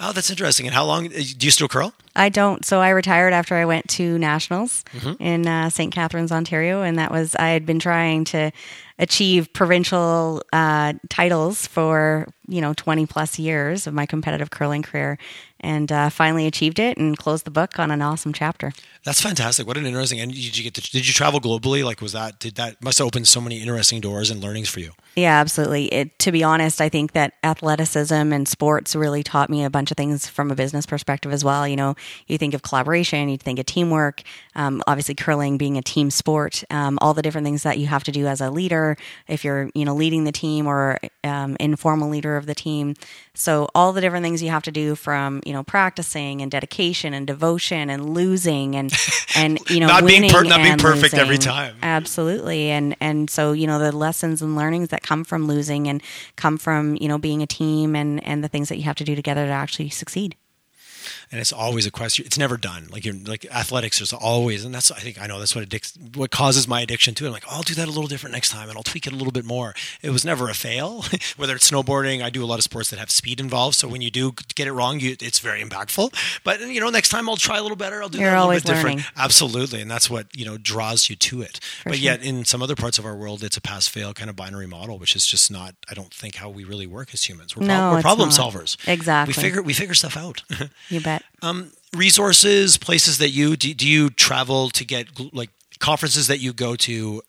Oh, 0.00 0.12
that's 0.12 0.30
interesting. 0.30 0.66
And 0.66 0.74
how 0.74 0.84
long 0.84 1.08
do 1.08 1.20
you 1.20 1.50
still 1.50 1.68
curl? 1.68 1.92
I 2.16 2.28
don't. 2.28 2.64
So 2.64 2.80
I 2.80 2.90
retired 2.90 3.32
after 3.32 3.56
I 3.56 3.64
went 3.64 3.88
to 3.90 4.18
nationals 4.18 4.84
Mm-hmm. 4.94 5.22
in 5.22 5.46
uh, 5.46 5.70
St. 5.70 5.92
Catharines, 5.92 6.30
Ontario, 6.30 6.82
and 6.82 6.98
that 6.98 7.10
was 7.10 7.34
I 7.36 7.48
had 7.48 7.66
been 7.66 7.78
trying 7.80 8.24
to 8.26 8.50
achieve 8.98 9.52
provincial 9.52 10.42
uh, 10.52 10.92
titles 11.08 11.66
for 11.66 12.26
you 12.46 12.60
know 12.60 12.74
twenty 12.74 13.06
plus 13.06 13.38
years 13.38 13.86
of 13.86 13.94
my 13.94 14.06
competitive 14.06 14.50
curling 14.50 14.82
career, 14.82 15.18
and 15.60 15.90
uh, 15.90 16.10
finally 16.10 16.46
achieved 16.46 16.78
it 16.78 16.96
and 16.96 17.16
closed 17.16 17.44
the 17.44 17.50
book 17.50 17.78
on 17.78 17.90
an 17.90 18.02
awesome 18.02 18.32
chapter. 18.32 18.72
That's 19.04 19.20
fantastic. 19.20 19.66
What 19.66 19.76
an 19.76 19.84
interesting. 19.84 20.18
And 20.18 20.32
did 20.32 20.56
you 20.56 20.64
get 20.64 20.72
to, 20.74 20.80
did 20.80 21.06
you 21.06 21.12
travel 21.12 21.38
globally? 21.38 21.84
Like, 21.84 22.00
was 22.00 22.12
that 22.12 22.38
did 22.38 22.54
that 22.54 22.82
must 22.82 22.98
have 22.98 23.06
opened 23.06 23.28
so 23.28 23.38
many 23.38 23.60
interesting 23.60 24.00
doors 24.00 24.30
and 24.30 24.42
learnings 24.42 24.70
for 24.70 24.80
you? 24.80 24.92
Yeah, 25.14 25.38
absolutely. 25.38 25.86
It, 25.92 26.18
to 26.20 26.32
be 26.32 26.42
honest, 26.42 26.80
I 26.80 26.88
think 26.88 27.12
that 27.12 27.34
athleticism 27.44 28.14
and 28.14 28.48
sports 28.48 28.96
really 28.96 29.22
taught 29.22 29.50
me 29.50 29.62
a 29.62 29.68
bunch 29.68 29.90
of 29.90 29.98
things 29.98 30.26
from 30.26 30.50
a 30.50 30.54
business 30.54 30.86
perspective 30.86 31.32
as 31.32 31.44
well. 31.44 31.68
You 31.68 31.76
know, 31.76 31.94
you 32.26 32.38
think 32.38 32.54
of 32.54 32.62
collaboration, 32.62 33.28
you 33.28 33.36
think 33.36 33.58
of 33.58 33.66
teamwork, 33.66 34.22
um, 34.56 34.82
obviously 34.86 35.14
curling 35.14 35.58
being 35.58 35.76
a 35.76 35.82
team 35.82 36.10
sport, 36.10 36.64
um, 36.70 36.98
all 37.02 37.12
the 37.12 37.22
different 37.22 37.44
things 37.44 37.62
that 37.62 37.78
you 37.78 37.86
have 37.86 38.04
to 38.04 38.10
do 38.10 38.26
as 38.26 38.40
a 38.40 38.50
leader 38.50 38.96
if 39.28 39.44
you're, 39.44 39.70
you 39.74 39.84
know, 39.84 39.94
leading 39.94 40.24
the 40.24 40.32
team 40.32 40.66
or 40.66 40.98
um, 41.22 41.58
informal 41.60 42.08
leader 42.08 42.38
of 42.38 42.46
the 42.46 42.54
team. 42.54 42.94
So 43.34 43.68
all 43.74 43.92
the 43.92 44.00
different 44.00 44.24
things 44.24 44.42
you 44.42 44.50
have 44.50 44.62
to 44.62 44.72
do 44.72 44.94
from, 44.94 45.42
you 45.44 45.52
know, 45.52 45.62
practicing 45.62 46.40
and 46.40 46.50
dedication 46.50 47.12
and 47.12 47.26
devotion 47.26 47.90
and 47.90 48.14
losing 48.14 48.74
and, 48.74 48.93
and, 49.36 49.58
you 49.70 49.80
know, 49.80 49.86
Not 49.86 50.06
being 50.06 50.28
per- 50.30 50.44
not 50.44 50.62
being 50.62 50.78
perfect 50.78 51.14
every 51.14 51.38
time. 51.38 51.76
Absolutely. 51.82 52.70
And 52.70 52.96
and 53.00 53.28
so, 53.28 53.52
you 53.52 53.66
know, 53.66 53.78
the 53.78 53.92
lessons 53.92 54.42
and 54.42 54.56
learnings 54.56 54.88
that 54.88 55.02
come 55.02 55.24
from 55.24 55.46
losing 55.46 55.88
and 55.88 56.02
come 56.36 56.58
from, 56.58 56.96
you 57.00 57.08
know, 57.08 57.18
being 57.18 57.42
a 57.42 57.46
team 57.46 57.94
and 57.96 58.24
and 58.26 58.42
the 58.42 58.48
things 58.48 58.68
that 58.68 58.76
you 58.76 58.84
have 58.84 58.96
to 58.96 59.04
do 59.04 59.14
together 59.14 59.46
to 59.46 59.52
actually 59.52 59.90
succeed. 59.90 60.36
And 61.34 61.40
it's 61.40 61.52
always 61.52 61.84
a 61.84 61.90
question. 61.90 62.24
It's 62.24 62.38
never 62.38 62.56
done. 62.56 62.86
Like 62.92 63.04
you're 63.04 63.12
like 63.16 63.44
athletics. 63.50 64.00
is 64.00 64.12
always, 64.12 64.64
and 64.64 64.72
that's 64.72 64.92
I 64.92 65.00
think 65.00 65.20
I 65.20 65.26
know 65.26 65.40
that's 65.40 65.52
what 65.52 65.62
addicts 65.64 65.98
what 66.14 66.30
causes 66.30 66.68
my 66.68 66.80
addiction 66.80 67.12
to 67.16 67.24
it. 67.24 67.26
I'm 67.26 67.32
like, 67.32 67.42
oh, 67.48 67.56
I'll 67.56 67.62
do 67.62 67.74
that 67.74 67.88
a 67.88 67.90
little 67.90 68.06
different 68.06 68.34
next 68.34 68.50
time, 68.50 68.68
and 68.68 68.76
I'll 68.78 68.84
tweak 68.84 69.08
it 69.08 69.12
a 69.12 69.16
little 69.16 69.32
bit 69.32 69.44
more. 69.44 69.74
It 70.00 70.10
was 70.10 70.24
never 70.24 70.48
a 70.48 70.54
fail. 70.54 71.04
Whether 71.36 71.56
it's 71.56 71.68
snowboarding, 71.68 72.22
I 72.22 72.30
do 72.30 72.44
a 72.44 72.46
lot 72.46 72.58
of 72.60 72.62
sports 72.62 72.90
that 72.90 73.00
have 73.00 73.10
speed 73.10 73.40
involved. 73.40 73.74
So 73.76 73.88
when 73.88 74.00
you 74.00 74.12
do 74.12 74.32
get 74.54 74.68
it 74.68 74.72
wrong, 74.72 75.00
you, 75.00 75.16
it's 75.20 75.40
very 75.40 75.60
impactful. 75.60 76.14
But 76.44 76.60
you 76.60 76.78
know, 76.80 76.88
next 76.88 77.08
time 77.08 77.28
I'll 77.28 77.34
try 77.36 77.58
a 77.58 77.62
little 77.62 77.76
better. 77.76 78.00
I'll 78.00 78.08
do 78.08 78.18
You're 78.20 78.30
that 78.30 78.38
a 78.38 78.46
little 78.46 78.54
bit 78.60 78.64
different. 78.64 78.96
learning. 78.98 79.04
Absolutely, 79.16 79.80
and 79.80 79.90
that's 79.90 80.08
what 80.08 80.28
you 80.36 80.44
know 80.44 80.56
draws 80.56 81.10
you 81.10 81.16
to 81.16 81.42
it. 81.42 81.58
but 81.84 81.96
sure. 81.96 82.04
yet, 82.04 82.22
in 82.24 82.44
some 82.44 82.62
other 82.62 82.76
parts 82.76 82.96
of 82.96 83.04
our 83.04 83.16
world, 83.16 83.42
it's 83.42 83.56
a 83.56 83.60
pass 83.60 83.88
fail 83.88 84.14
kind 84.14 84.30
of 84.30 84.36
binary 84.36 84.68
model, 84.68 84.98
which 85.00 85.16
is 85.16 85.26
just 85.26 85.50
not. 85.50 85.74
I 85.90 85.94
don't 85.94 86.14
think 86.14 86.36
how 86.36 86.48
we 86.48 86.62
really 86.62 86.86
work 86.86 87.12
as 87.12 87.24
humans. 87.24 87.56
We're, 87.56 87.66
No, 87.66 87.90
we're 87.90 88.02
problem 88.02 88.28
not. 88.28 88.38
solvers. 88.38 88.76
Exactly. 88.86 89.32
We 89.36 89.42
figure 89.42 89.62
we 89.62 89.72
figure 89.74 89.94
stuff 89.94 90.16
out. 90.16 90.44
You 90.90 91.00
bet. 91.00 91.23
Um, 91.42 91.72
resources, 91.94 92.76
places 92.78 93.18
that 93.18 93.30
you 93.30 93.56
do, 93.56 93.74
do 93.74 93.88
you 93.88 94.10
travel 94.10 94.70
to 94.70 94.84
get 94.84 95.08
like 95.34 95.50
conferences 95.78 96.28
that 96.28 96.38
you 96.38 96.52
go 96.52 96.76
to? 96.76 97.22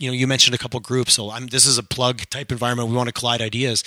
You 0.00 0.08
know, 0.08 0.14
you 0.14 0.26
mentioned 0.26 0.56
a 0.56 0.58
couple 0.58 0.80
groups, 0.80 1.14
so 1.14 1.30
I'm, 1.30 1.46
this 1.46 1.66
is 1.66 1.78
a 1.78 1.82
plug 1.84 2.22
type 2.28 2.50
environment. 2.50 2.88
We 2.88 2.96
want 2.96 3.08
to 3.08 3.12
collide 3.12 3.40
ideas. 3.40 3.84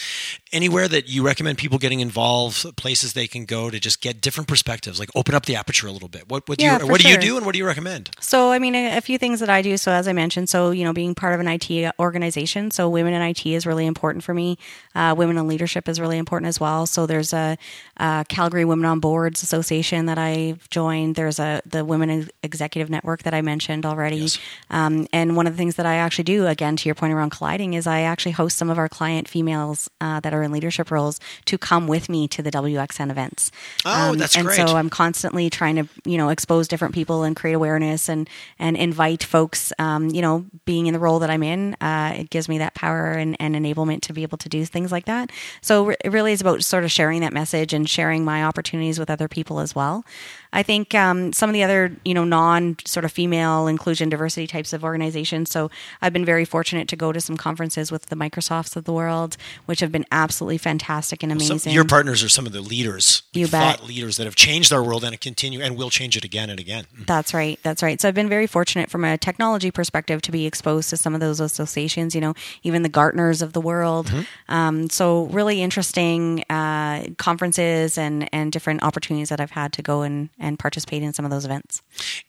Anywhere 0.53 0.87
that 0.87 1.09
you 1.09 1.21
recommend 1.25 1.57
people 1.57 1.77
getting 1.77 1.99
involved, 1.99 2.65
places 2.77 3.11
they 3.11 3.27
can 3.27 3.43
go 3.43 3.69
to 3.69 3.77
just 3.77 3.99
get 3.99 4.21
different 4.21 4.47
perspectives, 4.47 4.99
like 4.99 5.09
open 5.15 5.35
up 5.35 5.45
the 5.45 5.57
aperture 5.57 5.85
a 5.85 5.91
little 5.91 6.07
bit. 6.07 6.29
What, 6.29 6.47
what 6.47 6.59
do 6.59 6.63
Yeah, 6.63 6.79
you 6.79 6.87
what 6.87 7.01
do 7.01 7.09
you 7.09 7.17
do, 7.17 7.35
and 7.35 7.45
what 7.45 7.51
do 7.51 7.59
you 7.59 7.67
recommend? 7.67 8.11
So, 8.21 8.51
I 8.53 8.59
mean, 8.59 8.73
a, 8.73 8.97
a 8.97 9.01
few 9.01 9.17
things 9.17 9.41
that 9.41 9.49
I 9.49 9.61
do. 9.61 9.75
So, 9.75 9.91
as 9.91 10.07
I 10.07 10.13
mentioned, 10.13 10.47
so, 10.47 10.71
you 10.71 10.85
know, 10.85 10.93
being 10.93 11.13
part 11.13 11.33
of 11.33 11.41
an 11.41 11.47
IT 11.49 11.91
organization. 11.99 12.71
So, 12.71 12.87
women 12.87 13.13
in 13.13 13.21
IT 13.21 13.45
is 13.45 13.65
really 13.65 13.85
important 13.85 14.23
for 14.23 14.33
me. 14.33 14.57
Uh, 14.95 15.13
women 15.17 15.37
in 15.37 15.45
leadership 15.45 15.89
is 15.89 15.99
really 15.99 16.17
important 16.17 16.47
as 16.47 16.57
well. 16.57 16.85
So, 16.85 17.05
there's 17.05 17.33
a, 17.33 17.57
uh 17.97 18.23
Calgary 18.29 18.63
Women 18.63 18.85
on 18.85 19.01
Boards 19.01 19.43
Association 19.43 20.05
that 20.05 20.17
I've 20.17 20.69
joined. 20.69 21.15
There's 21.15 21.37
a 21.37 21.61
the 21.65 21.83
Women 21.83 22.29
Executive 22.43 22.89
Network 22.89 23.23
that 23.23 23.33
I 23.33 23.41
mentioned 23.41 23.85
already. 23.85 24.17
Yes. 24.17 24.39
Um, 24.69 25.05
and 25.11 25.35
one 25.35 25.47
of 25.47 25.53
the 25.53 25.57
things 25.57 25.75
that 25.75 25.85
I 25.85 25.96
actually 25.97 26.25
do, 26.25 26.47
again, 26.47 26.75
to 26.77 26.87
your 26.87 26.95
point 26.95 27.13
around 27.13 27.31
colliding, 27.31 27.73
is 27.73 27.87
I 27.87 28.01
actually 28.01 28.33
host 28.33 28.57
some 28.57 28.69
of 28.69 28.77
our 28.77 28.89
client 28.89 29.27
females 29.27 29.89
uh, 30.01 30.19
that 30.21 30.33
are 30.33 30.43
in 30.43 30.51
leadership 30.51 30.91
roles 30.91 31.19
to 31.45 31.57
come 31.57 31.87
with 31.87 32.09
me 32.09 32.27
to 32.29 32.41
the 32.41 32.51
WXN 32.51 33.11
events. 33.11 33.51
Oh, 33.85 34.15
that's 34.15 34.35
and 34.35 34.45
great. 34.47 34.55
so 34.57 34.75
I'm 34.75 34.89
constantly 34.89 35.49
trying 35.49 35.75
to, 35.75 35.87
you 36.05 36.17
know, 36.17 36.29
expose 36.29 36.67
different 36.67 36.93
people 36.93 37.23
and 37.23 37.35
create 37.35 37.53
awareness 37.53 38.09
and 38.09 38.29
and 38.59 38.77
invite 38.77 39.23
folks. 39.23 39.73
Um, 39.79 40.09
you 40.09 40.21
know, 40.21 40.45
being 40.65 40.87
in 40.87 40.93
the 40.93 40.99
role 40.99 41.19
that 41.19 41.29
I'm 41.29 41.43
in, 41.43 41.75
uh, 41.75 42.13
it 42.17 42.29
gives 42.29 42.49
me 42.49 42.57
that 42.59 42.73
power 42.73 43.11
and, 43.11 43.35
and 43.39 43.55
enablement 43.55 44.01
to 44.01 44.13
be 44.13 44.23
able 44.23 44.37
to 44.39 44.49
do 44.49 44.65
things 44.65 44.91
like 44.91 45.05
that. 45.05 45.31
So 45.61 45.89
it 45.89 46.11
really 46.11 46.33
is 46.33 46.41
about 46.41 46.63
sort 46.63 46.83
of 46.83 46.91
sharing 46.91 47.21
that 47.21 47.33
message 47.33 47.73
and 47.73 47.89
sharing 47.89 48.23
my 48.25 48.43
opportunities 48.43 48.99
with 48.99 49.09
other 49.09 49.27
people 49.27 49.59
as 49.59 49.75
well. 49.75 50.05
I 50.53 50.63
think 50.63 50.95
um, 50.95 51.33
some 51.33 51.49
of 51.49 51.53
the 51.53 51.63
other, 51.63 51.95
you 52.05 52.13
know, 52.13 52.23
non 52.23 52.77
sort 52.85 53.05
of 53.05 53.11
female 53.11 53.67
inclusion 53.67 54.09
diversity 54.09 54.47
types 54.47 54.73
of 54.73 54.83
organizations. 54.83 55.51
So 55.51 55.69
I've 56.01 56.13
been 56.13 56.25
very 56.25 56.45
fortunate 56.45 56.87
to 56.89 56.95
go 56.95 57.11
to 57.11 57.21
some 57.21 57.37
conferences 57.37 57.91
with 57.91 58.07
the 58.07 58.15
Microsofts 58.15 58.75
of 58.75 58.83
the 58.85 58.93
world, 58.93 59.37
which 59.65 59.79
have 59.79 59.91
been 59.91 60.05
absolutely 60.11 60.57
fantastic 60.57 61.23
and 61.23 61.31
Some, 61.41 61.51
amazing. 61.51 61.73
your 61.73 61.85
partners 61.85 62.23
are 62.23 62.29
some 62.29 62.45
of 62.45 62.51
the 62.53 62.61
leaders, 62.61 63.23
You 63.33 63.47
bet. 63.47 63.83
leaders 63.85 64.17
that 64.17 64.25
have 64.25 64.35
changed 64.35 64.71
our 64.73 64.83
world 64.83 65.03
and 65.03 65.19
continue 65.21 65.61
and 65.61 65.77
will 65.77 65.89
change 65.89 66.15
it 66.17 66.23
again 66.23 66.49
and 66.49 66.59
again. 66.59 66.85
That's 67.05 67.33
right. 67.33 67.59
That's 67.63 67.81
right. 67.83 67.99
So 68.01 68.07
I've 68.07 68.15
been 68.15 68.29
very 68.29 68.47
fortunate 68.47 68.89
from 68.89 69.03
a 69.03 69.17
technology 69.17 69.71
perspective 69.71 70.21
to 70.23 70.31
be 70.31 70.45
exposed 70.45 70.89
to 70.91 70.97
some 70.97 71.13
of 71.13 71.19
those 71.19 71.39
associations, 71.39 72.15
you 72.15 72.21
know, 72.21 72.33
even 72.63 72.81
the 72.83 72.89
Gartners 72.89 73.41
of 73.41 73.53
the 73.53 73.61
world. 73.61 74.11
Um, 74.49 74.89
so 74.89 75.23
really 75.25 75.61
interesting 75.61 76.43
uh, 76.49 77.05
conferences 77.17 77.97
and, 77.97 78.29
and 78.33 78.51
different 78.51 78.83
opportunities 78.83 79.29
that 79.29 79.39
I've 79.39 79.51
had 79.51 79.73
to 79.73 79.81
go 79.81 80.01
and, 80.01 80.29
and 80.39 80.57
participate 80.57 81.03
in 81.03 81.13
some 81.13 81.25
of 81.25 81.31
those 81.31 81.45
events. 81.45 81.81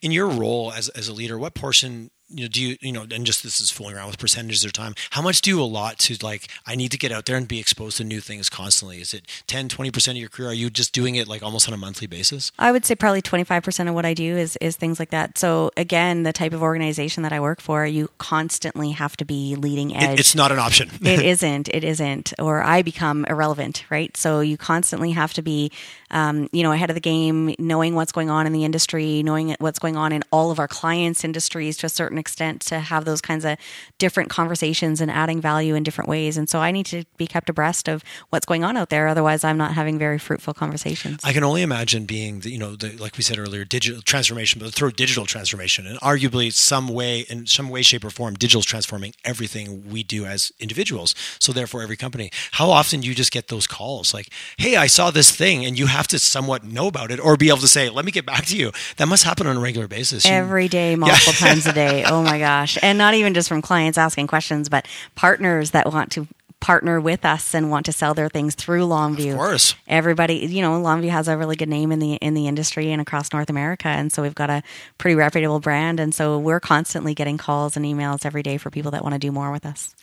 in 0.03 0.13
your 0.13 0.29
role 0.29 0.73
as, 0.73 0.89
as 0.91 1.09
a 1.09 1.13
leader, 1.13 1.39
what 1.39 1.55
portion 1.55 2.11
you 2.31 2.43
know, 2.43 2.49
do 2.49 2.63
you, 2.63 2.77
you 2.81 2.93
know, 2.93 3.07
and 3.11 3.25
just 3.25 3.43
this 3.43 3.61
is 3.61 3.71
fooling 3.71 3.97
around 3.97 4.09
with 4.09 4.19
percentages 4.19 4.65
of 4.65 4.73
time. 4.73 4.95
How 5.11 5.23
much 5.23 5.41
do 5.41 5.51
you 5.51 5.61
allot 5.61 5.99
to 6.01 6.17
like, 6.25 6.49
I 6.67 6.75
need 6.75 6.91
to 6.93 6.99
get 6.99 7.11
out 7.11 7.25
there 7.25 7.37
and 7.37 7.49
be 7.49 7.59
exposed 7.59 7.97
to 7.99 8.05
new 8.05 8.21
things 8.21 8.51
constantly? 8.51 9.01
Is 9.01 9.15
it 9.15 9.25
10, 9.47 9.69
20% 9.69 10.11
of 10.11 10.17
your 10.17 10.29
career? 10.29 10.51
Are 10.51 10.55
you 10.55 10.69
just 10.69 10.93
doing 10.93 11.15
it 11.15 11.27
like 11.27 11.43
almost 11.43 11.69
on 11.69 11.75
a 11.75 11.79
monthly 11.79 12.07
basis? 12.07 12.53
I 12.59 12.71
would 12.71 12.85
say 12.85 12.95
probably 12.95 13.23
25% 13.23 13.89
of 13.89 13.95
what 13.95 14.05
I 14.05 14.15
do 14.15 14.37
is, 14.37 14.59
is 14.61 14.77
things 14.77 14.99
like 14.99 15.11
that. 15.11 15.39
So 15.39 15.71
again, 15.77 16.23
the 16.23 16.33
type 16.33 16.53
of 16.53 16.63
organization 16.63 17.23
that 17.23 17.33
I 17.33 17.41
work 17.41 17.61
for, 17.61 17.87
you 17.87 18.11
constantly 18.19 18.91
have 18.91 19.17
to 19.19 19.25
be 19.25 19.57
leading 19.57 19.97
edge. 19.97 20.11
It, 20.11 20.21
it's 20.21 20.35
not 20.35 20.53
an 20.53 20.59
option. 20.59 20.91
it 21.01 21.21
isn't. 21.25 21.69
It 21.69 21.85
isn't. 21.85 22.35
Or 22.39 22.63
I 22.63 22.83
become 22.83 23.25
irrelevant, 23.25 23.85
right? 23.89 24.15
So 24.17 24.41
you 24.41 24.59
constantly 24.59 25.13
have 25.13 25.33
to 25.35 25.43
be, 25.43 25.73
um, 26.11 26.49
you 26.53 26.63
know, 26.63 26.73
ahead 26.73 26.91
of 26.91 26.95
the 26.95 27.01
game, 27.01 27.55
knowing 27.59 27.95
what's 27.95 28.13
going 28.13 28.31
on 28.31 28.47
in 28.47 28.53
the 28.53 28.65
industry, 28.65 29.23
knowing 29.23 29.55
what's 29.59 29.79
going 29.79 29.97
on 29.97 30.13
in 30.13 30.23
all 30.31 30.51
of 30.51 30.59
our 30.59 30.69
clients' 30.69 31.25
industries 31.25 31.77
to 31.79 31.87
a 31.87 31.89
certain 31.89 32.19
extent 32.19 32.61
to 32.63 32.81
have 32.81 33.05
those 33.05 33.21
kinds 33.21 33.45
of 33.45 33.59
different 33.99 34.31
conversations 34.31 35.01
and 35.01 35.11
adding 35.11 35.41
value 35.41 35.75
in 35.75 35.83
different 35.83 36.09
ways. 36.09 36.37
And 36.37 36.49
so 36.49 36.61
I 36.61 36.71
need 36.71 36.87
to 36.87 37.05
be 37.17 37.27
kept 37.27 37.49
abreast 37.51 37.89
of 37.89 38.03
what's 38.31 38.47
going 38.47 38.65
on 38.65 38.77
out 38.77 38.91
there. 38.91 39.09
Otherwise, 39.09 39.45
I'm 39.45 39.59
not 39.59 39.75
having 39.75 39.99
very 39.99 40.19
fruitful 40.19 40.55
conversations. 40.55 41.21
I 41.25 41.33
can 41.33 41.45
only 41.45 41.63
imagine 41.63 42.05
being 42.07 42.41
the, 42.41 42.51
you 42.51 42.59
know, 42.59 42.77
the, 42.77 42.97
like 42.97 43.17
we 43.17 43.23
said 43.23 43.39
earlier, 43.39 43.65
digital 43.65 44.03
transformation, 44.03 44.61
but 44.61 44.73
through 44.73 44.93
digital 44.93 45.27
transformation 45.27 45.87
and 45.87 45.99
arguably 46.01 46.53
some 46.53 46.89
way, 46.89 47.21
in 47.29 47.47
some 47.47 47.69
way, 47.69 47.83
shape 47.83 48.05
or 48.05 48.11
form, 48.11 48.35
digital 48.35 48.61
is 48.61 48.67
transforming 48.67 49.15
everything 49.25 49.89
we 49.91 50.03
do 50.03 50.25
as 50.25 50.53
individuals. 50.59 51.15
So 51.39 51.53
therefore 51.53 51.83
every 51.83 51.97
company, 51.97 52.31
how 52.53 52.71
often 52.71 53.01
do 53.01 53.09
you 53.09 53.15
just 53.15 53.33
get 53.33 53.49
those 53.49 53.67
calls 53.67 54.15
like, 54.15 54.29
Hey, 54.57 54.77
I 54.77 54.87
saw 54.87 55.11
this 55.11 55.35
thing 55.35 55.65
and 55.65 55.79
you 55.79 55.87
have 55.87 55.98
to 56.09 56.19
somewhat 56.19 56.65
know 56.65 56.87
about 56.87 57.11
it 57.11 57.21
or 57.21 57.37
be 57.37 57.49
able 57.49 57.59
to 57.59 57.69
say, 57.69 57.91
let 57.91 58.05
me 58.05 58.13
get 58.13 58.25
back 58.25 58.47
to 58.47 58.57
you. 58.57 58.73
That 58.97 59.09
must 59.09 59.25
happen 59.25 59.47
on 59.47 59.57
a 59.57 59.61
regular 59.61 59.89
basis. 59.89 60.25
Every 60.25 60.69
day, 60.69 60.97
multiple 60.97 61.35
yeah. 61.41 61.49
times 61.49 61.67
a 61.67 61.73
day. 61.73 62.05
Oh 62.09 62.23
my 62.23 62.39
gosh. 62.39 62.79
And 62.83 62.97
not 62.97 63.15
even 63.15 63.35
just 63.35 63.49
from 63.49 63.61
clients 63.61 63.99
asking 63.99 64.29
questions, 64.29 64.69
but 64.69 64.87
partners 65.15 65.73
that 65.73 65.93
want 65.93 66.11
to 66.13 66.27
partner 66.61 67.01
with 67.01 67.25
us 67.25 67.55
and 67.55 67.71
want 67.71 67.87
to 67.87 67.93
sell 67.93 68.15
their 68.15 68.29
things 68.29 68.55
through 68.55 68.87
Longview. 68.87 69.33
Of 69.33 69.37
course. 69.37 69.75
Everybody, 69.87 70.35
you 70.37 70.63
know, 70.63 70.81
Longview 70.83 71.11
has 71.11 71.29
a 71.29 71.37
really 71.37 71.57
good 71.57 71.69
name 71.69 71.93
in 71.93 71.99
the 71.99 72.15
in 72.15 72.35
the 72.35 72.49
industry 72.49 72.91
and 72.91 73.01
across 73.01 73.33
North 73.33 73.51
America, 73.51 73.89
and 73.89 74.13
so 74.13 74.23
we've 74.23 74.35
got 74.35 74.51
a 74.51 74.63
pretty 74.97 75.15
reputable 75.15 75.61
brand, 75.61 76.01
and 76.01 76.15
so 76.15 76.39
we're 76.39 76.61
constantly 76.61 77.15
getting 77.15 77.39
calls 77.39 77.77
and 77.77 77.85
emails 77.85 78.25
every 78.25 78.43
day 78.43 78.57
for 78.59 78.71
people 78.71 78.91
that 78.93 79.03
want 79.03 79.15
to 79.15 79.19
do 79.19 79.31
more 79.31 79.53
with 79.53 79.67
us 79.67 79.95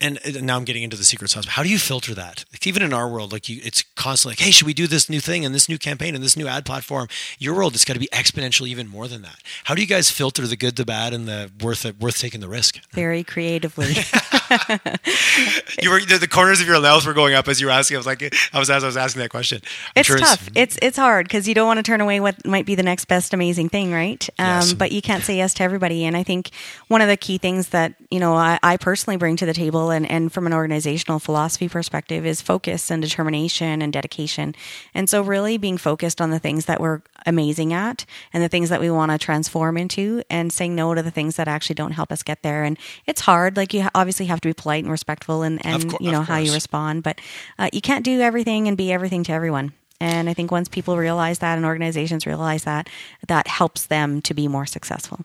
and, 0.00 0.18
now 0.44 0.56
I'm 0.56 0.64
getting 0.64 0.82
into 0.82 0.96
the 0.96 1.04
secret 1.04 1.30
sauce. 1.30 1.46
How 1.46 1.62
do 1.62 1.68
you 1.68 1.78
filter 1.78 2.14
that? 2.14 2.44
Like 2.52 2.66
even 2.66 2.82
in 2.82 2.92
our 2.92 3.08
world, 3.08 3.32
like 3.32 3.48
you, 3.48 3.60
it's 3.64 3.82
constantly 3.94 4.32
like, 4.32 4.40
hey, 4.40 4.50
should 4.50 4.66
we 4.66 4.74
do 4.74 4.86
this 4.86 5.08
new 5.08 5.20
thing 5.20 5.44
and 5.44 5.54
this 5.54 5.68
new 5.68 5.78
campaign 5.78 6.14
and 6.14 6.22
this 6.22 6.36
new 6.36 6.46
ad 6.46 6.66
platform? 6.66 7.08
Your 7.38 7.54
world, 7.54 7.74
it's 7.74 7.84
got 7.84 7.94
to 7.94 8.00
be 8.00 8.08
exponentially 8.12 8.68
even 8.68 8.88
more 8.88 9.08
than 9.08 9.22
that. 9.22 9.42
How 9.64 9.74
do 9.74 9.80
you 9.80 9.86
guys 9.86 10.10
filter 10.10 10.46
the 10.46 10.56
good, 10.56 10.76
the 10.76 10.84
bad, 10.84 11.14
and 11.14 11.26
the 11.26 11.50
worth 11.62 11.84
worth 11.98 12.18
taking 12.18 12.40
the 12.40 12.48
risk? 12.48 12.78
Very 12.92 13.24
creatively. 13.24 13.94
you 15.82 15.90
were 15.90 16.00
the, 16.00 16.18
the, 16.20 16.28
corners 16.28 16.60
of 16.60 16.66
your 16.66 16.80
mouth 16.80 17.04
were 17.06 17.14
going 17.14 17.34
up 17.34 17.48
as 17.48 17.60
you 17.60 17.66
were 17.66 17.72
asking. 17.72 17.96
I 17.96 17.98
was 17.98 18.06
like, 18.06 18.22
I 18.52 18.58
was 18.58 18.70
as 18.70 18.84
I 18.84 18.86
was 18.86 18.96
asking 18.96 19.22
that 19.22 19.30
question. 19.30 19.60
I'm 19.96 20.00
it's 20.00 20.08
tough. 20.08 20.48
It's, 20.48 20.56
it's 20.56 20.78
it's 20.82 20.96
hard 20.96 21.26
because 21.26 21.48
you 21.48 21.54
don't 21.54 21.66
want 21.66 21.78
to 21.78 21.82
turn 21.82 22.00
away 22.00 22.20
what 22.20 22.46
might 22.46 22.66
be 22.66 22.74
the 22.74 22.82
next 22.82 23.06
best 23.06 23.34
amazing 23.34 23.70
thing, 23.70 23.92
right? 23.92 24.28
Um, 24.38 24.46
yes. 24.46 24.72
But 24.72 24.92
you 24.92 25.02
can't 25.02 25.24
say 25.24 25.36
yes 25.36 25.54
to 25.54 25.62
everybody. 25.62 26.04
And 26.04 26.16
I 26.16 26.22
think 26.22 26.50
one 26.88 27.00
of 27.00 27.08
the 27.08 27.16
key 27.16 27.38
things 27.38 27.70
that 27.70 27.94
you 28.10 28.20
know 28.20 28.34
I, 28.34 28.58
I 28.62 28.76
personally 28.76 29.16
bring 29.16 29.36
to 29.36 29.46
the 29.46 29.54
table 29.54 29.85
and, 29.90 30.10
and 30.10 30.32
from 30.32 30.46
an 30.46 30.52
organizational 30.52 31.18
philosophy 31.18 31.68
perspective 31.68 32.26
is 32.26 32.40
focus 32.40 32.90
and 32.90 33.02
determination 33.02 33.82
and 33.82 33.92
dedication. 33.92 34.54
And 34.94 35.08
so 35.08 35.22
really 35.22 35.58
being 35.58 35.78
focused 35.78 36.20
on 36.20 36.30
the 36.30 36.38
things 36.38 36.66
that 36.66 36.80
we're 36.80 37.02
amazing 37.24 37.72
at 37.72 38.04
and 38.32 38.42
the 38.42 38.48
things 38.48 38.68
that 38.68 38.80
we 38.80 38.90
want 38.90 39.12
to 39.12 39.18
transform 39.18 39.76
into 39.76 40.22
and 40.30 40.52
saying 40.52 40.74
no 40.74 40.94
to 40.94 41.02
the 41.02 41.10
things 41.10 41.36
that 41.36 41.48
actually 41.48 41.74
don't 41.74 41.92
help 41.92 42.12
us 42.12 42.22
get 42.22 42.42
there. 42.42 42.64
And 42.64 42.78
it's 43.06 43.22
hard. 43.22 43.56
Like 43.56 43.74
you 43.74 43.88
obviously 43.94 44.26
have 44.26 44.40
to 44.42 44.48
be 44.48 44.54
polite 44.54 44.84
and 44.84 44.90
respectful 44.90 45.42
and, 45.42 45.64
and 45.64 45.90
co- 45.90 45.98
you 46.00 46.12
know, 46.12 46.22
how 46.22 46.38
you 46.38 46.52
respond, 46.52 47.02
but 47.02 47.20
uh, 47.58 47.68
you 47.72 47.80
can't 47.80 48.04
do 48.04 48.20
everything 48.20 48.68
and 48.68 48.76
be 48.76 48.92
everything 48.92 49.22
to 49.24 49.32
everyone. 49.32 49.72
And 50.00 50.28
I 50.28 50.34
think 50.34 50.50
once 50.50 50.68
people 50.68 50.96
realize 50.96 51.38
that 51.38 51.56
and 51.56 51.64
organizations 51.64 52.26
realize 52.26 52.64
that, 52.64 52.88
that 53.28 53.46
helps 53.46 53.86
them 53.86 54.20
to 54.22 54.34
be 54.34 54.48
more 54.48 54.66
successful. 54.66 55.20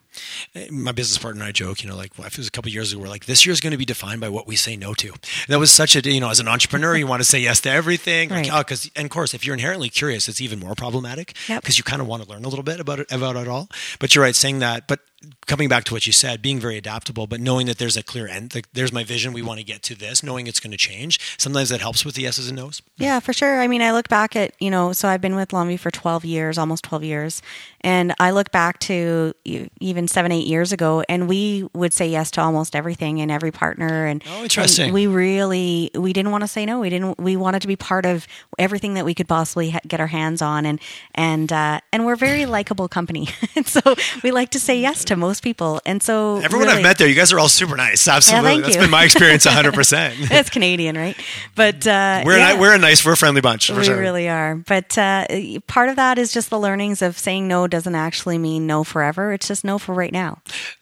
My 0.70 0.92
business 0.92 1.18
partner 1.18 1.42
and 1.42 1.50
I 1.50 1.52
joke, 1.52 1.84
you 1.84 1.90
know, 1.90 1.96
like 1.96 2.18
well, 2.18 2.28
it 2.28 2.38
was 2.38 2.48
a 2.48 2.52
couple 2.52 2.72
years 2.72 2.92
ago, 2.92 3.02
we're 3.02 3.10
like, 3.10 3.26
this 3.26 3.46
year 3.46 3.54
is 3.54 3.60
going 3.60 3.72
to 3.72 3.78
be 3.78 3.86
defined 3.86 4.22
by 4.22 4.30
what 4.30 4.48
we 4.48 4.56
say 4.56 4.78
no 4.78 4.94
to. 4.96 5.14
That 5.48 5.60
was 5.60 5.72
such 5.72 5.96
a, 5.96 6.02
you 6.02 6.20
know, 6.20 6.30
as 6.30 6.40
an 6.40 6.48
entrepreneur, 6.48 6.96
you 6.96 7.08
want 7.08 7.22
to 7.22 7.28
say 7.28 7.40
yes 7.40 7.62
to 7.62 7.70
everything. 7.70 8.30
Right. 8.30 8.46
Like, 8.46 8.54
oh, 8.54 8.60
because, 8.60 8.90
and 8.96 9.06
of 9.06 9.12
course, 9.12 9.34
if 9.34 9.46
you're 9.46 9.56
inherently 9.56 9.90
curious, 9.90 10.30
it's 10.30 10.42
even 10.42 10.60
more 10.60 10.76
problematic 10.76 11.36
because 11.48 11.50
yep. 11.50 11.78
you 11.78 11.84
kind 11.84 12.02
of 12.02 12.08
want 12.08 12.24
to 12.24 12.30
learn 12.30 12.46
a 12.46 12.48
little 12.48 12.64
bit 12.64 12.80
about 12.80 13.00
it, 13.00 13.12
about 13.12 13.36
it 13.36 13.48
all. 13.48 13.68
But 14.00 14.16
you're 14.16 14.24
right, 14.24 14.36
saying 14.36 14.60
that. 14.60 14.88
But 14.88 15.00
coming 15.46 15.70
back 15.70 15.84
to 15.86 15.94
what 15.94 16.08
you 16.08 16.14
said, 16.14 16.42
being 16.42 16.60
very 16.60 16.78
adaptable, 16.78 17.28
but 17.28 17.40
knowing 17.40 17.68
that 17.68 17.78
there's 17.78 17.98
a 17.98 18.04
clear 18.04 18.28
end. 18.28 18.56
Like, 18.56 18.72
there's 18.74 18.92
my 18.92 19.04
vision. 19.04 19.34
We 19.34 19.42
want 19.42 19.60
to 19.60 19.66
get 19.66 19.82
to 19.84 19.96
this, 19.96 20.24
knowing 20.24 20.48
it's 20.48 20.60
going 20.60 20.72
to 20.72 20.78
change. 20.78 21.20
Sometimes 21.38 21.70
that 21.70 21.82
helps 21.82 22.06
with 22.06 22.16
the 22.16 22.24
yeses 22.24 22.48
and 22.48 22.58
nos. 22.58 22.82
Yeah, 22.98 23.20
for 23.20 23.34
sure. 23.34 23.60
I 23.62 23.68
mean, 23.68 23.82
I 23.82 23.92
look 23.92 24.10
back 24.10 24.36
at, 24.36 24.54
you 24.60 24.70
know, 24.70 24.94
so 24.94 25.08
I've 25.08 25.22
been 25.22 25.36
with 25.36 25.50
Longview 25.50 25.80
for 25.80 25.92
12 25.92 26.26
years, 26.26 26.58
almost 26.58 26.84
12 26.86 27.04
years. 27.04 27.42
And 27.82 28.14
I 28.20 28.32
look 28.32 28.52
back 28.52 28.80
to 28.80 29.34
even 29.44 30.08
seven, 30.08 30.32
eight 30.32 30.48
years 30.48 30.72
ago, 30.72 31.04
and 31.10 31.28
we 31.28 31.68
would 31.74 31.94
say 31.94 32.08
yes 32.08 32.32
to 32.32 32.42
almost 32.42 32.76
everything 32.76 33.20
and 33.22 33.32
every 33.32 33.52
partner. 33.52 34.06
And, 34.06 34.24
oh, 34.28 34.44
interesting. 34.44 34.86
And 34.86 34.94
we 34.94 35.08
really, 35.08 35.90
we 35.96 36.14
didn't 36.14 36.32
want 36.32 36.44
to 36.44 36.48
say 36.48 36.66
no. 36.66 36.80
We 36.80 36.90
didn't, 36.90 37.20
we 37.20 37.36
wanted 37.36 37.64
to 37.64 37.68
be 37.68 37.76
part 37.76 38.06
of 38.06 38.28
everything 38.60 38.94
that 38.94 39.06
we 39.06 39.16
could 39.16 39.28
possibly 39.28 39.76
get 39.88 40.00
our 40.00 40.08
hands 40.08 40.42
on. 40.42 40.66
And, 40.66 40.80
and, 41.16 41.52
uh, 41.52 41.82
and 41.92 42.06
we're 42.06 42.14
a 42.14 42.18
very 42.18 42.46
likable 42.46 42.88
company. 42.88 43.30
and 43.56 43.68
so 43.68 43.82
we 44.24 44.32
like 44.32 44.50
to 44.52 44.60
say 44.60 44.80
yes 44.80 45.04
to 45.06 45.11
most 45.16 45.44
people. 45.44 45.82
And 45.86 46.02
so 46.02 46.38
everyone 46.38 46.68
really, 46.68 46.80
I've 46.80 46.84
met 46.84 46.98
there, 46.98 47.08
you 47.08 47.16
guys 47.16 47.32
are 47.32 47.40
all 47.40 47.50
super 47.50 47.76
nice. 47.76 48.08
Absolutely. 48.08 48.56
Yeah, 48.56 48.62
That's 48.62 48.76
you. 48.76 48.82
been 48.82 48.90
my 48.90 49.04
experience 49.04 49.46
100%. 49.48 50.32
It's 50.32 50.50
Canadian, 50.50 50.98
right? 50.98 51.18
But, 51.56 51.86
uh, 51.88 52.24
we're, 52.26 52.38
yeah, 52.38 52.54
a, 52.54 52.60
we're 52.60 52.76
a 52.76 52.78
nice, 52.78 53.06
we're 53.06 53.14
a 53.14 53.18
friendly 53.18 53.42
bunch. 53.42 53.70
we 53.70 53.84
sure. 53.84 53.98
really 54.00 54.30
are. 54.30 54.56
But, 54.56 54.98
uh, 54.98 55.28
part 55.68 55.90
of 55.90 55.96
that 55.96 56.18
is 56.18 56.32
just 56.32 56.50
the 56.50 56.60
learnings 56.60 57.02
of 57.02 57.18
saying 57.18 57.48
no 57.48 57.68
doesn't 57.68 57.96
actually 57.96 58.38
mean 58.38 58.68
no 58.68 58.84
forever. 58.84 59.34
It's 59.34 59.48
just 59.48 59.64
no 59.64 59.78
for 59.78 59.94
right 59.94 60.14
now 60.14 60.40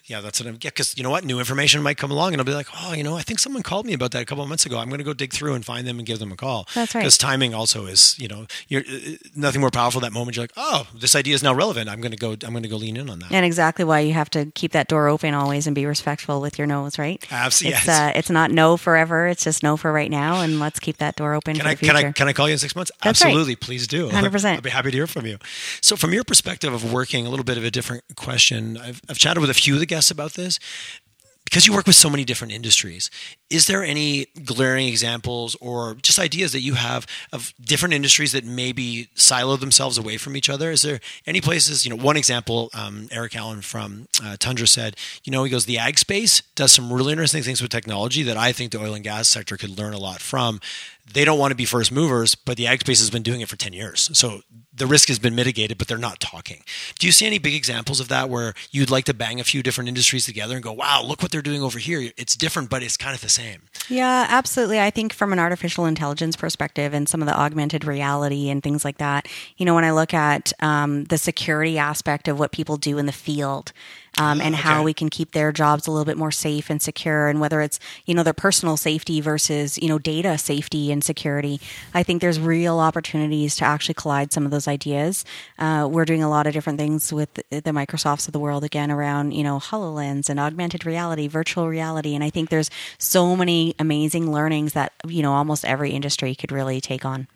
yeah, 0.10 0.22
that's 0.22 0.40
what 0.40 0.48
I'm. 0.48 0.56
Yeah, 0.56 0.72
because 0.72 0.98
you 0.98 1.04
know 1.04 1.12
what, 1.12 1.24
new 1.24 1.38
information 1.38 1.84
might 1.84 1.98
come 1.98 2.10
along, 2.10 2.34
and 2.34 2.42
I'll 2.42 2.46
be 2.46 2.54
like, 2.54 2.68
oh, 2.82 2.94
you 2.94 3.04
know, 3.04 3.16
I 3.16 3.22
think 3.22 3.38
someone 3.38 3.62
called 3.62 3.86
me 3.86 3.94
about 3.94 4.10
that 4.12 4.24
a 4.24 4.26
couple 4.26 4.44
of 4.44 4.50
months 4.50 4.66
ago. 4.66 4.80
I'm 4.80 4.90
going 4.90 4.98
to 4.98 5.04
go 5.04 5.14
dig 5.14 5.32
through 5.32 5.54
and 5.54 5.64
find 5.64 5.86
them 5.86 6.00
and 6.00 6.06
give 6.06 6.18
them 6.18 6.32
a 6.32 6.36
call. 6.36 6.68
That's 6.74 6.96
right. 6.96 7.02
Because 7.02 7.16
timing 7.16 7.54
also 7.54 7.86
is, 7.86 8.18
you 8.18 8.28
know, 8.28 8.48
you're 8.68 8.82
uh, 8.82 9.18
nothing 9.36 9.62
more 9.62 9.70
powerful. 9.70 10.02
Than 10.02 10.12
that 10.12 10.18
moment, 10.18 10.36
you're 10.36 10.44
like, 10.44 10.54
oh, 10.58 10.88
this 10.96 11.16
idea 11.16 11.36
is 11.36 11.44
now 11.44 11.54
relevant. 11.54 11.90
I'm 11.90 12.02
going 12.02 12.12
to 12.12 12.18
go. 12.18 12.32
I'm 12.32 12.52
going 12.52 12.64
to 12.64 12.70
go 12.70 12.78
lean 12.78 12.98
in 12.98 13.08
on 13.08 13.20
that. 13.20 13.32
And 13.32 13.46
exactly 13.46 13.86
why 13.86 14.00
you 14.00 14.14
have 14.14 14.32
to 14.32 14.48
keep 14.56 14.72
that 14.72 14.88
door 14.88 15.08
open 15.08 15.36
always 15.36 15.68
and 15.68 15.76
be 15.76 15.86
respectful 15.86 16.42
with 16.42 16.58
your 16.58 16.66
no's, 16.66 16.98
right? 16.98 17.24
Absolutely. 17.32 17.78
It's, 17.78 17.88
yes. 17.88 18.00
uh, 18.00 18.12
it's 18.16 18.32
not 18.32 18.50
no 18.50 18.78
forever. 18.78 19.28
It's 19.28 19.44
just 19.44 19.62
no 19.62 19.78
for 19.78 19.92
right 19.94 20.10
now, 20.10 20.42
and 20.42 20.60
let's 20.60 20.80
keep 20.80 20.98
that 20.98 21.18
door 21.18 21.36
open. 21.36 21.56
Can 21.56 21.68
I 21.68 21.76
can 21.76 21.96
I 21.96 22.12
can 22.12 22.28
I 22.28 22.34
call 22.34 22.48
you 22.48 22.54
in 22.54 22.60
six 22.60 22.76
months? 22.76 22.92
That's 23.04 23.22
Absolutely, 23.22 23.54
right. 23.54 23.62
please 23.62 23.86
do. 23.86 24.10
Hundred 24.20 24.32
percent. 24.32 24.56
I'll 24.56 24.62
be 24.64 24.72
happy 24.72 24.90
to 24.90 24.98
hear 24.98 25.08
from 25.08 25.28
you. 25.28 25.38
So, 25.82 25.96
from 25.96 26.14
your 26.14 26.24
perspective 26.24 26.74
of 26.74 26.92
working, 26.92 27.28
a 27.28 27.30
little 27.30 27.46
bit 27.46 27.60
of 27.60 27.64
a 27.64 27.70
different 27.72 28.04
question. 28.16 28.76
I've 28.76 29.02
I've 29.08 29.20
chatted 29.20 29.42
with 29.42 29.52
a 29.52 29.54
few 29.54 29.76
of 29.76 29.80
the 29.80 29.86
guests 29.86 29.99
about 30.12 30.34
this? 30.34 30.60
Because 31.44 31.66
you 31.66 31.74
work 31.74 31.88
with 31.88 31.96
so 31.96 32.10
many 32.10 32.24
different 32.24 32.54
industries, 32.54 33.10
is 33.50 33.66
there 33.66 33.84
any 33.84 34.28
glaring 34.46 34.88
examples 34.88 35.56
or 35.60 35.96
just 35.96 36.20
ideas 36.20 36.52
that 36.52 36.62
you 36.62 36.76
have 36.76 37.08
of 37.34 37.54
different 37.60 37.94
industries 37.94 38.32
that 38.34 38.46
maybe 38.46 39.10
silo 39.16 39.56
themselves 39.56 39.98
away 39.98 40.18
from 40.18 40.38
each 40.38 40.50
other? 40.50 40.72
Is 40.72 40.84
there 40.84 41.00
any 41.26 41.42
places, 41.42 41.86
you 41.86 41.90
know, 41.90 42.02
one 42.02 42.16
example, 42.16 42.70
um, 42.74 43.08
Eric 43.12 43.36
Allen 43.36 43.62
from 43.62 44.08
uh, 44.24 44.38
Tundra 44.40 44.68
said, 44.68 44.96
you 45.24 45.32
know, 45.32 45.44
he 45.44 45.50
goes, 45.50 45.66
the 45.66 45.80
ag 45.80 45.98
space 45.98 46.42
does 46.56 46.72
some 46.72 46.94
really 46.94 47.12
interesting 47.12 47.44
things 47.44 47.62
with 47.62 47.72
technology 47.72 48.22
that 48.24 48.38
I 48.38 48.52
think 48.52 48.72
the 48.72 48.80
oil 48.80 48.94
and 48.94 49.04
gas 49.04 49.28
sector 49.28 49.58
could 49.58 49.78
learn 49.78 49.94
a 49.94 50.00
lot 50.00 50.22
from. 50.22 50.60
They 51.12 51.26
don't 51.26 51.40
want 51.40 51.52
to 51.52 51.56
be 51.56 51.66
first 51.66 51.92
movers, 51.92 52.36
but 52.36 52.56
the 52.56 52.68
ag 52.68 52.82
space 52.82 53.00
has 53.00 53.10
been 53.10 53.24
doing 53.24 53.42
it 53.42 53.50
for 53.50 53.56
10 53.56 53.74
years. 53.74 54.12
So 54.14 54.42
the 54.80 54.88
risk 54.88 55.08
has 55.10 55.20
been 55.20 55.36
mitigated, 55.36 55.78
but 55.78 55.88
they're 55.88 55.98
not 55.98 56.20
talking. 56.20 56.64
Do 56.98 57.06
you 57.06 57.12
see 57.12 57.26
any 57.26 57.38
big 57.38 57.54
examples 57.54 58.00
of 58.00 58.08
that 58.08 58.30
where 58.30 58.54
you'd 58.72 58.90
like 58.90 59.06
to 59.06 59.14
bang 59.14 59.40
a 59.40 59.44
few 59.44 59.62
different 59.62 59.88
industries 59.88 60.26
together 60.26 60.56
and 60.56 60.64
go, 60.64 60.72
wow, 60.72 61.04
look 61.04 61.22
what 61.22 61.32
they're 61.32 61.42
doing 61.42 61.62
over 61.62 61.80
here? 61.80 62.12
It's 62.18 62.36
different, 62.36 62.70
but 62.70 62.82
it's 62.82 62.98
kind 62.98 63.14
of 63.14 63.22
the 63.22 63.30
same. 63.30 63.39
Yeah, 63.90 64.28
absolutely. 64.30 64.80
I 64.80 64.92
think 64.92 65.14
from 65.14 65.34
an 65.34 65.40
artificial 65.40 65.88
intelligence 65.88 66.36
perspective 66.36 66.94
and 66.94 67.10
some 67.10 67.22
of 67.22 67.28
the 67.28 67.36
augmented 67.36 67.86
reality 67.86 68.50
and 68.50 68.62
things 68.62 68.86
like 68.86 69.00
that, 69.00 69.28
you 69.58 69.66
know, 69.66 69.74
when 69.74 69.84
I 69.84 69.92
look 69.92 70.14
at 70.14 70.54
um, 70.60 71.06
the 71.06 71.18
security 71.18 71.80
aspect 71.80 72.28
of 72.28 72.38
what 72.38 72.52
people 72.52 72.78
do 72.78 73.00
in 73.00 73.08
the 73.08 73.12
field, 73.12 73.74
um, 74.18 74.42
and 74.42 74.56
okay. 74.56 74.64
how 74.64 74.84
we 74.84 74.94
can 74.94 75.10
keep 75.10 75.32
their 75.32 75.52
jobs 75.52 75.88
a 75.88 75.92
little 75.92 76.06
bit 76.06 76.18
more 76.18 76.32
safe 76.32 76.70
and 76.70 76.82
secure. 76.82 77.28
And 77.28 77.40
whether 77.40 77.62
it's 77.62 77.80
you 78.06 78.14
know 78.14 78.24
their 78.24 78.34
personal 78.34 78.78
safety 78.78 79.22
versus 79.22 79.78
you 79.78 79.88
know 79.88 80.00
data 80.00 80.38
safety 80.38 80.92
and 80.92 81.04
security 81.04 81.60
i 81.94 82.04
think 82.04 82.22
there's 82.22 82.40
real 82.40 82.80
opportunities 82.80 83.56
to 83.56 83.66
actually 83.66 83.94
collide 83.94 84.32
some 84.32 84.46
of 84.46 84.52
those 84.52 84.68
ideas. 84.68 85.26
Uh, 85.58 85.88
we're 85.90 86.06
doing 86.06 86.24
a 86.24 86.30
lot 86.30 86.48
of 86.48 86.54
different 86.54 86.80
things 86.80 87.12
with 87.14 87.34
the 87.50 87.62
microsofts 87.72 88.28
of 88.28 88.34
the 88.34 88.40
world 88.40 88.64
again 88.64 88.92
around 88.92 89.32
you 89.32 89.44
know 89.44 89.60
hololens 89.60 90.30
and 90.30 90.40
augmented 90.40 90.86
reality 90.86 91.28
virtual 91.28 91.68
reality. 91.68 92.16
And 92.16 92.24
i 92.24 92.30
think 92.30 92.50
there's 92.50 92.70
so 92.98 93.36
many 93.36 93.76
amazing 93.80 94.32
learnings 94.32 94.74
that 94.74 94.94
you 95.08 95.22
know 95.22 95.34
almost 95.34 95.66
every 95.66 95.92
industry 95.92 96.36
could 96.36 96.52
really 96.52 96.82
take 96.82 97.06
on 97.06 97.28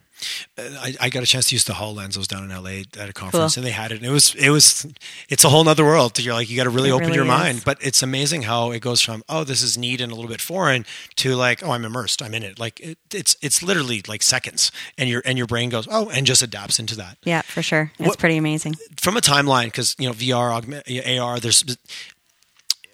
Uh, 0.57 0.61
I, 0.79 0.95
I, 1.01 1.09
got 1.09 1.23
a 1.23 1.25
chance 1.25 1.49
to 1.49 1.55
use 1.55 1.63
the 1.63 1.73
Hololens. 1.73 2.15
I 2.15 2.19
was 2.19 2.27
down 2.27 2.49
in 2.49 2.49
LA 2.49 2.83
at 3.01 3.09
a 3.09 3.13
conference, 3.13 3.55
cool. 3.55 3.61
and 3.61 3.67
they 3.67 3.71
had 3.71 3.91
it. 3.91 3.97
And 3.97 4.05
it 4.05 4.11
was 4.11 4.35
it 4.35 4.49
was 4.49 4.87
it's 5.29 5.43
a 5.43 5.49
whole 5.49 5.63
nother 5.63 5.83
world. 5.83 6.17
You're 6.19 6.33
like 6.33 6.49
you 6.49 6.57
got 6.57 6.63
to 6.63 6.69
really 6.69 6.89
it 6.89 6.93
open 6.93 7.07
really 7.07 7.15
your 7.15 7.25
is. 7.25 7.29
mind. 7.29 7.61
But 7.65 7.77
it's 7.81 8.03
amazing 8.03 8.43
how 8.43 8.71
it 8.71 8.79
goes 8.79 9.01
from 9.01 9.23
oh 9.27 9.43
this 9.43 9.61
is 9.61 9.77
neat 9.77 10.01
and 10.01 10.11
a 10.11 10.15
little 10.15 10.29
bit 10.29 10.41
foreign 10.41 10.85
to 11.17 11.35
like 11.35 11.63
oh 11.63 11.71
I'm 11.71 11.85
immersed. 11.85 12.21
I'm 12.21 12.33
in 12.33 12.43
it. 12.43 12.59
Like 12.59 12.79
it, 12.79 12.97
it's 13.13 13.35
it's 13.41 13.63
literally 13.63 14.01
like 14.07 14.21
seconds, 14.21 14.71
and 14.97 15.09
your 15.09 15.21
and 15.25 15.37
your 15.37 15.47
brain 15.47 15.69
goes 15.69 15.87
oh 15.89 16.09
and 16.09 16.25
just 16.25 16.41
adapts 16.41 16.79
into 16.79 16.95
that. 16.97 17.17
Yeah, 17.23 17.41
for 17.41 17.61
sure. 17.61 17.91
It's 17.97 18.07
what, 18.07 18.19
pretty 18.19 18.37
amazing. 18.37 18.75
From 18.97 19.17
a 19.17 19.21
timeline, 19.21 19.65
because 19.65 19.95
you 19.97 20.07
know 20.07 20.13
VR, 20.13 20.51
augment, 20.51 20.87
AR. 21.19 21.39
There's 21.39 21.63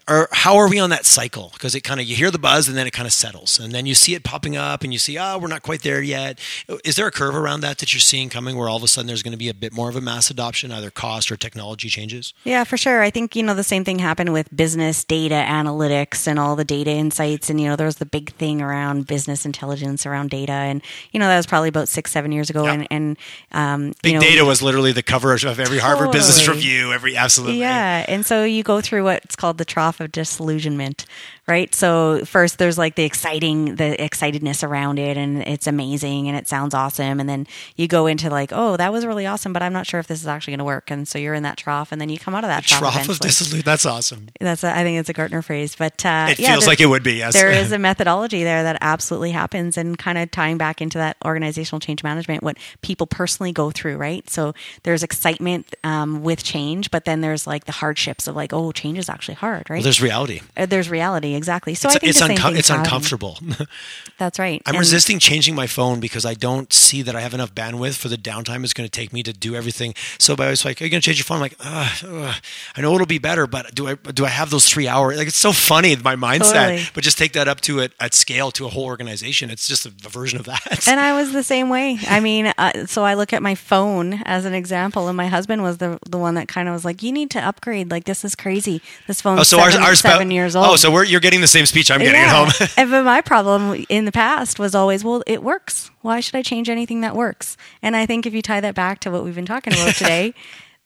or 0.09 0.27
how 0.31 0.57
are 0.57 0.69
we 0.69 0.79
on 0.79 0.89
that 0.89 1.05
cycle? 1.05 1.51
Because 1.53 1.75
it 1.75 1.81
kind 1.81 1.99
of 1.99 2.07
you 2.07 2.15
hear 2.15 2.31
the 2.31 2.39
buzz 2.39 2.67
and 2.67 2.75
then 2.75 2.87
it 2.87 2.91
kind 2.91 3.05
of 3.05 3.13
settles, 3.13 3.59
and 3.59 3.71
then 3.71 3.85
you 3.85 3.93
see 3.93 4.15
it 4.15 4.23
popping 4.23 4.57
up, 4.57 4.83
and 4.83 4.91
you 4.91 4.99
see, 4.99 5.17
oh, 5.17 5.37
we're 5.37 5.47
not 5.47 5.61
quite 5.61 5.83
there 5.83 6.01
yet. 6.01 6.39
Is 6.83 6.95
there 6.95 7.07
a 7.07 7.11
curve 7.11 7.35
around 7.35 7.61
that 7.61 7.77
that 7.77 7.93
you're 7.93 7.99
seeing 7.99 8.29
coming, 8.29 8.57
where 8.57 8.67
all 8.67 8.77
of 8.77 8.83
a 8.83 8.87
sudden 8.87 9.07
there's 9.07 9.23
going 9.23 9.31
to 9.31 9.37
be 9.37 9.49
a 9.49 9.53
bit 9.53 9.71
more 9.71 9.89
of 9.89 9.95
a 9.95 10.01
mass 10.01 10.29
adoption, 10.29 10.71
either 10.71 10.89
cost 10.89 11.31
or 11.31 11.37
technology 11.37 11.89
changes? 11.89 12.33
Yeah, 12.43 12.63
for 12.63 12.77
sure. 12.77 13.01
I 13.01 13.09
think 13.09 13.35
you 13.35 13.43
know 13.43 13.53
the 13.53 13.63
same 13.63 13.83
thing 13.83 13.99
happened 13.99 14.33
with 14.33 14.55
business 14.55 15.03
data 15.03 15.45
analytics 15.47 16.27
and 16.27 16.39
all 16.39 16.55
the 16.55 16.65
data 16.65 16.91
insights, 16.91 17.49
and 17.49 17.61
you 17.61 17.67
know 17.67 17.75
there 17.75 17.85
was 17.85 17.97
the 17.97 18.05
big 18.05 18.33
thing 18.33 18.61
around 18.61 19.07
business 19.07 19.45
intelligence 19.45 20.05
around 20.05 20.31
data, 20.31 20.51
and 20.51 20.81
you 21.11 21.19
know 21.19 21.27
that 21.27 21.37
was 21.37 21.45
probably 21.45 21.69
about 21.69 21.87
six, 21.87 22.11
seven 22.11 22.31
years 22.31 22.49
ago, 22.49 22.65
and, 22.65 22.87
and 22.89 23.17
um, 23.51 23.93
big 24.01 24.15
know, 24.15 24.19
data 24.21 24.43
was 24.43 24.61
literally 24.61 24.91
the 24.91 25.03
cover 25.03 25.33
of 25.33 25.59
every 25.59 25.77
Harvard 25.77 26.07
totally. 26.07 26.19
Business 26.19 26.47
Review, 26.47 26.91
every 26.91 27.15
absolutely. 27.15 27.59
Yeah, 27.59 28.05
and 28.07 28.25
so 28.25 28.43
you 28.43 28.63
go 28.63 28.81
through 28.81 29.03
what's 29.03 29.35
called 29.35 29.57
the 29.57 29.65
trough 29.65 29.98
of 29.99 30.11
disillusionment 30.11 31.05
right? 31.49 31.73
So 31.73 32.23
first 32.25 32.59
there's 32.59 32.77
like 32.77 32.95
the 32.95 33.03
exciting, 33.03 33.75
the 33.75 33.95
excitedness 33.99 34.63
around 34.63 34.99
it 34.99 35.17
and 35.17 35.41
it's 35.41 35.67
amazing 35.67 36.27
and 36.27 36.37
it 36.37 36.47
sounds 36.47 36.73
awesome. 36.73 37.19
And 37.19 37.27
then 37.27 37.47
you 37.75 37.87
go 37.87 38.05
into 38.07 38.29
like, 38.29 38.51
oh, 38.53 38.77
that 38.77 38.93
was 38.93 39.05
really 39.05 39.25
awesome, 39.25 39.51
but 39.51 39.63
I'm 39.63 39.73
not 39.73 39.87
sure 39.87 39.99
if 39.99 40.07
this 40.07 40.21
is 40.21 40.27
actually 40.27 40.51
going 40.51 40.59
to 40.59 40.65
work. 40.65 40.91
And 40.91 41.07
so 41.07 41.17
you're 41.17 41.33
in 41.33 41.43
that 41.43 41.57
trough 41.57 41.91
and 41.91 41.99
then 41.99 42.09
you 42.09 42.19
come 42.19 42.35
out 42.35 42.43
of 42.43 42.49
that 42.49 42.63
trough. 42.63 42.93
Trough 42.93 43.09
of 43.09 43.19
disillusion. 43.19 43.65
That's 43.65 43.85
awesome. 43.85 44.29
That's, 44.39 44.63
a, 44.63 44.75
I 44.75 44.83
think 44.83 44.99
it's 44.99 45.09
a 45.09 45.13
Gartner 45.13 45.41
phrase, 45.41 45.75
but 45.75 46.05
uh, 46.05 46.27
it 46.29 46.39
yeah, 46.39 46.51
feels 46.51 46.67
like 46.67 46.79
it 46.79 46.85
would 46.85 47.03
be, 47.03 47.13
yes. 47.13 47.33
There 47.33 47.51
is 47.51 47.71
a 47.71 47.79
methodology 47.79 48.43
there 48.43 48.63
that 48.63 48.77
absolutely 48.81 49.31
happens 49.31 49.77
and 49.77 49.97
kind 49.97 50.17
of 50.17 50.29
tying 50.29 50.57
back 50.57 50.81
into 50.81 50.99
that 50.99 51.17
organizational 51.25 51.79
change 51.79 52.03
management, 52.03 52.43
what 52.43 52.57
people 52.81 53.07
personally 53.07 53.51
go 53.51 53.71
through, 53.71 53.97
right? 53.97 54.29
So 54.29 54.53
there's 54.83 55.01
excitement 55.01 55.75
um, 55.83 56.21
with 56.21 56.43
change, 56.43 56.91
but 56.91 57.05
then 57.05 57.21
there's 57.21 57.47
like 57.47 57.65
the 57.65 57.71
hardships 57.71 58.27
of 58.27 58.35
like, 58.35 58.53
oh, 58.53 58.71
change 58.71 58.99
is 58.99 59.09
actually 59.09 59.35
hard, 59.35 59.69
right? 59.69 59.77
Well, 59.77 59.83
there's 59.83 60.01
reality. 60.01 60.41
Uh, 60.55 60.65
there's 60.67 60.89
reality 60.89 61.38
exactly. 61.39 61.73
So 61.73 61.87
it's, 61.87 61.95
I 61.95 61.99
think 61.99 62.09
it's, 62.09 62.21
unco- 62.21 62.57
it's 62.57 62.69
uncomfortable. 62.69 63.39
That's 64.17 64.37
right. 64.37 64.61
I'm 64.65 64.75
and 64.75 64.79
resisting 64.79 65.19
changing 65.19 65.55
my 65.55 65.67
phone 65.67 65.99
because 65.99 66.25
I 66.25 66.33
don't 66.33 66.71
see 66.73 67.01
that 67.01 67.15
I 67.15 67.21
have 67.21 67.33
enough 67.33 67.55
bandwidth 67.55 67.97
for 67.97 68.09
the 68.09 68.17
downtime 68.17 68.63
it's 68.63 68.73
going 68.73 68.87
to 68.87 68.91
take 68.91 69.13
me 69.13 69.23
to 69.23 69.33
do 69.33 69.55
everything. 69.55 69.93
So 70.17 70.35
I 70.37 70.49
was 70.49 70.65
like, 70.65 70.81
"Are 70.81 70.83
you 70.83 70.91
going 70.91 71.01
to 71.01 71.05
change 71.05 71.17
your 71.17 71.25
phone?" 71.25 71.37
I'm 71.37 71.41
like, 71.41 71.55
uh, 71.59 72.33
I 72.75 72.81
know 72.81 72.93
it'll 72.93 73.07
be 73.07 73.19
better, 73.19 73.47
but 73.47 73.73
do 73.73 73.87
I 73.87 73.95
do 73.95 74.25
I 74.25 74.29
have 74.29 74.49
those 74.49 74.67
three 74.67 74.87
hours? 74.87 75.17
Like 75.17 75.27
it's 75.27 75.37
so 75.37 75.51
funny 75.51 75.95
my 75.95 76.15
mindset. 76.15 76.53
Totally. 76.53 76.83
But 76.93 77.03
just 77.03 77.17
take 77.17 77.33
that 77.33 77.47
up 77.47 77.61
to 77.61 77.79
it 77.79 77.93
at 77.99 78.13
scale 78.13 78.51
to 78.51 78.65
a 78.65 78.69
whole 78.69 78.85
organization. 78.85 79.49
It's 79.49 79.67
just 79.67 79.85
a, 79.85 79.89
a 80.05 80.09
version 80.09 80.39
of 80.39 80.45
that. 80.45 80.87
And 80.87 80.99
I 80.99 81.13
was 81.13 81.31
the 81.39 81.43
same 81.43 81.69
way. 81.69 81.99
I 82.07 82.19
mean, 82.19 82.53
uh, 82.57 82.85
so 82.85 83.03
I 83.03 83.13
look 83.13 83.33
at 83.33 83.41
my 83.41 83.55
phone 83.55 84.21
as 84.25 84.45
an 84.45 84.53
example, 84.53 85.07
and 85.07 85.15
my 85.15 85.27
husband 85.27 85.63
was 85.63 85.77
the 85.77 85.99
the 86.05 86.17
one 86.17 86.35
that 86.35 86.47
kind 86.47 86.67
of 86.67 86.73
was 86.73 86.85
like, 86.85 87.03
"You 87.03 87.11
need 87.11 87.29
to 87.31 87.39
upgrade. 87.39 87.91
Like 87.91 88.05
this 88.05 88.25
is 88.25 88.35
crazy. 88.35 88.81
This 89.07 89.21
phone's 89.21 89.41
oh, 89.41 89.43
so 89.43 89.57
seven, 89.69 89.95
seven 89.95 90.31
years 90.31 90.55
old." 90.55 90.67
Oh, 90.67 90.75
so 90.75 90.91
we're, 90.91 91.05
you're 91.05 91.19
getting 91.19 91.28
the 91.41 91.47
same 91.47 91.65
speech 91.65 91.91
I'm 91.91 91.99
getting 91.99 92.15
yeah. 92.15 92.41
at 92.41 92.53
home. 92.57 92.69
and 92.77 92.89
but 92.91 93.03
my 93.03 93.21
problem 93.21 93.85
in 93.89 94.05
the 94.05 94.11
past 94.11 94.59
was 94.59 94.75
always, 94.75 95.03
well, 95.03 95.23
it 95.27 95.43
works. 95.43 95.91
Why 96.01 96.19
should 96.19 96.35
I 96.35 96.41
change 96.41 96.69
anything 96.69 97.01
that 97.01 97.15
works? 97.15 97.57
And 97.81 97.95
I 97.95 98.05
think 98.05 98.25
if 98.25 98.33
you 98.33 98.41
tie 98.41 98.61
that 98.61 98.75
back 98.75 98.99
to 99.01 99.11
what 99.11 99.23
we've 99.23 99.35
been 99.35 99.45
talking 99.45 99.73
about 99.73 99.95
today, 99.95 100.33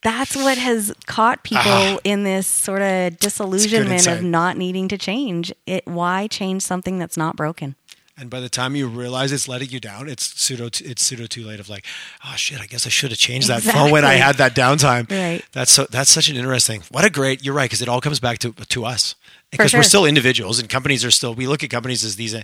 that's 0.03 0.35
what 0.35 0.57
has 0.57 0.93
caught 1.05 1.43
people 1.43 1.61
uh-huh. 1.61 1.99
in 2.03 2.23
this 2.23 2.45
sort 2.45 2.81
of 2.81 3.17
disillusionment 3.17 4.05
of 4.05 4.21
not 4.21 4.57
needing 4.57 4.89
to 4.89 4.97
change. 4.97 5.53
It 5.65 5.87
why 5.87 6.27
change 6.27 6.61
something 6.61 6.99
that's 6.99 7.17
not 7.17 7.35
broken? 7.35 7.75
And 8.16 8.30
by 8.30 8.39
the 8.39 8.49
time 8.49 8.76
you 8.76 8.88
realize 8.88 9.32
it's 9.32 9.47
letting 9.47 9.70
you 9.70 9.80
down, 9.80 10.07
it's 10.07 10.39
pseudo 10.39 10.66
it's 10.66 11.01
pseudo 11.01 11.26
too 11.26 11.43
late 11.43 11.59
of 11.59 11.68
like, 11.68 11.86
oh 12.24 12.36
shit, 12.36 12.61
I 12.61 12.68
guess 12.68 12.86
I 12.86 12.89
should 12.89 13.09
have 13.09 13.18
changed 13.18 13.47
that 13.47 13.59
exactly. 13.59 13.82
phone 13.82 13.91
when 13.91 14.05
I 14.05 14.14
had 14.14 14.36
that 14.38 14.55
downtime. 14.55 15.09
Right. 15.09 15.43
That's 15.51 15.72
so 15.72 15.86
that's 15.86 16.11
such 16.11 16.30
an 16.30 16.36
interesting. 16.36 16.84
What 16.91 17.05
a 17.05 17.09
great. 17.09 17.43
You're 17.43 17.55
right 17.55 17.70
because 17.70 17.82
it 17.82 17.89
all 17.89 18.01
comes 18.01 18.20
back 18.20 18.38
to 18.39 18.51
to 18.51 18.86
us 18.86 19.16
because 19.53 19.72
sure. 19.72 19.80
we're 19.80 19.84
still 19.84 20.05
individuals 20.05 20.59
and 20.59 20.68
companies 20.68 21.05
are 21.05 21.11
still 21.11 21.34
we 21.34 21.47
look 21.47 21.64
at 21.64 21.70
companies 21.70 22.03
as 22.03 22.16
these 22.16 22.34
uh, 22.34 22.41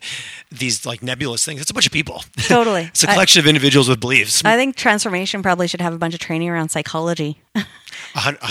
these 0.52 0.86
like 0.86 1.02
nebulous 1.02 1.44
things 1.44 1.60
it's 1.60 1.72
a 1.72 1.74
bunch 1.74 1.86
of 1.86 1.92
people 1.92 2.24
totally 2.44 2.84
it's 2.94 3.04
a 3.04 3.08
collection 3.08 3.40
I, 3.40 3.44
of 3.44 3.48
individuals 3.48 3.90
with 3.90 4.00
beliefs 4.00 4.44
i 4.46 4.56
think 4.56 4.76
transformation 4.76 5.42
probably 5.42 5.68
should 5.68 5.82
have 5.82 5.94
a 5.94 5.98
bunch 5.98 6.14
of 6.14 6.20
training 6.20 6.50
around 6.50 6.70
psychology 6.70 7.42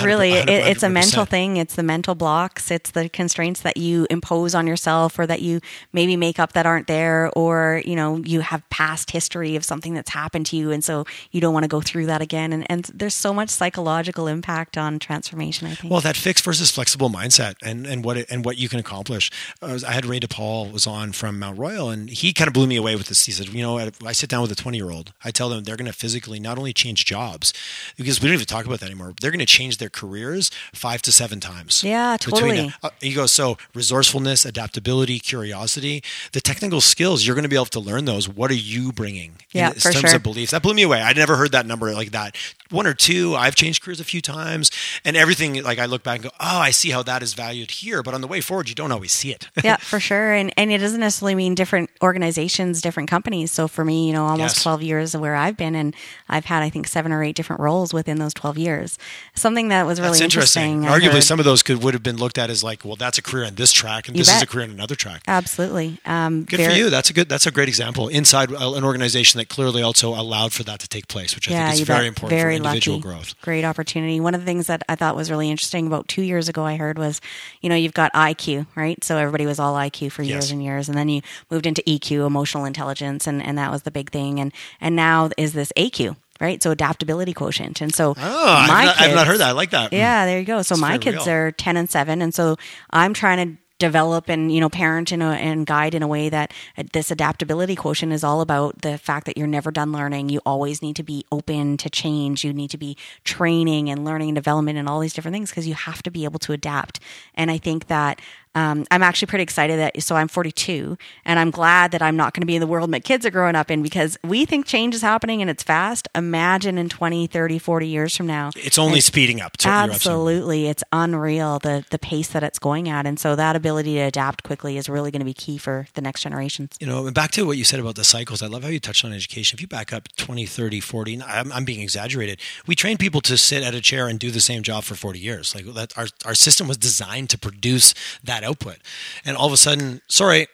really, 0.05 0.33
it, 0.33 0.49
it's 0.49 0.83
a 0.83 0.89
mental 0.89 1.25
thing. 1.25 1.57
It's 1.57 1.75
the 1.75 1.83
mental 1.83 2.15
blocks. 2.15 2.71
It's 2.71 2.91
the 2.91 3.09
constraints 3.09 3.61
that 3.63 3.77
you 3.77 4.07
impose 4.11 4.55
on 4.55 4.67
yourself, 4.67 5.19
or 5.19 5.27
that 5.27 5.43
you 5.43 5.61
maybe 5.93 6.17
make 6.17 6.39
up 6.39 6.53
that 6.53 6.67
aren't 6.67 6.87
there, 6.87 7.31
or 7.37 7.83
you 7.85 7.97
know 7.97 8.17
you 8.19 8.41
have 8.41 8.69
past 8.71 9.11
history 9.11 9.57
of 9.57 9.65
something 9.65 9.95
that's 9.95 10.11
happened 10.11 10.47
to 10.47 10.57
you, 10.57 10.71
and 10.71 10.83
so 10.83 11.05
you 11.31 11.41
don't 11.41 11.55
want 11.55 11.65
to 11.65 11.69
go 11.69 11.81
through 11.81 12.07
that 12.07 12.21
again. 12.21 12.53
And, 12.53 12.67
and 12.71 12.85
there's 12.95 13.15
so 13.15 13.33
much 13.33 13.51
psychological 13.51 14.27
impact 14.27 14.77
on 14.77 14.99
transformation. 14.99 15.69
I 15.69 15.75
think. 15.75 15.91
Well, 15.91 16.01
that 16.01 16.17
fixed 16.17 16.45
versus 16.45 16.71
flexible 16.71 17.11
mindset, 17.11 17.55
and 17.63 17.87
and 17.87 18.05
what 18.05 18.17
it, 18.17 18.27
and 18.31 18.45
what 18.45 18.59
you 18.59 18.69
can 18.69 18.79
accomplish. 18.79 19.31
Uh, 19.61 19.79
I 19.87 19.93
had 19.93 20.07
Ray 20.07 20.21
DePaul 20.21 20.73
was 20.73 20.87
on 20.87 21.13
from 21.13 21.39
Mount 21.39 21.59
Royal, 21.59 21.91
and 21.91 22.09
he 22.11 22.33
kind 22.33 22.49
of 22.49 22.55
blew 22.55 22.67
me 22.67 22.77
away 22.77 22.97
with 22.97 23.07
this. 23.07 23.27
He 23.27 23.33
said, 23.33 23.49
you 23.49 23.63
know, 23.63 23.79
I 23.79 24.13
sit 24.13 24.29
down 24.29 24.43
with 24.43 24.53
a 24.53 24.55
20 24.55 24.77
year 24.77 24.91
old, 24.91 25.13
I 25.25 25.31
tell 25.31 25.49
them 25.49 25.65
they're 25.65 25.77
going 25.77 25.91
to 25.91 25.97
physically 25.97 26.41
not 26.41 26.59
only 26.59 26.73
change 26.73 27.05
jobs 27.05 27.53
because 27.97 28.21
we 28.21 28.29
don't 28.29 28.35
even 28.35 28.47
talk 28.47 28.67
about 28.67 28.81
that 28.81 28.87
anymore. 28.87 29.15
They're 29.21 29.31
going 29.39 29.47
to 29.47 29.53
change 29.53 29.79
their 29.79 29.89
careers 29.89 30.51
five 30.75 31.01
to 31.03 31.13
seven 31.13 31.41
times. 31.41 31.85
Yeah, 31.85 32.17
totally. 32.19 32.73
uh, 32.83 32.91
he 33.01 33.15
goes, 33.15 33.33
so 33.33 33.57
resourcefulness, 33.75 34.45
adaptability, 34.45 35.19
curiosity, 35.21 36.03
the 36.33 36.41
technical 36.41 36.81
skills, 36.81 37.27
you're 37.27 37.37
going 37.37 37.45
to 37.45 37.49
be 37.49 37.57
able 37.57 37.67
to 37.67 37.81
learn 37.81 38.05
those. 38.05 38.29
What 38.29 38.51
are 38.51 38.55
you 38.55 38.93
bringing 38.93 39.37
yeah, 39.53 39.69
in 39.69 39.75
for 39.75 39.93
terms 39.93 40.11
sure. 40.11 40.17
of 40.17 40.23
beliefs? 40.23 40.51
That 40.51 40.63
blew 40.63 40.75
me 40.75 40.83
away. 40.83 41.01
I 41.01 41.13
never 41.13 41.37
heard 41.37 41.53
that 41.53 41.67
number 41.67 41.93
like 41.93 42.11
that. 42.11 42.37
One 42.71 42.87
or 42.87 42.95
two, 42.95 43.35
I've 43.35 43.55
changed 43.55 43.83
careers 43.83 44.01
a 44.01 44.05
few 44.05 44.21
times 44.21 44.71
and 45.05 45.17
everything, 45.17 45.63
like 45.63 45.79
I 45.79 45.87
look 45.87 46.03
back 46.03 46.17
and 46.17 46.25
go, 46.25 46.31
oh, 46.41 46.59
I 46.59 46.71
see 46.71 46.91
how 46.91 47.03
that 47.05 47.23
is 47.23 47.33
valued 47.35 47.71
here. 47.71 48.03
But 48.03 48.15
on 48.15 48.21
the 48.21 48.27
way 48.27 48.41
forward, 48.41 48.69
you 48.69 48.75
don't 48.75 48.93
always 48.93 49.13
see 49.13 49.31
it. 49.31 49.49
yeah, 49.65 49.77
for 49.77 50.01
sure. 50.01 50.33
And, 50.33 50.53
and 50.57 50.71
it 50.71 50.79
doesn't 50.79 51.01
necessarily 51.01 51.35
mean 51.35 51.55
different 51.55 51.91
organizations, 52.03 52.83
different 52.83 53.09
companies. 53.09 53.53
So 53.53 53.69
for 53.69 53.85
me, 53.85 54.09
you 54.09 54.13
know, 54.13 54.27
almost 54.27 54.57
yes. 54.57 54.63
12 54.65 54.83
years 54.83 55.15
of 55.15 55.21
where 55.21 55.35
I've 55.35 55.57
been 55.57 55.75
and 55.75 55.95
I've 56.29 56.47
had, 56.47 56.63
I 56.63 56.69
think, 56.69 56.89
seven 56.89 57.13
or 57.13 57.23
eight 57.23 57.37
different 57.37 57.61
roles 57.61 57.95
within 57.95 58.19
those 58.19 58.35
12 58.35 58.59
years. 58.59 58.99
Something 59.35 59.69
that 59.69 59.87
was 59.87 60.01
really 60.01 60.21
interesting. 60.21 60.83
interesting. 60.83 61.11
Arguably, 61.11 61.23
some 61.23 61.39
of 61.39 61.45
those 61.45 61.63
could 61.63 61.83
would 61.83 61.95
have 61.95 62.03
been 62.03 62.17
looked 62.17 62.39
at 62.39 62.51
as 62.51 62.65
like, 62.65 62.85
well, 62.85 62.97
that's 62.97 63.19
a 63.19 63.23
career 63.23 63.45
on 63.45 63.55
this 63.55 63.73
track, 63.73 64.09
and 64.09 64.17
you 64.17 64.21
this 64.21 64.29
bet. 64.29 64.37
is 64.37 64.43
a 64.43 64.47
career 64.47 64.65
on 64.65 64.71
another 64.71 64.95
track. 64.95 65.23
Absolutely. 65.27 65.99
Um, 66.05 66.45
good 66.45 66.59
very, 66.59 66.73
for 66.73 66.79
you. 66.79 66.91
That's 66.91 67.11
a 67.11 67.13
good. 67.13 67.29
That's 67.29 67.47
a 67.47 67.51
great 67.51 67.69
example 67.69 68.09
inside 68.09 68.51
an 68.51 68.85
organization 68.85 69.39
that 69.39 69.49
clearly 69.49 69.83
also 69.83 70.11
allowed 70.11 70.53
for 70.53 70.65
that 70.65 70.81
to 70.81 70.89
take 70.89 71.09
place, 71.09 71.35
which 71.35 71.49
I 71.49 71.53
yeah, 71.53 71.71
think 71.71 71.83
is 71.83 71.87
very 71.87 72.01
bet. 72.01 72.09
important 72.09 72.41
very 72.41 72.55
for 72.55 72.65
individual 72.65 72.99
lucky. 72.99 73.09
growth. 73.09 73.41
Great 73.43 73.65
opportunity. 73.65 74.21
One 74.21 74.35
of 74.35 74.41
the 74.41 74.47
things 74.47 74.67
that 74.67 74.83
I 74.89 74.95
thought 74.95 75.17
was 75.17 75.31
really 75.31 75.51
interesting 75.51 75.87
about 75.87 76.09
two 76.09 76.23
years 76.23 76.49
ago, 76.49 76.65
I 76.65 76.77
heard 76.77 76.99
was, 76.99 77.21
you 77.61 77.69
know, 77.69 77.77
you've 77.77 77.95
got 77.95 78.13
IQ, 78.13 78.67
right? 78.75 79.03
So 79.05 79.17
everybody 79.17 79.47
was 79.47 79.59
all 79.59 79.75
IQ 79.75 80.13
for 80.13 80.23
years 80.23 80.47
yes. 80.47 80.51
and 80.51 80.63
years, 80.63 80.89
and 80.89 80.97
then 80.97 81.09
you 81.09 81.23
moved 81.51 81.67
into 81.67 81.83
EQ, 81.83 82.27
emotional 82.27 82.65
intelligence, 82.65 83.27
and 83.27 83.43
and 83.43 83.57
that 83.59 83.71
was 83.71 83.83
the 83.83 83.91
big 83.91 84.11
thing, 84.11 84.41
and 84.41 84.53
and 84.81 84.97
now 84.97 85.31
is 85.37 85.53
this 85.53 85.73
AQ 85.77 86.17
right? 86.41 86.63
So 86.63 86.71
adaptability 86.71 87.33
quotient. 87.33 87.81
And 87.81 87.95
so 87.95 88.11
oh, 88.11 88.15
my 88.17 88.75
I've, 88.75 88.85
not, 88.85 88.97
kids, 88.97 89.09
I've 89.09 89.15
not 89.15 89.27
heard 89.27 89.41
that. 89.41 89.49
I 89.49 89.53
like 89.53 89.71
that. 89.71 89.93
Yeah, 89.93 90.27
there 90.27 90.39
you 90.39 90.45
go. 90.45 90.63
So 90.63 90.77
my 90.77 90.99
kids 90.99 91.27
real. 91.27 91.35
are 91.35 91.53
10 91.53 91.77
and 91.77 91.91
7 91.91 92.23
and 92.23 92.35
so 92.35 92.57
I'm 92.91 93.15
trying 93.15 93.57
to 93.57 93.63
develop 93.79 94.29
and 94.29 94.53
you 94.53 94.61
know 94.61 94.69
parent 94.69 95.13
in 95.13 95.23
a, 95.23 95.31
and 95.31 95.65
guide 95.65 95.95
in 95.95 96.03
a 96.03 96.07
way 96.09 96.29
that 96.29 96.53
this 96.93 97.11
adaptability 97.11 97.77
quotient 97.77 98.13
is 98.13 98.25
all 98.25 98.41
about 98.41 98.83
the 98.83 98.99
fact 98.99 99.25
that 99.27 99.39
you're 99.39 99.47
never 99.47 99.71
done 99.71 99.93
learning 99.93 100.29
you 100.29 100.41
always 100.45 100.83
need 100.83 100.97
to 100.97 101.05
be 101.05 101.25
open 101.31 101.77
to 101.77 101.89
change 101.89 102.45
you 102.45 102.53
need 102.53 102.71
to 102.71 102.79
be 102.79 102.97
training 103.23 103.89
and 103.89 104.05
learning 104.05 104.31
and 104.31 104.35
development 104.35 104.79
and 104.79 104.89
all 104.89 104.99
these 104.99 105.15
different 105.15 105.33
things 105.33 105.51
because 105.51 105.69
you 105.69 105.75
have 105.75 106.03
to 106.03 106.11
be 106.11 106.25
able 106.25 106.41
to 106.41 106.53
adapt 106.53 106.99
and 107.35 107.51
i 107.51 107.59
think 107.59 107.87
that 107.87 108.21
um, 108.59 108.85
I'm 108.91 109.03
actually 109.03 109.27
pretty 109.27 109.45
excited 109.45 109.79
that 109.79 110.03
so 110.03 110.17
I'm 110.17 110.27
42 110.29 110.99
and 111.25 111.39
I'm 111.39 111.51
glad 111.51 111.93
that 111.93 112.03
I'm 112.03 112.17
not 112.17 112.35
going 112.35 112.43
to 112.43 112.47
be 112.47 112.57
in 112.57 112.61
the 112.61 112.67
world 112.67 112.91
my 112.91 113.01
kids 113.01 113.25
are 113.25 113.31
growing 113.31 113.55
up 113.55 113.71
in 113.71 113.83
because 113.83 114.19
we 114.25 114.45
think 114.45 114.67
change 114.67 114.95
is 114.95 115.03
happening 115.03 115.41
and 115.41 115.49
it's 115.49 115.63
fast. 115.63 116.09
Imagine 116.15 116.77
in 116.77 116.89
20, 116.89 117.27
30, 117.27 117.59
40 117.59 117.87
years 117.87 118.17
from 118.17 118.27
now. 118.27 118.51
It's 118.57 118.79
only 118.79 119.01
speeding 119.01 119.41
up. 119.41 119.53
absolutely. 119.65 120.67
It's 120.67 120.83
unreal 120.93 121.59
the, 121.59 121.85
the 121.91 121.99
pace 121.99 122.29
that 122.29 122.43
it's 122.43 122.59
going 122.59 122.89
at. 122.89 123.07
And 123.07 123.21
so 123.21 123.37
that 123.37 123.55
ability 123.55 123.95
to 123.95 124.01
adapt 124.01 124.43
quickly 124.43 124.77
is 124.77 124.89
really 124.89 125.11
going 125.11 125.21
to 125.21 125.27
be 125.27 125.35
key 125.35 125.59
for 125.59 125.87
the 125.95 126.01
next 126.01 126.23
generations. 126.23 126.77
You 126.81 126.87
know, 126.87 127.11
back 127.13 127.31
to 127.33 127.47
what 127.47 127.57
you 127.57 127.65
said 127.65 127.81
about 127.81 127.95
the 127.95 128.05
cycles, 128.05 128.43
I 128.43 128.47
love 128.47 128.65
how 128.65 128.71
you 128.71 128.81
touched 128.81 129.05
on 129.05 129.13
education. 129.13 129.57
If 129.57 129.61
you 129.61 129.69
back 129.69 129.93
up 129.93 130.09
20, 130.17 130.47
30, 130.47 130.81
40, 130.81 131.23
I'm, 131.23 131.53
I'm 131.53 131.65
being 131.65 131.81
exaggerated. 131.81 132.41
We 132.67 132.75
train 132.75 132.97
people 132.97 133.21
to 133.23 133.37
sit 133.37 133.63
at 133.63 133.75
a 133.75 133.81
chair 133.81 134.09
and 134.09 134.19
do 134.19 134.31
the 134.31 134.41
same 134.41 134.63
job 134.63 134.85
for 134.85 134.95
40 134.95 135.19
years. 135.19 135.55
Like 135.55 135.67
that, 135.75 135.97
our, 135.97 136.07
our 136.25 136.35
system 136.35 136.69
was 136.69 136.77
designed 136.77 137.31
to 137.31 137.39
produce 137.39 137.95
that 138.25 138.45
output. 138.49 138.77
And 139.25 139.37
all 139.37 139.47
of 139.47 139.53
a 139.53 139.57
sudden, 139.57 140.01
sorry, 140.09 140.47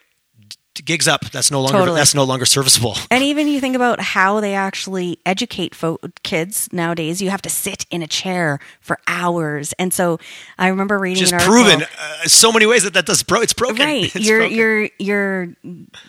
gigs 0.84 1.07
up. 1.07 1.30
That's 1.30 1.53
no 1.53 1.61
longer 1.61 1.78
Totally. 1.78 2.01
that's 2.01 2.16
no 2.16 2.24
longer 2.24 2.45
serviceable. 2.45 2.97
And 3.09 3.22
even 3.22 3.47
you 3.47 3.61
think 3.61 3.76
about 3.76 4.01
how 4.01 4.40
they 4.40 4.55
actually 4.55 5.20
educate 5.24 5.72
fo- 5.72 6.01
kids 6.24 6.68
nowadays. 6.72 7.22
You 7.22 7.30
have 7.30 7.42
to 7.42 7.49
sit 7.49 7.86
in 7.92 8.03
a 8.03 8.09
chair 8.09 8.59
for 8.80 8.99
hours, 9.07 9.72
and 9.78 9.95
so 9.95 10.18
I 10.59 10.66
remember 10.66 10.99
reading 10.99 11.24
Just 11.26 11.47
proven 11.47 11.82
uh, 11.84 12.24
so 12.24 12.51
many 12.51 12.66
ways 12.66 12.82
that 12.82 12.92
that 12.95 13.07
does 13.07 13.22
bro. 13.22 13.40
It's 13.40 13.53
broken. 13.53 13.86
Right, 13.86 14.05
It's 14.16 14.26
you're 14.26 14.40
broken. 14.40 14.57
you're 14.59 14.88
you're 14.99 15.49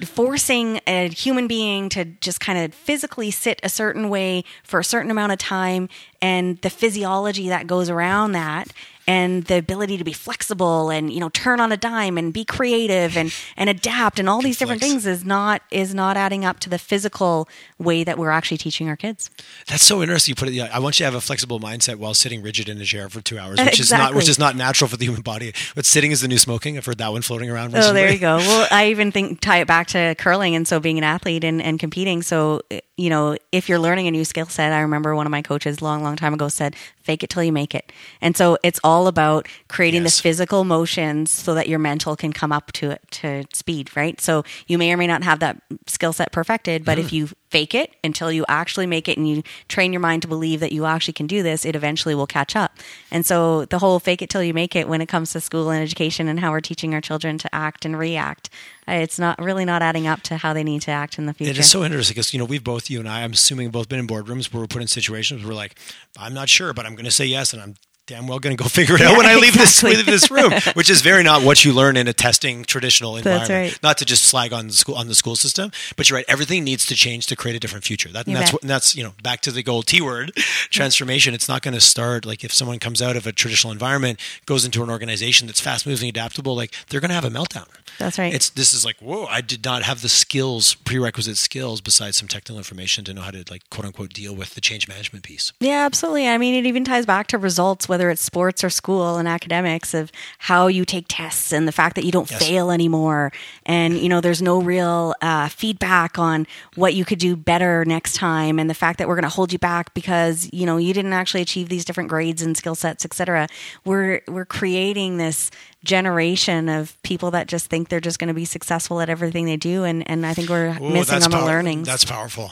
forcing 0.03 0.79
a 0.88 1.09
human 1.09 1.47
being 1.47 1.89
to 1.89 2.05
just 2.05 2.39
kind 2.39 2.57
of 2.59 2.73
physically 2.73 3.29
sit 3.29 3.59
a 3.63 3.69
certain 3.69 4.09
way 4.09 4.43
for 4.63 4.79
a 4.79 4.83
certain 4.83 5.11
amount 5.11 5.31
of 5.31 5.38
time, 5.38 5.89
and 6.23 6.59
the 6.61 6.71
physiology 6.71 7.49
that 7.49 7.67
goes 7.67 7.88
around 7.89 8.31
that, 8.31 8.67
and 9.08 9.45
the 9.45 9.58
ability 9.58 9.97
to 9.97 10.03
be 10.03 10.14
flexible 10.14 10.89
and 10.89 11.12
you 11.12 11.20
know 11.20 11.30
turn 11.30 11.60
on 11.60 11.72
a 11.72 11.78
dime 11.78 12.18
and 12.18 12.34
be 12.34 12.43
creative 12.43 13.16
and 13.18 13.34
and 13.58 13.70
adapt 13.70 14.20
and 14.20 14.28
all 14.28 14.41
these 14.41 14.58
different 14.58 14.82
Flex. 14.82 14.91
things 14.91 15.06
is 15.06 15.24
not 15.24 15.62
is 15.72 15.93
not 15.93 16.18
adding 16.18 16.45
up 16.45 16.60
to 16.62 16.70
the 16.70 16.80
physical 16.80 17.47
way 17.78 18.03
that 18.03 18.18
we're 18.18 18.32
actually 18.32 18.58
teaching 18.58 18.88
our 18.89 18.95
kids. 18.95 19.30
That's 19.68 19.84
so 19.84 20.01
interesting. 20.01 20.32
You 20.32 20.36
put 20.36 20.49
it. 20.49 20.53
Yeah, 20.53 20.70
I 20.74 20.80
want 20.80 20.99
you 20.99 21.03
to 21.03 21.12
have 21.12 21.16
a 21.16 21.22
flexible 21.22 21.60
mindset 21.60 21.95
while 21.95 22.14
sitting 22.14 22.41
rigid 22.41 22.70
in 22.70 22.80
a 22.80 22.86
chair 22.86 23.10
for 23.10 23.22
two 23.22 23.38
hours, 23.38 23.60
which 23.64 23.80
is 23.80 23.91
not 23.91 24.16
which 24.16 24.30
is 24.30 24.39
not 24.39 24.56
natural 24.56 24.88
for 24.88 24.97
the 24.97 25.06
human 25.06 25.22
body. 25.22 25.53
But 25.76 25.86
sitting 25.86 26.12
is 26.12 26.22
the 26.22 26.28
new 26.28 26.38
smoking. 26.38 26.78
I've 26.78 26.86
heard 26.86 26.97
that 26.99 27.12
one 27.12 27.22
floating 27.22 27.49
around. 27.49 27.76
Oh, 27.76 27.93
there 27.93 28.12
you 28.12 28.20
go. 28.20 28.38
Well, 28.38 28.68
I 28.72 28.88
even 28.89 29.12
think 29.12 29.41
tie 29.41 29.60
it 29.60 29.68
back 29.68 29.88
to 29.88 30.16
curling 30.18 30.56
and 30.56 30.68
so 30.68 30.80
being 30.80 30.97
an 30.97 31.03
athlete 31.03 31.43
and, 31.43 31.62
and 31.62 31.80
competing. 31.80 32.22
So, 32.22 32.62
you 32.97 33.10
know, 33.10 33.38
if 33.51 33.68
you're 33.68 33.80
learning 33.80 34.08
a 34.08 34.12
new 34.12 34.24
skill 34.24 34.45
set, 34.45 34.72
I 34.72 34.82
remember 34.82 35.16
one 35.16 35.26
of 35.26 35.32
my 35.32 35.41
coaches 35.41 35.82
long, 35.82 36.03
long 36.03 36.16
time 36.16 36.34
ago 36.34 36.47
said, 36.47 36.76
fake 37.06 37.24
it 37.24 37.30
till 37.30 37.43
you 37.43 37.51
make 37.51 37.76
it. 37.76 37.91
And 38.22 38.36
so 38.38 38.58
it's 38.64 38.80
all 38.84 38.94
about 39.07 39.47
creating 39.67 40.03
Yes. 40.03 40.17
the 40.17 40.21
physical 40.23 40.63
motions 40.63 41.29
so 41.31 41.53
that 41.53 41.67
your 41.67 41.79
mental 41.79 42.15
can 42.15 42.31
come 42.33 42.51
up 42.51 42.71
to 42.73 42.91
it 42.91 43.01
to 43.11 43.43
speed, 43.53 43.95
right? 43.95 44.19
So 44.21 44.43
you 44.67 44.77
may 44.77 44.91
or 44.93 44.97
may 44.97 45.07
not 45.07 45.23
have 45.23 45.39
that 45.39 45.61
skill 45.87 46.13
set 46.13 46.31
perfected, 46.31 46.83
but 46.85 46.97
if 46.97 47.11
you 47.13 47.29
fake 47.49 47.75
it 47.75 47.95
until 48.03 48.31
you 48.31 48.43
actually 48.49 48.85
make 48.87 49.07
it 49.07 49.17
and 49.17 49.29
you 49.29 49.43
train 49.67 49.93
your 49.93 49.99
mind 49.99 50.21
to 50.23 50.27
believe 50.27 50.59
that 50.59 50.71
you 50.71 50.85
actually 50.85 51.13
can 51.13 51.27
do 51.27 51.43
this, 51.43 51.65
it 51.65 51.75
eventually 51.75 52.15
will 52.15 52.27
catch 52.27 52.55
up. 52.55 52.71
And 53.11 53.25
so 53.25 53.65
the 53.65 53.79
whole 53.79 53.99
fake 53.99 54.21
it 54.21 54.29
till 54.29 54.43
you 54.43 54.53
make 54.53 54.75
it 54.75 54.87
when 54.89 54.99
it 55.01 55.05
comes 55.07 55.31
to 55.33 55.39
school 55.41 55.69
and 55.69 55.81
education 55.81 56.27
and 56.27 56.39
how 56.39 56.51
we're 56.51 56.59
teaching 56.61 56.93
our 56.93 57.01
children 57.01 57.37
to 57.37 57.53
act 57.55 57.85
and 57.85 57.97
react, 57.97 58.49
uh, 58.87 58.93
it's 58.93 59.17
not 59.19 59.39
really 59.41 59.65
not 59.65 59.81
adding 59.81 60.05
up 60.07 60.21
to 60.23 60.37
how 60.37 60.53
they 60.53 60.63
need 60.63 60.81
to 60.83 60.91
act 60.91 61.17
in 61.17 61.25
the 61.27 61.33
future. 61.33 61.51
It 61.51 61.57
is 61.57 61.69
so 61.69 61.83
interesting 61.83 62.13
because 62.15 62.33
you 62.33 62.39
know 62.39 62.45
we've 62.45 62.63
both 62.63 62.89
you 62.89 62.99
and 62.99 63.07
I. 63.07 63.23
I'm 63.23 63.33
assuming 63.33 63.69
both 63.69 63.87
been 63.89 63.99
in 63.99 64.07
boardrooms 64.07 64.51
where 64.53 64.61
we're 64.61 64.67
put 64.67 64.81
in 64.81 64.87
situations 64.87 65.41
where 65.41 65.49
we're 65.49 65.55
like, 65.55 65.75
I'm 66.17 66.33
not 66.33 66.49
sure, 66.49 66.73
but 66.73 66.85
I'm 66.85 66.93
going 66.93 67.05
to 67.05 67.11
say 67.11 67.25
yes, 67.25 67.53
and 67.53 67.61
I'm 67.61 67.75
damn 68.08 68.28
well 68.28 68.39
going 68.39 68.56
to 68.56 68.62
go 68.62 68.70
figure 68.70 68.95
it 68.95 69.01
out 69.01 69.18
when 69.18 69.26
I 69.26 69.36
leave 69.36 69.56
exactly. 69.56 69.95
this 69.95 69.97
leave 69.97 70.06
this 70.06 70.32
room, 70.32 70.53
which 70.76 70.89
is 70.89 71.01
very 71.01 71.24
not 71.24 71.43
what 71.43 71.66
you 71.66 71.74
learn 71.74 71.97
in 71.97 72.08
a 72.08 72.14
testing 72.14 72.64
traditional 72.64 73.18
environment. 73.18 73.49
right. 73.49 73.80
Not 73.84 73.97
to 73.99 74.06
just 74.06 74.24
slag 74.24 74.53
on 74.53 74.68
the 74.68 74.74
school 74.74 74.95
on 74.95 75.08
the 75.08 75.16
school 75.16 75.36
system, 75.36 75.72
but 75.95 76.10
you're 76.10 76.18
right. 76.18 76.26
Everything 76.28 76.64
needs 76.64 76.86
to 76.88 76.95
change 76.95 77.28
to 77.28 77.36
create 77.36 77.56
a 77.56 77.60
different 77.60 77.86
future. 77.86 78.10
That, 78.10 78.28
and 78.28 78.36
that's 78.36 78.53
what 78.53 78.62
and 78.62 78.70
that's 78.70 78.95
you 78.95 79.03
know 79.03 79.14
back 79.24 79.41
to 79.41 79.51
the 79.51 79.64
gold 79.64 79.88
T 79.88 80.01
word 80.01 80.36
transformation. 80.70 81.34
It's 81.34 81.47
not 81.47 81.62
going 81.62 81.74
to 81.74 81.82
start 81.82 82.26
like 82.26 82.43
if 82.43 82.53
someone 82.53 82.80
comes 82.80 83.01
out 83.01 83.16
of 83.16 83.26
a 83.26 83.32
traditional 83.32 83.72
environment, 83.72 84.20
goes 84.45 84.66
into 84.66 84.84
an 84.84 84.89
organization 84.89 85.47
that's 85.47 85.62
fast 85.62 85.88
moving, 85.88 86.10
adaptable, 86.10 86.56
like 86.56 86.74
they're 86.89 87.01
going 87.01 87.10
to 87.10 87.16
have 87.16 87.26
a 87.26 87.30
meltdown. 87.30 87.68
That's 87.97 88.20
right. 88.20 88.34
It's 88.34 88.49
this 88.49 88.74
is 88.74 88.86
like 88.86 88.97
whoa! 88.99 89.26
I 89.26 89.41
did 89.41 89.64
not 89.64 89.84
have 89.84 90.01
the 90.01 90.10
skills, 90.10 90.76
prerequisite 90.76 91.38
skills, 91.38 91.82
besides 91.82 92.18
some 92.18 92.28
technical 92.28 92.58
information 92.58 93.03
to 93.06 93.14
know 93.14 93.22
how 93.22 93.32
to 93.32 93.43
like 93.49 93.70
quote 93.70 93.86
unquote 93.86 94.14
deal 94.14 94.36
with 94.36 94.53
the 94.53 94.62
change 94.62 94.88
management 94.88 95.24
piece. 95.24 95.53
Yeah, 95.60 95.86
absolutely. 95.86 96.28
I 96.28 96.38
mean, 96.38 96.56
it 96.56 96.68
even 96.68 96.84
ties 96.84 97.06
back 97.06 97.28
to 97.28 97.38
results, 97.38 97.88
whether 97.95 98.09
it's 98.09 98.21
sports 98.21 98.61
or 98.61 98.69
school 98.69 99.15
and 99.15 99.25
academics, 99.25 99.93
of 99.93 100.11
how 100.37 100.67
you 100.67 100.83
take 100.83 101.05
tests 101.07 101.53
and 101.53 101.65
the 101.65 101.71
fact 101.71 101.95
that 101.95 102.03
you 102.03 102.11
don't 102.11 102.29
Yes. 102.29 102.45
fail 102.45 102.71
anymore. 102.71 103.31
And, 103.65 103.97
you 103.97 104.09
know, 104.09 104.19
there's 104.19 104.41
no 104.41 104.61
real 104.61 105.15
uh, 105.21 105.47
feedback 105.47 106.19
on 106.19 106.45
what 106.75 106.93
you 106.93 107.05
could 107.05 107.19
do 107.19 107.37
better 107.37 107.85
next 107.85 108.15
time. 108.15 108.59
And 108.59 108.69
the 108.69 108.73
fact 108.73 108.99
that 108.99 109.07
we're 109.07 109.15
going 109.15 109.23
to 109.23 109.29
hold 109.29 109.53
you 109.53 109.59
back 109.59 109.93
because, 109.93 110.49
you 110.51 110.65
know, 110.65 110.75
you 110.75 110.93
didn't 110.93 111.13
actually 111.13 111.41
achieve 111.41 111.69
these 111.69 111.85
different 111.85 112.09
grades 112.09 112.41
and 112.41 112.57
skill 112.57 112.75
sets, 112.75 113.05
et 113.05 113.13
cetera. 113.13 113.47
We're, 113.85 114.21
we're 114.27 114.43
creating 114.45 115.15
this 115.17 115.51
generation 115.85 116.67
of 116.67 117.01
people 117.03 117.31
that 117.31 117.47
just 117.47 117.67
think 117.67 117.87
they're 117.87 118.01
just 118.01 118.19
going 118.19 118.27
to 118.27 118.33
be 118.33 118.43
successful 118.45 118.99
at 118.99 119.09
everything 119.09 119.45
they 119.45 119.55
do. 119.55 119.85
And, 119.85 120.03
and 120.09 120.25
I 120.25 120.33
think 120.33 120.49
we're 120.49 120.75
Ooh, 120.81 120.89
missing 120.89 121.23
on 121.23 121.29
the 121.31 121.37
power- 121.37 121.45
learnings. 121.45 121.87
That's 121.87 122.03
powerful. 122.03 122.51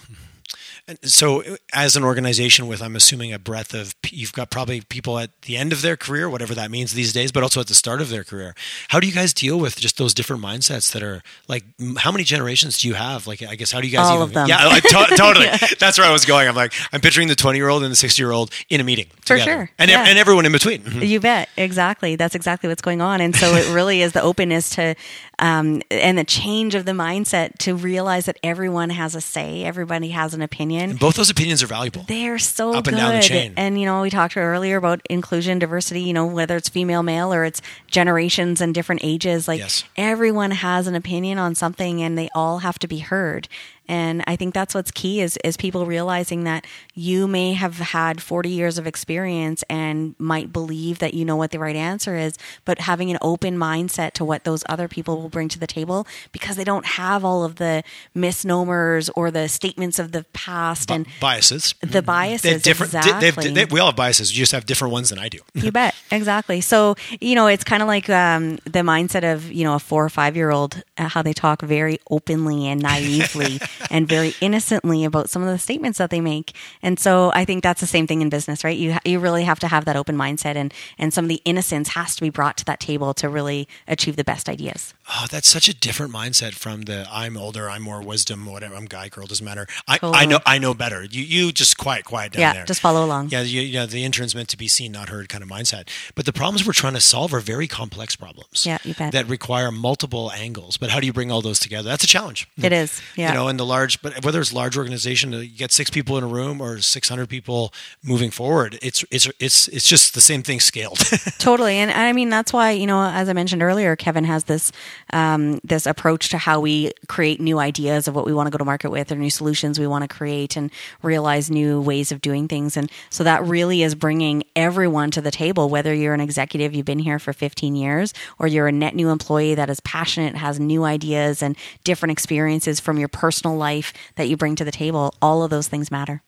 And 0.86 1.00
so, 1.04 1.42
as 1.74 1.96
an 1.96 2.04
organization 2.04 2.68
with, 2.68 2.82
I'm 2.82 2.98
assuming 2.98 3.32
a 3.32 3.40
breadth 3.40 3.74
of, 3.74 3.96
you've 4.12 4.34
got 4.34 4.50
probably 4.50 4.82
people 4.82 5.18
at 5.18 5.30
the 5.44 5.56
end 5.56 5.72
of 5.72 5.82
their 5.82 5.96
career, 5.96 6.30
whatever 6.30 6.54
that 6.56 6.70
means 6.70 6.92
these 6.92 7.14
days, 7.14 7.32
but 7.32 7.42
also 7.42 7.62
at 7.62 7.68
the 7.68 7.74
start 7.74 8.02
of 8.02 8.10
their 8.10 8.26
career. 8.26 8.54
How 8.90 9.00
do 9.00 9.08
you 9.08 9.14
guys 9.14 9.34
deal 9.34 9.58
with 9.58 9.78
just 9.80 9.98
those 9.98 10.14
different 10.14 10.42
mindsets 10.44 10.92
that 10.92 11.02
are 11.02 11.24
like, 11.48 11.64
how 12.00 12.12
many 12.12 12.26
generations 12.26 12.80
do 12.80 12.90
you 12.90 12.96
have? 12.96 13.28
Like, 13.28 13.42
I 13.42 13.56
guess, 13.56 13.72
how 13.72 13.80
do 13.80 13.88
you 13.88 13.94
guys 13.96 14.08
All 14.08 14.16
even, 14.16 14.24
of 14.24 14.34
them. 14.34 14.50
yeah, 14.50 14.66
like, 14.68 14.84
to- 14.84 15.08
totally. 15.16 15.48
That's 15.80 15.98
where 15.98 16.06
I 16.06 16.12
was 16.12 16.26
going. 16.26 16.50
I'm 16.50 16.56
like, 16.56 16.74
I'm 16.92 17.00
picturing 17.00 17.30
the 17.30 17.36
20 17.36 17.58
year 17.58 17.70
old 17.70 17.84
and 17.84 17.92
the 17.92 17.96
60 17.96 18.22
year 18.22 18.32
old 18.32 18.52
in 18.70 18.82
a 18.82 18.84
meeting 18.84 19.06
For 19.22 19.38
together. 19.38 19.52
sure. 19.52 19.70
and, 19.80 19.90
Yeah. 19.90 20.04
and 20.06 20.20
everyone 20.20 20.46
in 20.46 20.52
between. 20.52 20.82
Mhm. 20.82 21.08
You 21.08 21.22
bet. 21.22 21.48
Exactly. 21.56 22.18
That's 22.18 22.36
exactly 22.36 22.68
what's 22.68 22.82
going 22.82 23.00
on. 23.00 23.22
And 23.22 23.34
so 23.34 23.56
it 23.56 23.74
really 23.74 24.02
is 24.02 24.12
the 24.12 24.22
openness 24.22 24.72
to, 24.72 24.96
um, 25.44 25.82
and 25.92 26.18
the 26.18 26.24
change 26.24 26.74
of 26.74 26.86
the 26.86 26.94
mindset 26.94 27.58
to 27.60 27.76
realize 27.76 28.28
that 28.28 28.38
everyone 28.44 28.90
has 28.92 29.14
a 29.14 29.20
say, 29.20 29.66
everybody 29.66 30.10
has 30.10 30.34
an 30.34 30.42
opinion. 30.42 30.96
Both 30.96 31.16
those 31.16 31.30
opinions 31.30 31.62
are 31.62 31.68
valuable. 31.68 32.04
They're 32.08 32.40
so 32.40 32.74
Up 32.74 32.86
good. 32.86 32.94
and 32.94 33.02
down 33.02 33.16
the 33.16 33.22
chain. 33.22 33.54
And, 33.58 33.78
you 33.78 33.86
know, 33.86 34.02
we 34.04 34.10
talked 34.10 34.38
earlier 34.38 34.78
about 34.78 35.02
inclusion, 35.10 35.60
diversity, 35.60 36.02
you 36.02 36.14
know, 36.14 36.26
whether 36.26 36.56
it's 36.56 36.70
female, 36.70 37.04
male, 37.04 37.34
or 37.34 37.44
it's 37.44 37.62
generations 37.88 38.62
and 38.62 38.74
different 38.74 39.02
ages. 39.04 39.48
Like 39.48 39.60
Yes. 39.60 39.84
everyone 39.98 40.52
has 40.52 40.88
an 40.88 40.96
opinion 40.96 41.38
on 41.38 41.56
something 41.56 42.02
and 42.02 42.18
they 42.18 42.30
all 42.34 42.60
have 42.60 42.80
to 42.80 42.88
be 42.88 43.00
heard. 43.00 43.50
And 43.88 44.24
I 44.28 44.36
think 44.36 44.54
that's 44.54 44.74
what's 44.74 44.92
key 44.92 45.22
is, 45.22 45.38
is 45.44 45.58
people 45.58 45.86
realizing 45.86 46.44
that 46.46 46.66
you 46.94 47.28
may 47.28 47.54
have 47.54 47.78
had 47.78 48.22
40 48.22 48.50
years 48.50 48.78
of 48.78 48.88
experience 48.88 49.64
and 49.70 50.16
might 50.20 50.54
believe 50.54 51.00
that 51.00 51.14
you 51.14 51.26
know 51.26 51.36
what 51.36 51.52
the 51.52 51.60
right 51.60 51.76
answer 51.76 52.16
is, 52.18 52.38
but 52.66 52.80
having 52.80 53.12
an 53.12 53.18
open 53.22 53.58
mindset 53.58 54.14
to 54.14 54.26
what 54.26 54.44
those 54.46 54.64
other 54.70 54.88
people 54.88 55.22
will 55.22 55.30
bring 55.30 55.50
to 55.50 55.60
the 55.60 55.68
table 55.68 56.08
because 56.32 56.56
they 56.56 56.64
don't 56.64 56.86
have 56.86 57.26
all 57.26 57.44
of 57.44 57.56
the 57.56 57.84
misnomers 58.16 59.10
or 59.10 59.30
the 59.32 59.48
statements 59.48 60.00
of 60.00 60.12
the 60.12 60.26
past 60.34 60.90
and 60.90 61.06
biases. 61.20 61.76
the 61.82 62.02
biases. 62.02 62.42
They 62.42 62.52
have 62.54 62.64
different. 62.64 62.92
they- 62.94 63.00
they 63.02 63.08
have- 63.12 63.24
exactly. 63.38 63.52
they- 63.54 63.66
we 63.66 63.80
all 63.80 63.88
have 63.88 63.96
biases. 63.96 64.32
You 64.32 64.42
just 64.42 64.52
have 64.54 64.66
different 64.66 64.92
ones 64.92 65.10
than 65.10 65.20
I 65.20 65.30
do. 65.30 65.40
you 65.54 65.72
bet 65.72 65.94
exactly. 66.12 66.62
So 66.62 66.96
you 67.20 67.36
know, 67.36 67.48
it's 67.48 67.64
kind 67.64 67.82
of 67.84 67.88
like 67.88 68.10
um, 68.10 68.56
the 68.66 68.80
mindset 68.80 69.24
of 69.34 69.52
you 69.52 69.64
know 69.64 69.76
a 69.76 69.80
four 69.80 70.04
or 70.06 70.10
five 70.10 70.36
year 70.36 70.52
old, 70.52 70.82
uh, 70.98 71.08
how 71.10 71.22
they 71.22 71.34
talk 71.34 71.62
very 71.62 72.00
openly 72.10 72.68
and 72.68 72.82
naively 72.82 73.60
and 73.90 74.08
very 74.08 74.34
innocently 74.42 75.04
about 75.04 75.30
some 75.30 75.42
of 75.42 75.48
the 75.48 75.60
statements 75.60 75.98
that 75.98 76.10
they 76.10 76.22
make. 76.22 76.54
And 76.82 77.00
so 77.00 77.32
I 77.34 77.46
think 77.46 77.64
that's 77.64 77.82
the 77.82 77.88
same 77.88 78.08
thing 78.08 78.22
in 78.22 78.30
business, 78.30 78.64
right? 78.64 78.78
You 78.78 78.98
you 79.06 79.20
really 79.20 79.44
have 79.44 79.60
to 79.60 79.68
have 79.68 79.86
that 79.86 79.96
open 79.96 80.18
mindset, 80.18 80.56
and 80.56 80.74
and 80.98 81.14
some 81.14 81.26
of 81.26 81.30
the 81.30 81.42
innocence 81.46 81.90
has 81.90 82.16
to 82.16 82.22
be 82.22 82.30
brought 82.30 82.58
to 82.58 82.66
that 82.66 82.80
table 82.80 83.14
to 83.16 83.30
really 83.30 83.68
achieve 83.88 84.16
the 84.16 84.24
best 84.24 84.50
ideas. 84.50 84.94
Oh, 85.10 85.26
that's 85.30 85.50
such 85.50 85.68
a 85.68 85.74
different 85.74 86.14
mindset 86.14 86.54
from 86.54 86.84
the 86.84 87.06
I'm 87.12 87.36
older, 87.36 87.70
I'm 87.70 87.82
more 87.82 88.02
wisdom, 88.02 88.46
whatever. 88.46 88.76
I'm 88.76 88.86
guy, 88.86 89.10
girl, 89.10 89.28
doesn't 89.28 89.46
matter. 89.46 89.68
I, 89.86 90.00
I 90.02 90.26
know 90.26 90.40
I 90.46 90.58
know 90.58 90.74
better. 90.74 91.04
You 91.04 91.24
you 91.24 91.52
just 91.52 91.78
quiet, 91.78 92.06
quiet 92.06 92.32
down 92.32 92.40
yeah, 92.40 92.54
there. 92.54 92.66
just 92.66 92.80
follow 92.80 93.04
along. 93.04 93.30
yeah, 93.30 93.42
you, 93.42 93.62
yeah. 93.62 93.86
The 93.86 94.06
intern's 94.06 94.34
meant 94.34 94.48
to 94.50 94.58
be 94.58 94.70
seen, 94.70 94.94
not 94.94 95.10
heard, 95.10 95.28
kind 95.28 95.44
of 95.44 95.50
mindset. 95.50 95.90
But 96.16 96.26
the 96.26 96.32
problems 96.32 96.66
we're 96.66 96.72
trying 96.72 96.94
to 96.94 97.02
solve 97.02 97.34
are 97.34 97.42
very 97.42 97.68
complex 97.68 98.16
problems. 98.16 98.66
Yeah, 98.66 98.78
you 98.86 98.94
bet. 98.94 99.12
That 99.12 99.28
require 99.28 99.72
multiple 99.72 100.32
angles. 100.32 100.78
But 100.78 100.90
how 100.90 101.02
do 101.02 101.06
you 101.06 101.14
bring 101.14 101.32
all 101.32 101.42
those 101.42 101.60
together? 101.60 101.90
That's 101.90 102.06
a 102.06 102.08
challenge. 102.08 102.48
It 102.58 102.72
is, 102.72 103.02
yeah. 103.18 103.30
You 103.30 103.34
know, 103.34 103.50
in 103.50 103.58
the 103.58 103.66
large, 103.66 104.02
but 104.02 104.24
whether 104.24 104.40
it's 104.40 104.54
large 104.54 104.78
organization, 104.78 105.34
uh, 105.34 105.40
you 105.40 105.50
get 105.50 105.74
six 105.74 105.90
people 105.90 106.18
in 106.18 106.24
a 106.24 106.28
room 106.28 106.62
or 106.62 106.80
six 106.80 107.10
hundred 107.10 107.28
people 107.28 107.74
moving 108.04 108.32
forward. 108.32 108.80
It's 108.82 109.04
it's 109.12 109.28
it's 109.40 109.68
it's 109.68 109.88
just 109.88 110.14
the 110.14 110.22
same 110.22 110.44
thing 110.44 110.62
scaled. 110.62 111.00
Totally, 111.40 111.76
and 111.76 111.92
I 111.92 112.14
mean 112.14 112.30
that's 112.30 112.54
why 112.54 112.72
you 112.72 112.88
know, 112.88 113.04
as 113.04 113.28
I 113.28 113.34
mentioned 113.34 113.62
earlier, 113.62 113.98
Kevin 113.98 114.24
has 114.24 114.46
this 114.46 114.72
um, 115.12 115.60
this 115.64 115.86
approach 115.86 116.30
to 116.30 116.38
how 116.38 116.60
we 116.60 116.92
create 117.08 117.40
new 117.40 117.60
ideas 117.60 118.08
of 118.08 118.16
what 118.16 118.26
we 118.26 118.34
want 118.34 118.48
to 118.48 118.52
go 118.52 118.58
to 118.58 118.66
market 118.66 118.90
with, 118.90 119.12
or 119.12 119.16
new 119.16 119.30
solutions 119.30 119.80
we 119.80 119.88
want 119.88 120.04
to 120.04 120.08
create, 120.08 120.56
and 120.56 120.72
realize 121.02 121.50
new 121.50 121.82
ways 121.82 122.12
of 122.12 122.22
doing 122.22 122.48
things. 122.48 122.78
And 122.78 122.92
so 123.10 123.24
that 123.24 123.44
really 123.44 123.84
is 123.84 123.96
bringing 123.96 124.44
everyone 124.56 125.12
to 125.12 125.22
the 125.22 125.32
table. 125.32 125.70
Whether 125.70 125.94
you're 125.94 126.14
an 126.14 126.22
executive, 126.22 126.74
you've 126.74 126.86
been 126.86 127.00
here 127.00 127.20
for 127.20 127.34
15 127.34 127.76
years, 127.76 128.14
or 128.40 128.48
you're 128.48 128.68
a 128.68 128.72
net 128.72 128.96
new 128.96 129.10
employee 129.10 129.56
that 129.56 129.70
is 129.70 129.80
passionate, 129.82 130.36
has 130.36 130.60
new 130.60 130.84
ideas 130.84 131.42
and 131.42 131.56
different 131.84 132.12
experiences 132.12 132.80
from 132.80 132.98
your 132.98 133.08
personal 133.08 133.56
life 133.56 133.94
that 134.16 134.28
you 134.28 134.38
bring 134.38 134.56
to 134.56 134.64
the 134.64 134.72
table. 134.72 135.14
All 135.22 135.44
of 135.44 135.50
those 135.50 135.68
things 135.68 135.92
matter. 135.92 136.22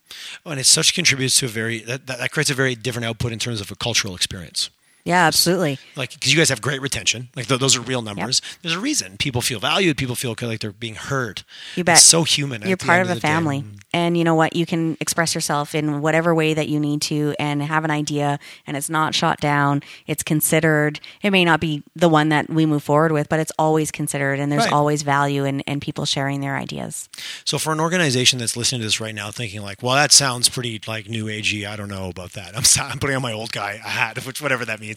Oh, 0.45 0.51
and 0.51 0.59
it 0.59 0.65
such 0.65 0.93
contributes 0.93 1.39
to 1.39 1.45
a 1.45 1.49
very 1.49 1.79
that, 1.79 2.07
that, 2.07 2.19
that 2.19 2.31
creates 2.31 2.49
a 2.49 2.53
very 2.53 2.75
different 2.75 3.05
output 3.05 3.31
in 3.31 3.39
terms 3.39 3.61
of 3.61 3.71
a 3.71 3.75
cultural 3.75 4.15
experience 4.15 4.69
Yeah, 5.05 5.25
absolutely. 5.27 5.77
Like, 5.95 6.13
because 6.13 6.33
you 6.33 6.37
guys 6.39 6.49
have 6.49 6.61
great 6.61 6.81
retention. 6.81 7.29
Like, 7.35 7.45
th- 7.45 7.59
those 7.59 7.77
are 7.77 7.81
real 7.81 8.01
numbers. 8.01 8.41
There's 8.63 8.73
a 8.73 8.79
reason 8.79 9.17
people 9.17 9.39
feel 9.41 9.59
valued. 9.59 9.97
People 9.97 10.15
feel 10.15 10.35
like 10.41 10.59
they're 10.59 10.71
being 10.71 10.95
heard. 10.95 11.43
You 11.75 11.83
bet. 11.83 11.97
It's 11.97 12.05
so 12.05 12.23
human. 12.23 12.63
You're 12.67 12.75
part 12.75 13.01
end 13.01 13.09
of 13.09 13.11
a 13.11 13.13
the 13.13 13.19
day. 13.21 13.27
family. 13.27 13.59
Mm-hmm. 13.59 13.75
And 13.93 14.17
you 14.17 14.23
know 14.23 14.33
what? 14.33 14.55
You 14.55 14.65
can 14.65 14.97
express 14.99 15.35
yourself 15.35 15.75
in 15.75 16.01
whatever 16.01 16.33
way 16.33 16.55
that 16.55 16.67
you 16.69 16.79
need 16.79 17.01
to 17.03 17.35
and 17.39 17.61
have 17.61 17.85
an 17.85 17.91
idea 17.91 18.39
and 18.67 18.75
it's 18.75 18.89
not 18.89 19.13
shot 19.15 19.39
down. 19.39 19.83
It's 20.07 20.23
considered. 20.23 20.99
It 21.21 21.29
may 21.29 21.45
not 21.45 21.59
be 21.61 21.83
the 21.95 22.09
one 22.09 22.29
that 22.29 22.49
we 22.49 22.65
move 22.65 22.81
forward 22.83 23.11
with, 23.11 23.29
but 23.29 23.39
it's 23.39 23.51
always 23.59 23.91
considered 23.91 24.39
and 24.39 24.51
there's 24.51 24.63
Right. 24.65 24.73
always 24.73 25.03
value 25.03 25.45
in, 25.45 25.59
in 25.61 25.79
people 25.79 26.05
sharing 26.05 26.41
their 26.41 26.57
ideas. 26.57 27.09
So, 27.45 27.57
for 27.59 27.71
an 27.71 27.79
organization 27.79 28.39
that's 28.39 28.57
listening 28.57 28.81
to 28.81 28.87
this 28.87 28.99
right 28.99 29.13
now, 29.13 29.29
thinking 29.31 29.61
like, 29.61 29.83
"Well, 29.83 29.93
that 29.95 30.11
sounds 30.11 30.49
pretty 30.49 30.81
like 30.87 31.07
new 31.07 31.25
agey. 31.25 31.65
I 31.67 31.75
don't 31.75 31.89
know 31.89 32.09
about 32.09 32.31
that. 32.33 32.57
I'm, 32.57 32.63
I'm 32.91 32.97
putting 32.99 33.15
on 33.15 33.21
my 33.21 33.31
old 33.33 33.51
guy 33.51 33.77
hat, 33.77 34.17
which 34.25 34.41
whatever 34.41 34.65
that 34.65 34.79
means." 34.81 34.94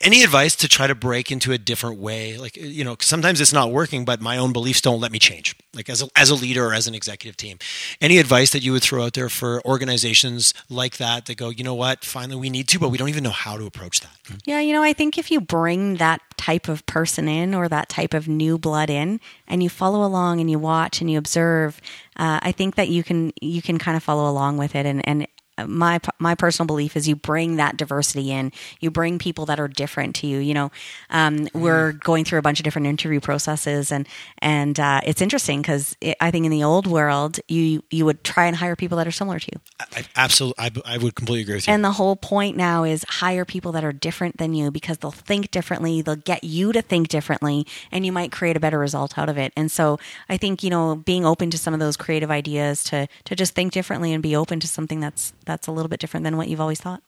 Any 0.00 0.24
advice 0.24 0.56
to 0.56 0.68
try 0.68 0.88
to 0.88 0.94
break 0.94 1.30
into 1.30 1.52
a 1.52 1.58
different 1.58 1.98
way? 2.00 2.36
Like, 2.36 2.56
you 2.56 2.82
know, 2.82 2.96
sometimes 3.00 3.40
it's 3.40 3.52
not 3.52 3.70
working, 3.70 4.04
but 4.04 4.20
my 4.20 4.36
own 4.36 4.52
beliefs 4.52 4.80
don't 4.80 5.00
let 5.00 5.12
me 5.12 5.20
change. 5.20 5.54
Like 5.72 5.88
as 5.88 6.02
a, 6.02 6.08
as 6.16 6.30
a 6.30 6.34
leader 6.34 6.66
or 6.66 6.74
as 6.74 6.88
an 6.88 6.94
executive 6.94 7.36
team, 7.36 7.58
any 8.00 8.18
advice 8.18 8.50
that 8.50 8.62
you 8.62 8.72
would 8.72 8.82
throw 8.82 9.04
out 9.04 9.12
there 9.12 9.28
for 9.28 9.62
organizations 9.64 10.52
like 10.68 10.96
that 10.96 11.26
that 11.26 11.36
go, 11.36 11.48
you 11.48 11.62
know 11.62 11.74
what, 11.74 12.04
finally 12.04 12.36
we 12.36 12.50
need 12.50 12.66
to, 12.68 12.78
but 12.78 12.88
we 12.88 12.98
don't 12.98 13.08
even 13.08 13.22
know 13.22 13.30
how 13.30 13.56
to 13.56 13.66
approach 13.66 14.00
that. 14.00 14.16
Yeah, 14.44 14.60
you 14.60 14.72
know, 14.72 14.82
I 14.82 14.92
think 14.92 15.16
if 15.16 15.30
you 15.30 15.40
bring 15.40 15.96
that 15.96 16.20
type 16.36 16.68
of 16.68 16.84
person 16.86 17.28
in 17.28 17.54
or 17.54 17.68
that 17.68 17.88
type 17.88 18.14
of 18.14 18.26
new 18.26 18.58
blood 18.58 18.90
in, 18.90 19.20
and 19.46 19.62
you 19.62 19.68
follow 19.68 20.04
along 20.04 20.40
and 20.40 20.50
you 20.50 20.58
watch 20.58 21.00
and 21.00 21.10
you 21.10 21.18
observe, 21.18 21.80
uh, 22.16 22.40
I 22.42 22.52
think 22.52 22.74
that 22.74 22.88
you 22.88 23.02
can 23.02 23.32
you 23.40 23.62
can 23.62 23.78
kind 23.78 23.96
of 23.96 24.02
follow 24.02 24.30
along 24.30 24.56
with 24.56 24.74
it. 24.74 24.86
And 24.86 25.06
and 25.06 25.26
my 25.66 26.00
my 26.18 26.34
personal 26.34 26.66
belief 26.66 26.96
is 26.96 27.06
you 27.08 27.16
bring 27.16 27.56
that 27.56 27.76
diversity 27.76 28.30
in. 28.30 28.52
You 28.80 28.90
bring 28.90 29.18
people 29.18 29.46
that 29.46 29.60
are 29.60 29.68
different 29.68 30.16
to 30.16 30.26
you. 30.26 30.38
You 30.38 30.54
know, 30.54 30.72
um, 31.10 31.48
we're 31.54 31.92
going 31.92 32.24
through 32.24 32.38
a 32.38 32.42
bunch 32.42 32.60
of 32.60 32.64
different 32.64 32.86
interview 32.86 33.20
processes, 33.20 33.92
and 33.92 34.08
and 34.38 34.78
uh, 34.80 35.00
it's 35.04 35.22
interesting 35.22 35.62
because 35.62 35.96
I 36.20 36.30
think 36.30 36.44
in 36.44 36.50
the 36.50 36.64
old 36.64 36.86
world, 36.86 37.38
you 37.48 37.82
you 37.90 38.04
would 38.04 38.24
try 38.24 38.46
and 38.46 38.56
hire 38.56 38.76
people 38.76 38.98
that 38.98 39.06
are 39.06 39.12
similar 39.12 39.38
to 39.38 39.50
you. 39.52 39.60
I, 39.80 40.00
I 40.00 40.04
absolutely, 40.16 40.64
I, 40.64 40.94
I 40.94 40.98
would 40.98 41.14
completely 41.14 41.42
agree 41.42 41.54
with 41.56 41.68
you. 41.68 41.74
And 41.74 41.84
the 41.84 41.92
whole 41.92 42.16
point 42.16 42.56
now 42.56 42.84
is 42.84 43.04
hire 43.08 43.44
people 43.44 43.72
that 43.72 43.84
are 43.84 43.92
different 43.92 44.38
than 44.38 44.54
you 44.54 44.70
because 44.70 44.98
they'll 44.98 45.10
think 45.10 45.50
differently, 45.50 46.02
they'll 46.02 46.16
get 46.16 46.44
you 46.44 46.72
to 46.72 46.82
think 46.82 47.08
differently, 47.08 47.66
and 47.92 48.04
you 48.04 48.12
might 48.12 48.32
create 48.32 48.56
a 48.56 48.60
better 48.60 48.78
result 48.78 49.16
out 49.18 49.28
of 49.28 49.38
it. 49.38 49.52
And 49.56 49.70
so 49.70 49.98
I 50.28 50.36
think, 50.36 50.62
you 50.62 50.70
know, 50.70 50.96
being 50.96 51.24
open 51.24 51.50
to 51.50 51.58
some 51.58 51.74
of 51.74 51.80
those 51.80 51.96
creative 51.96 52.30
ideas 52.30 52.82
to 52.84 53.06
to 53.24 53.36
just 53.36 53.54
think 53.54 53.72
differently 53.72 54.12
and 54.12 54.22
be 54.22 54.34
open 54.34 54.60
to 54.60 54.66
something 54.66 55.00
that's 55.00 55.32
that's 55.44 55.66
a 55.66 55.72
little 55.72 55.88
bit 55.88 56.00
different 56.00 56.24
than 56.24 56.36
what 56.36 56.48
you've 56.48 56.60
always 56.60 56.80
thought. 56.80 57.02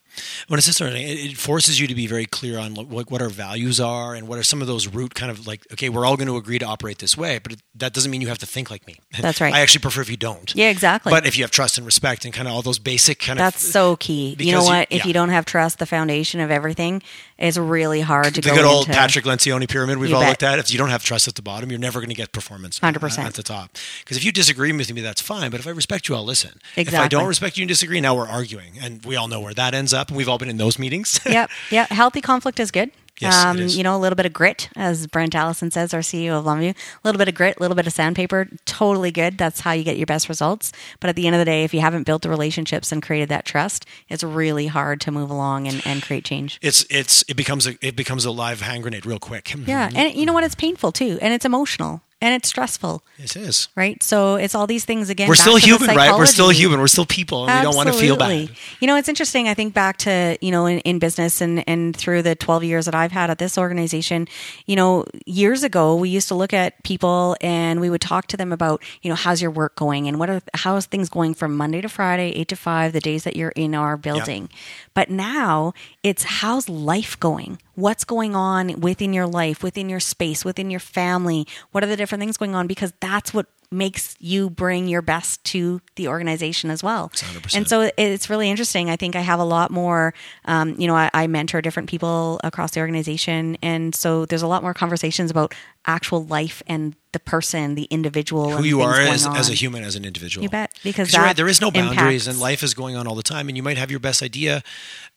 When 0.48 0.58
it's 0.58 0.66
this 0.66 0.76
sort 0.76 0.88
of 0.90 0.96
thing, 0.96 1.06
it, 1.06 1.18
it 1.32 1.36
forces 1.36 1.78
you 1.80 1.86
to 1.86 1.94
be 1.94 2.06
very 2.06 2.24
clear 2.26 2.58
on 2.58 2.74
what, 2.74 3.10
what 3.10 3.20
our 3.20 3.28
values 3.28 3.80
are 3.80 4.14
and 4.14 4.26
what 4.28 4.38
are 4.38 4.42
some 4.42 4.60
of 4.62 4.66
those 4.66 4.88
root 4.88 5.14
kind 5.14 5.30
of 5.30 5.46
like 5.46 5.66
okay 5.72 5.88
we're 5.88 6.06
all 6.06 6.16
going 6.16 6.28
to 6.28 6.36
agree 6.36 6.58
to 6.58 6.64
operate 6.64 6.98
this 6.98 7.16
way 7.16 7.38
but 7.38 7.52
it, 7.52 7.60
that 7.74 7.92
doesn't 7.92 8.10
mean 8.10 8.20
you 8.20 8.28
have 8.28 8.38
to 8.38 8.46
think 8.46 8.70
like 8.70 8.86
me 8.86 8.96
That's 9.20 9.40
right. 9.40 9.52
i 9.54 9.60
actually 9.60 9.80
prefer 9.82 10.00
if 10.00 10.08
you 10.10 10.16
don't 10.16 10.54
Yeah, 10.54 10.70
exactly. 10.70 11.10
but 11.10 11.26
if 11.26 11.36
you 11.36 11.44
have 11.44 11.50
trust 11.50 11.76
and 11.76 11.84
respect 11.86 12.24
and 12.24 12.32
kind 12.32 12.48
of 12.48 12.54
all 12.54 12.62
those 12.62 12.78
basic 12.78 13.18
kind 13.18 13.38
That's 13.38 13.56
of 13.56 13.62
That's 13.62 13.72
so 13.72 13.96
key. 13.96 14.36
You 14.38 14.52
know 14.52 14.62
you- 14.62 14.66
what? 14.68 14.88
if 14.90 15.04
you 15.04 15.12
don't 15.12 15.28
have 15.30 15.44
trust, 15.44 15.78
the 15.78 15.86
foundation 15.86 16.40
of 16.40 16.50
everything, 16.50 17.02
is 17.38 17.58
really 17.58 18.00
hard 18.00 18.34
to 18.34 18.40
the 18.40 18.48
go 18.48 18.54
The 18.54 18.60
good 18.62 18.66
old 18.66 18.86
into. 18.86 18.98
Patrick 18.98 19.24
Lencioni 19.24 19.68
pyramid 19.68 19.98
we've 19.98 20.10
You 20.10 20.16
all 20.16 20.22
bet. 20.22 20.30
looked 20.30 20.42
at. 20.42 20.58
If 20.58 20.70
you 20.72 20.78
don't 20.78 20.88
have 20.88 21.04
trust 21.04 21.28
at 21.28 21.34
the 21.34 21.42
bottom, 21.42 21.70
you're 21.70 21.78
never 21.78 22.00
going 22.00 22.08
to 22.08 22.14
get 22.14 22.32
performance 22.32 22.80
100%. 22.80 23.18
at 23.18 23.34
the 23.34 23.42
top. 23.42 23.76
Because 24.00 24.16
if 24.16 24.24
you 24.24 24.32
disagree 24.32 24.72
with 24.72 24.92
me, 24.92 25.00
that's 25.02 25.20
fine. 25.20 25.50
But 25.50 25.60
if 25.60 25.66
I 25.66 25.70
respect 25.70 26.08
you, 26.08 26.14
I'll 26.14 26.24
listen. 26.24 26.52
Exactly. 26.76 26.96
If 26.98 27.04
I 27.04 27.08
don't 27.08 27.26
respect 27.28 27.56
you 27.58 27.62
and 27.62 27.68
disagree, 27.68 28.00
now 28.00 28.14
we're 28.14 28.28
arguing, 28.28 28.74
and 28.80 29.04
we 29.04 29.16
all 29.16 29.28
know 29.28 29.40
where 29.40 29.54
that 29.54 29.74
ends 29.74 29.92
up. 29.92 29.95
Up, 29.96 30.08
and 30.08 30.16
we've 30.16 30.28
all 30.28 30.38
been 30.38 30.50
in 30.50 30.58
those 30.58 30.78
meetings. 30.78 31.20
yep, 31.26 31.50
yep. 31.70 31.88
Healthy 31.88 32.20
conflict 32.20 32.60
is 32.60 32.70
good. 32.70 32.90
Yes, 33.18 33.34
um. 33.44 33.56
You 33.58 33.82
know, 33.82 33.96
a 33.96 33.98
little 33.98 34.16
bit 34.16 34.26
of 34.26 34.34
grit, 34.34 34.68
as 34.76 35.06
Brent 35.06 35.34
Allison 35.34 35.70
says, 35.70 35.94
our 35.94 36.00
CEO 36.00 36.38
of 36.38 36.44
Longview. 36.44 36.72
A 36.72 37.00
little 37.02 37.18
bit 37.18 37.28
of 37.28 37.34
grit, 37.34 37.56
a 37.56 37.60
little 37.60 37.74
bit 37.74 37.86
of 37.86 37.92
sandpaper, 37.94 38.46
totally 38.66 39.10
good. 39.10 39.38
That's 39.38 39.60
how 39.60 39.72
you 39.72 39.84
get 39.84 39.96
your 39.96 40.06
best 40.06 40.28
results. 40.28 40.70
But 41.00 41.08
at 41.08 41.16
the 41.16 41.26
end 41.26 41.34
of 41.34 41.38
the 41.38 41.46
day, 41.46 41.64
if 41.64 41.72
you 41.72 41.80
haven't 41.80 42.02
built 42.02 42.20
the 42.22 42.28
relationships 42.28 42.92
and 42.92 43.02
created 43.02 43.30
that 43.30 43.46
trust, 43.46 43.86
it's 44.10 44.22
really 44.22 44.66
hard 44.66 45.00
to 45.02 45.10
move 45.10 45.30
along 45.30 45.66
and, 45.66 45.80
and 45.86 46.02
create 46.02 46.24
change. 46.24 46.58
it's 46.60 46.84
it's 46.90 47.24
it 47.26 47.34
becomes 47.34 47.66
a 47.66 47.78
it 47.80 47.96
becomes 47.96 48.26
a 48.26 48.30
live 48.30 48.60
hand 48.60 48.82
grenade 48.82 49.06
real 49.06 49.18
quick. 49.18 49.54
Yeah, 49.66 49.90
and 49.94 50.14
you 50.14 50.26
know 50.26 50.34
what? 50.34 50.44
It's 50.44 50.54
painful 50.54 50.92
too, 50.92 51.18
and 51.22 51.32
it's 51.32 51.46
emotional, 51.46 52.02
and 52.20 52.34
it's 52.34 52.48
stressful, 52.48 53.02
it 53.18 53.36
is. 53.36 53.68
right? 53.76 54.02
So 54.02 54.36
it's 54.36 54.54
all 54.54 54.66
these 54.66 54.84
things 54.84 55.10
again. 55.10 55.28
We're 55.28 55.34
still 55.34 55.56
human, 55.56 55.94
right? 55.94 56.16
We're 56.16 56.26
still 56.26 56.48
human. 56.48 56.80
We're 56.80 56.86
still 56.86 57.04
people, 57.06 57.48
and 57.48 57.60
we 57.60 57.64
don't 57.64 57.76
want 57.76 57.88
to 57.88 57.94
feel 57.94 58.16
bad. 58.16 58.50
You 58.80 58.86
know, 58.86 58.96
it's 58.96 59.08
interesting. 59.08 59.48
I 59.48 59.54
think 59.54 59.74
back 59.74 59.98
to, 59.98 60.38
you 60.40 60.50
know, 60.50 60.66
in, 60.66 60.78
in 60.80 60.98
business 60.98 61.40
and, 61.40 61.62
and 61.68 61.94
through 61.94 62.22
the 62.22 62.34
12 62.34 62.64
years 62.64 62.86
that 62.86 62.94
I've 62.94 63.12
had 63.12 63.28
at 63.28 63.38
this 63.38 63.58
organization, 63.58 64.28
you 64.66 64.76
know, 64.76 65.04
years 65.26 65.62
ago, 65.62 65.94
we 65.94 66.08
used 66.08 66.28
to 66.28 66.34
look 66.34 66.52
at 66.54 66.82
people 66.84 67.36
and 67.40 67.80
we 67.80 67.90
would 67.90 68.00
talk 68.00 68.26
to 68.28 68.36
them 68.36 68.52
about, 68.52 68.82
you 69.02 69.10
know, 69.10 69.14
how's 69.14 69.42
your 69.42 69.50
work 69.50 69.76
going 69.76 70.08
and 70.08 70.18
what 70.18 70.30
are, 70.30 70.40
how's 70.54 70.86
things 70.86 71.08
going 71.08 71.34
from 71.34 71.56
Monday 71.56 71.80
to 71.82 71.88
Friday, 71.88 72.30
eight 72.30 72.48
to 72.48 72.56
five, 72.56 72.92
the 72.92 73.00
days 73.00 73.24
that 73.24 73.36
you're 73.36 73.50
in 73.50 73.74
our 73.74 73.96
building. 73.96 74.48
But 74.94 75.10
now 75.10 75.74
it's 76.02 76.22
how's 76.24 76.68
life 76.68 77.18
going? 77.20 77.58
What's 77.76 78.04
going 78.04 78.34
on 78.34 78.80
within 78.80 79.12
your 79.12 79.26
life, 79.26 79.62
within 79.62 79.88
your 79.88 80.00
space, 80.00 80.44
within 80.44 80.70
your 80.70 80.80
family? 80.80 81.46
What 81.70 81.84
are 81.84 81.86
the 81.86 81.96
different 81.96 82.20
things 82.20 82.36
going 82.36 82.54
on? 82.54 82.66
Because 82.66 82.92
that's 83.00 83.32
what 83.32 83.46
makes 83.70 84.16
you 84.18 84.50
bring 84.50 84.88
your 84.88 85.02
best 85.02 85.42
to 85.44 85.80
the 85.96 86.08
organization 86.08 86.70
as 86.70 86.82
well. 86.82 87.10
100%. 87.10 87.56
And 87.56 87.68
so 87.68 87.90
it's 87.96 88.30
really 88.30 88.50
interesting. 88.50 88.90
I 88.90 88.96
think 88.96 89.16
I 89.16 89.20
have 89.20 89.40
a 89.40 89.44
lot 89.44 89.70
more, 89.70 90.14
um, 90.44 90.76
you 90.78 90.86
know, 90.86 90.96
I, 90.96 91.10
I 91.12 91.26
mentor 91.26 91.60
different 91.60 91.88
people 91.88 92.40
across 92.44 92.72
the 92.72 92.80
organization. 92.80 93.56
And 93.62 93.94
so 93.94 94.24
there's 94.24 94.42
a 94.42 94.46
lot 94.46 94.62
more 94.62 94.74
conversations 94.74 95.30
about 95.30 95.54
actual 95.84 96.24
life 96.24 96.62
and 96.66 96.94
the 97.12 97.20
person, 97.20 97.74
the 97.74 97.84
individual, 97.84 98.50
Who 98.52 98.64
you 98.64 98.82
are 98.82 99.00
as, 99.00 99.26
as 99.26 99.48
a 99.48 99.54
human, 99.54 99.84
as 99.84 99.96
an 99.96 100.04
individual. 100.04 100.42
You 100.42 100.50
bet, 100.50 100.72
because 100.82 101.12
you're 101.12 101.22
right, 101.22 101.36
there 101.36 101.48
is 101.48 101.60
no 101.60 101.70
boundaries, 101.70 102.26
impacts- 102.26 102.26
and 102.26 102.38
life 102.38 102.62
is 102.62 102.74
going 102.74 102.96
on 102.96 103.06
all 103.06 103.14
the 103.14 103.22
time. 103.22 103.48
And 103.48 103.56
you 103.56 103.62
might 103.62 103.78
have 103.78 103.90
your 103.90 104.00
best 104.00 104.22
idea 104.22 104.62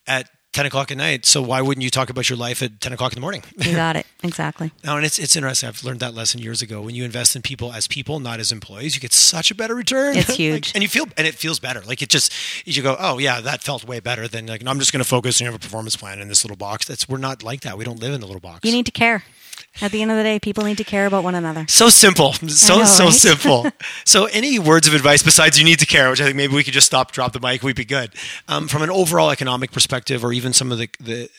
at 0.08 0.30
ten 0.54 0.66
o'clock 0.66 0.92
at 0.92 0.98
night. 0.98 1.26
So 1.26 1.42
why 1.42 1.62
wouldn't 1.62 1.84
you 1.84 1.90
talk 1.90 2.10
about 2.10 2.30
your 2.30 2.38
life 2.38 2.62
at 2.64 2.82
ten 2.82 2.92
o'clock 2.94 3.12
in 3.14 3.16
the 3.16 3.22
morning? 3.22 3.44
You 3.58 3.74
got 3.76 3.96
it. 3.96 4.06
Exactly. 4.22 4.72
No, 4.84 4.98
and 4.98 5.06
it's 5.06 5.18
it's 5.18 5.38
interesting. 5.38 5.70
I've 5.70 5.82
learned 5.84 6.02
that 6.02 6.14
lesson 6.14 6.42
years 6.42 6.62
ago. 6.62 6.82
When 6.82 6.94
you 6.94 7.06
invest 7.06 7.38
in 7.38 7.42
people 7.42 7.72
as 7.72 7.88
people, 7.88 8.20
not 8.20 8.42
as 8.42 8.52
employees, 8.52 8.94
you 8.94 9.00
get 9.00 9.14
such 9.14 9.50
a 9.50 9.56
better 9.56 9.74
return. 9.74 10.18
It's 10.18 10.28
Like, 10.30 10.38
huge. 10.38 10.72
and 10.76 10.82
you 10.84 10.90
feel 10.90 11.06
and 11.16 11.26
it 11.26 11.36
feels 11.36 11.58
better. 11.60 11.80
Like 11.82 12.02
it 12.02 12.10
just 12.10 12.34
you 12.68 12.82
go, 12.84 12.98
oh 13.00 13.18
yeah, 13.18 13.40
that 13.40 13.64
felt 13.64 13.86
way 13.88 14.02
better 14.02 14.28
than 14.28 14.48
like 14.48 14.62
I'm 14.68 14.78
just 14.80 14.92
going 14.92 15.02
to 15.02 15.08
focus 15.08 15.40
and 15.40 15.46
have 15.46 15.56
a 15.56 15.60
performance 15.60 15.96
plan 15.96 16.20
in 16.20 16.28
this 16.28 16.44
little 16.44 16.58
box. 16.58 16.86
That's 16.86 17.08
we're 17.08 17.18
not 17.18 17.44
like 17.44 17.62
that. 17.62 17.78
We 17.78 17.86
don't 17.86 18.00
live 18.02 18.14
in 18.14 18.20
the 18.20 18.28
little 18.28 18.42
box. 18.42 18.66
You 18.66 18.74
need 18.74 18.86
to 18.88 18.92
care. 18.92 19.24
At 19.82 19.92
the 19.92 20.02
end 20.02 20.12
of 20.12 20.18
the 20.18 20.24
day, 20.24 20.40
people 20.40 20.64
need 20.64 20.78
to 20.78 20.84
care 20.84 21.06
about 21.06 21.24
one 21.24 21.36
another. 21.36 21.66
so 21.68 21.90
simple, 21.90 22.34
so 22.34 22.80
know, 22.80 22.86
so 22.86 23.06
right? 23.06 23.14
simple. 23.14 23.68
so, 24.06 24.26
any 24.26 24.60
words 24.60 24.88
of 24.88 24.94
advice 24.94 25.24
besides 25.24 25.58
you 25.58 25.66
need 25.66 25.80
to 25.80 25.86
care, 25.86 26.10
which 26.10 26.20
I 26.20 26.26
think 26.26 26.36
maybe 26.36 26.56
we 26.56 26.64
could 26.64 26.74
just 26.74 26.88
stop, 26.88 27.12
drop 27.12 27.34
the 27.34 27.40
mic, 27.40 27.64
we'd 27.64 27.76
be 27.76 27.86
good. 27.86 28.12
Um, 28.48 28.68
from 28.68 28.82
an 28.82 28.90
overall 28.90 29.32
economic 29.32 29.72
perspective, 29.72 30.24
or 30.24 30.34
even 30.34 30.54
some 30.54 30.72
of 30.72 30.78
the 30.78 30.90
the 31.00 31.30